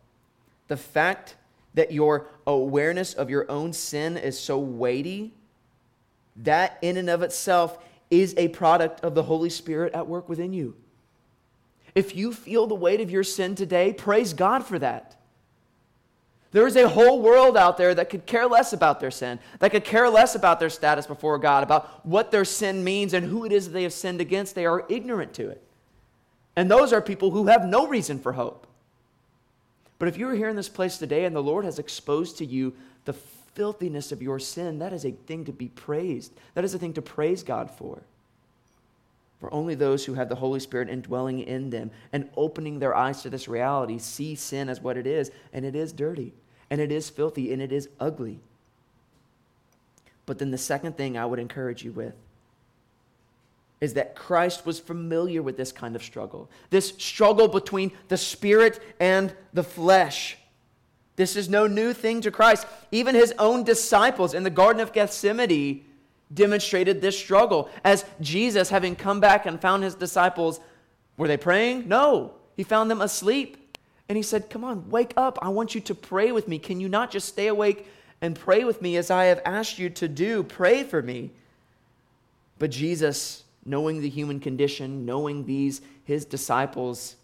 the 0.68 0.78
fact 0.78 1.36
that 1.74 1.92
your 1.92 2.28
awareness 2.48 3.14
of 3.14 3.30
your 3.30 3.50
own 3.52 3.74
sin 3.74 4.18
is 4.18 4.40
so 4.40 4.58
weighty, 4.58 5.34
that 6.38 6.78
in 6.82 6.98
and 6.98 7.10
of 7.10 7.22
itself 7.22 7.78
is 8.10 8.34
a 8.38 8.50
product 8.50 9.02
of 9.02 9.16
the 9.16 9.24
Holy 9.24 9.50
Spirit 9.50 9.94
at 9.94 10.08
work 10.08 10.28
within 10.28 10.54
you. 10.54 10.76
If 11.96 12.16
you 12.16 12.34
feel 12.34 12.68
the 12.68 12.76
weight 12.76 13.02
of 13.02 13.12
your 13.12 13.24
sin 13.24 13.56
today, 13.56 13.94
praise 13.94 14.34
God 14.34 14.66
for 14.66 14.80
that. 14.80 15.18
There 16.52 16.68
is 16.68 16.76
a 16.76 16.90
whole 16.90 17.22
world 17.22 17.56
out 17.56 17.78
there 17.78 17.96
that 17.96 18.10
could 18.10 18.26
care 18.26 18.46
less 18.46 18.74
about 18.74 19.00
their 19.00 19.12
sin, 19.12 19.40
that 19.60 19.72
could 19.72 19.86
care 19.86 20.10
less 20.10 20.36
about 20.36 20.60
their 20.60 20.70
status 20.70 21.08
before 21.08 21.38
God, 21.38 21.64
about 21.64 22.06
what 22.06 22.32
their 22.32 22.44
sin 22.44 22.84
means 22.84 23.14
and 23.14 23.26
who 23.26 23.46
it 23.46 23.54
is 23.54 23.66
that 23.66 23.72
they 23.72 23.84
have 23.84 23.94
sinned 23.94 24.20
against. 24.20 24.54
They 24.54 24.66
are 24.66 24.86
ignorant 24.90 25.34
to 25.36 25.50
it. 25.50 25.64
And 26.58 26.70
those 26.70 26.92
are 26.92 27.02
people 27.02 27.32
who 27.32 27.48
have 27.48 27.66
no 27.66 27.88
reason 27.88 28.20
for 28.20 28.34
hope. 28.34 28.68
But 29.98 30.10
if 30.10 30.18
you're 30.18 30.36
here 30.36 30.50
in 30.50 30.58
this 30.58 30.68
place 30.68 30.98
today 30.98 31.24
and 31.24 31.34
the 31.34 31.44
Lord 31.44 31.64
has 31.64 31.80
exposed 31.80 32.38
to 32.40 32.46
you 32.46 32.74
the 33.06 33.14
filthiness 33.54 34.12
of 34.12 34.22
your 34.22 34.40
sin, 34.40 34.80
that 34.80 34.94
is 34.94 35.06
a 35.06 35.12
thing 35.12 35.46
to 35.46 35.52
be 35.52 35.70
praised. 35.70 36.34
That 36.54 36.64
is 36.64 36.74
a 36.74 36.80
thing 36.80 36.94
to 36.94 37.02
praise 37.02 37.44
God 37.44 37.70
for. 37.70 38.02
For 39.40 39.54
only 39.54 39.74
those 39.74 40.06
who 40.06 40.14
have 40.14 40.30
the 40.30 40.36
Holy 40.36 40.60
Spirit 40.60 40.88
indwelling 40.90 41.40
in 41.40 41.72
them 41.72 41.90
and 42.14 42.30
opening 42.38 42.80
their 42.80 42.96
eyes 42.96 43.24
to 43.24 43.30
this 43.30 43.48
reality 43.48 43.98
see 43.98 44.36
sin 44.36 44.70
as 44.70 44.82
what 44.82 44.98
it 44.98 45.08
is, 45.08 45.32
and 45.52 45.66
it 45.66 45.76
is 45.76 45.92
dirty, 45.92 46.34
and 46.70 46.80
it 46.80 46.92
is 46.92 47.10
filthy, 47.10 47.52
and 47.52 47.62
it 47.62 47.72
is 47.72 47.90
ugly. 48.00 48.40
But 50.28 50.40
then 50.40 50.52
the 50.52 50.58
second 50.58 50.96
thing 50.96 51.18
I 51.18 51.26
would 51.26 51.40
encourage 51.40 51.84
you 51.84 51.92
with 51.92 52.14
is 53.82 53.96
that 53.96 54.16
Christ 54.16 54.64
was 54.64 54.80
familiar 54.80 55.42
with 55.42 55.58
this 55.58 55.72
kind 55.72 55.96
of 55.96 56.04
struggle, 56.04 56.48
this 56.70 56.90
struggle 57.00 57.48
between 57.48 57.92
the 58.10 58.18
spirit 58.18 58.80
and 59.00 59.34
the 59.54 59.64
flesh. 59.64 60.38
This 61.16 61.36
is 61.36 61.50
no 61.50 61.68
new 61.68 61.94
thing 61.94 62.22
to 62.22 62.32
Christ. 62.32 62.66
Even 62.92 63.16
his 63.16 63.34
own 63.38 63.64
disciples 63.64 64.34
in 64.34 64.44
the 64.44 64.50
Garden 64.50 64.82
of 64.82 64.94
Gethsemane 64.94 65.86
demonstrated 66.34 67.02
this 67.02 67.18
struggle. 67.18 67.70
As 67.84 68.06
Jesus, 68.22 68.70
having 68.70 68.96
come 68.96 69.20
back 69.20 69.46
and 69.46 69.62
found 69.62 69.84
his 69.84 69.96
disciples, 69.96 70.60
were 71.18 71.28
they 71.28 71.38
praying? 71.38 71.88
No. 71.88 72.34
He 72.56 72.64
found 72.64 72.90
them 72.90 73.02
asleep. 73.02 73.58
And 74.08 74.18
he 74.18 74.24
said, 74.24 74.50
Come 74.50 74.64
on, 74.64 74.90
wake 74.90 75.14
up. 75.16 75.40
I 75.42 75.50
want 75.50 75.76
you 75.76 75.82
to 75.82 75.96
pray 75.96 76.32
with 76.32 76.48
me. 76.48 76.60
Can 76.60 76.80
you 76.80 76.90
not 76.90 77.12
just 77.12 77.28
stay 77.28 77.48
awake 77.48 77.88
and 78.22 78.36
pray 78.36 78.64
with 78.64 78.82
me 78.82 78.98
as 78.98 79.12
I 79.12 79.26
have 79.26 79.42
asked 79.46 79.80
you 79.80 79.90
to 79.90 80.08
do? 80.08 80.44
Pray 80.44 80.84
for 80.84 81.02
me. 81.02 81.32
But 82.60 82.72
Jesus 82.72 83.44
knowing 83.66 84.02
the 84.02 84.10
human 84.10 84.40
condition, 84.40 85.06
knowing 85.06 85.46
these, 85.46 85.82
his 86.04 86.26
disciples, 86.26 87.16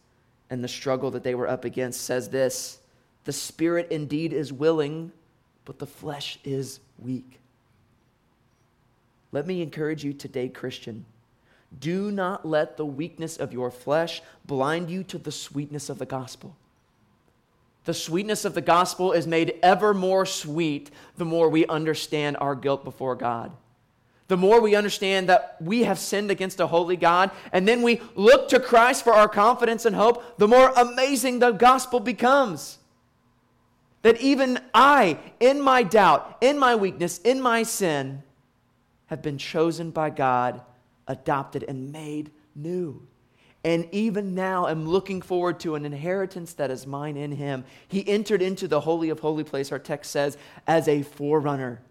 and 0.50 0.64
the 0.64 0.68
struggle 0.68 1.12
that 1.12 1.24
they 1.24 1.36
were 1.36 1.48
up 1.48 1.66
against, 1.66 2.02
says 2.02 2.30
this 2.30 2.80
The 3.28 3.34
spirit 3.34 3.90
indeed 3.92 4.32
is 4.32 4.54
willing, 4.54 5.12
but 5.66 5.80
the 5.80 5.86
flesh 5.86 6.40
is 6.46 6.80
weak. 6.98 7.42
Let 9.34 9.46
me 9.46 9.62
encourage 9.62 10.02
you 10.06 10.14
today, 10.14 10.48
Christian. 10.48 11.04
Do 11.78 12.10
not 12.10 12.46
let 12.46 12.78
the 12.78 12.86
weakness 12.86 13.36
of 13.36 13.52
your 13.52 13.70
flesh 13.70 14.22
blind 14.46 14.90
you 14.90 15.04
to 15.04 15.18
the 15.18 15.34
sweetness 15.34 15.90
of 15.90 16.00
the 16.00 16.06
gospel. 16.06 16.56
The 17.84 17.94
sweetness 17.94 18.46
of 18.46 18.54
the 18.54 18.62
gospel 18.62 19.12
is 19.12 19.28
made 19.28 19.60
ever 19.62 19.94
more 19.94 20.26
sweet 20.26 20.90
the 21.18 21.26
more 21.26 21.50
we 21.50 21.68
understand 21.68 22.38
our 22.40 22.56
guilt 22.56 22.86
before 22.86 23.18
God. 23.18 23.52
The 24.30 24.38
more 24.38 24.62
we 24.62 24.74
understand 24.74 25.28
that 25.28 25.58
we 25.60 25.84
have 25.84 26.00
sinned 26.00 26.32
against 26.32 26.62
a 26.62 26.68
holy 26.68 26.96
God, 26.96 27.32
and 27.52 27.68
then 27.68 27.82
we 27.82 28.00
look 28.16 28.48
to 28.48 28.62
Christ 28.62 29.04
for 29.04 29.12
our 29.12 29.28
confidence 29.28 29.84
and 29.86 29.98
hope, 29.98 30.38
the 30.38 30.48
more 30.48 30.72
amazing 30.78 31.40
the 31.40 31.52
gospel 31.52 32.00
becomes. 32.00 32.78
That 34.04 34.22
even 34.22 34.60
I, 34.74 35.20
in 35.40 35.62
my 35.62 35.84
doubt, 35.84 36.38
in 36.42 36.58
my 36.58 36.76
weakness, 36.76 37.18
in 37.20 37.42
my 37.42 37.64
sin, 37.64 38.24
have 39.08 39.22
been 39.22 39.38
chosen 39.38 39.92
by 39.92 40.10
God, 40.10 40.62
adopted, 41.08 41.64
and 41.64 41.92
made 41.92 42.32
new. 42.56 43.08
And 43.64 43.88
even 43.92 44.36
now 44.36 44.68
am 44.68 44.88
looking 44.88 45.22
forward 45.22 45.60
to 45.62 45.76
an 45.76 45.84
inheritance 45.86 46.54
that 46.54 46.72
is 46.72 46.88
mine 46.88 47.18
in 47.18 47.32
him. 47.32 47.66
He 47.88 48.08
entered 48.08 48.42
into 48.42 48.68
the 48.68 48.82
Holy 48.82 49.10
of 49.10 49.20
Holy 49.20 49.44
place, 49.44 49.72
our 49.72 49.80
text 49.80 50.12
says, 50.12 50.38
as 50.68 50.88
a 50.88 51.02
forerunner. 51.02 51.82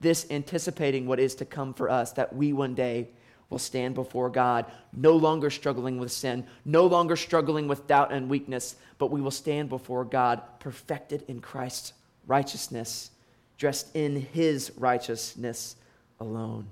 This 0.00 0.26
anticipating 0.30 1.06
what 1.06 1.20
is 1.20 1.34
to 1.36 1.44
come 1.44 1.74
for 1.74 1.90
us, 1.90 2.12
that 2.12 2.34
we 2.34 2.52
one 2.52 2.74
day 2.74 3.08
will 3.50 3.58
stand 3.58 3.94
before 3.94 4.30
God, 4.30 4.66
no 4.92 5.12
longer 5.16 5.50
struggling 5.50 5.98
with 5.98 6.10
sin, 6.10 6.46
no 6.64 6.86
longer 6.86 7.16
struggling 7.16 7.68
with 7.68 7.86
doubt 7.86 8.12
and 8.12 8.28
weakness, 8.28 8.76
but 8.98 9.10
we 9.10 9.20
will 9.20 9.30
stand 9.30 9.68
before 9.68 10.04
God 10.04 10.42
perfected 10.58 11.24
in 11.28 11.40
Christ's 11.40 11.92
righteousness, 12.26 13.10
dressed 13.58 13.94
in 13.94 14.16
his 14.16 14.72
righteousness 14.76 15.76
alone. 16.20 16.66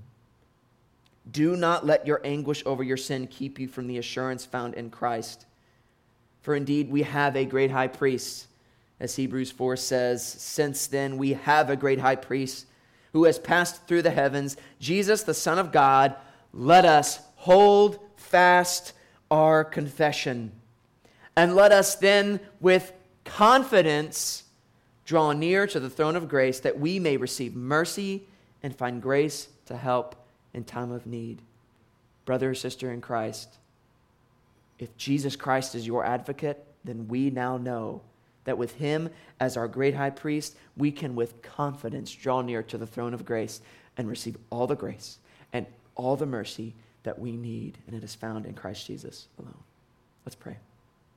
Do 1.30 1.56
not 1.56 1.86
let 1.86 2.06
your 2.06 2.20
anguish 2.24 2.62
over 2.66 2.82
your 2.82 2.96
sin 2.96 3.26
keep 3.28 3.58
you 3.58 3.68
from 3.68 3.86
the 3.86 3.98
assurance 3.98 4.44
found 4.44 4.74
in 4.74 4.90
Christ. 4.90 5.46
For 6.40 6.56
indeed, 6.56 6.90
we 6.90 7.02
have 7.02 7.36
a 7.36 7.44
great 7.44 7.70
high 7.70 7.88
priest, 7.88 8.48
as 8.98 9.14
Hebrews 9.14 9.52
4 9.52 9.76
says. 9.76 10.26
Since 10.26 10.88
then, 10.88 11.16
we 11.16 11.34
have 11.34 11.70
a 11.70 11.76
great 11.76 12.00
high 12.00 12.16
priest 12.16 12.66
who 13.12 13.24
has 13.24 13.38
passed 13.38 13.86
through 13.86 14.02
the 14.02 14.10
heavens, 14.10 14.56
Jesus, 14.80 15.22
the 15.22 15.34
Son 15.34 15.58
of 15.58 15.70
God. 15.70 16.16
Let 16.52 16.84
us 16.84 17.20
hold 17.36 17.98
fast 18.16 18.92
our 19.30 19.64
confession. 19.64 20.52
And 21.36 21.54
let 21.54 21.72
us 21.72 21.94
then, 21.94 22.40
with 22.60 22.92
confidence, 23.24 24.44
draw 25.04 25.32
near 25.32 25.66
to 25.66 25.80
the 25.80 25.90
throne 25.90 26.16
of 26.16 26.28
grace 26.28 26.60
that 26.60 26.78
we 26.78 26.98
may 26.98 27.16
receive 27.16 27.54
mercy 27.54 28.22
and 28.62 28.76
find 28.76 29.00
grace 29.00 29.48
to 29.66 29.76
help 29.76 30.14
in 30.52 30.64
time 30.64 30.92
of 30.92 31.06
need. 31.06 31.40
Brother 32.24 32.50
or 32.50 32.54
sister 32.54 32.92
in 32.92 33.00
Christ, 33.00 33.56
if 34.78 34.96
Jesus 34.96 35.36
Christ 35.36 35.74
is 35.74 35.86
your 35.86 36.04
advocate, 36.04 36.64
then 36.84 37.08
we 37.08 37.30
now 37.30 37.56
know 37.56 38.02
that 38.44 38.58
with 38.58 38.74
him 38.74 39.08
as 39.40 39.56
our 39.56 39.68
great 39.68 39.94
high 39.94 40.10
priest, 40.10 40.56
we 40.76 40.90
can 40.90 41.14
with 41.14 41.40
confidence 41.42 42.12
draw 42.12 42.42
near 42.42 42.62
to 42.64 42.76
the 42.76 42.86
throne 42.86 43.14
of 43.14 43.24
grace 43.24 43.60
and 43.96 44.08
receive 44.08 44.36
all 44.50 44.66
the 44.66 44.74
grace 44.74 45.18
and 45.52 45.66
all 45.94 46.16
the 46.16 46.26
mercy 46.26 46.74
that 47.02 47.18
we 47.18 47.36
need, 47.36 47.78
and 47.86 47.96
it 47.96 48.04
is 48.04 48.14
found 48.14 48.46
in 48.46 48.54
Christ 48.54 48.86
Jesus 48.86 49.28
alone. 49.38 49.62
Let's 50.24 50.36
pray. 50.36 50.58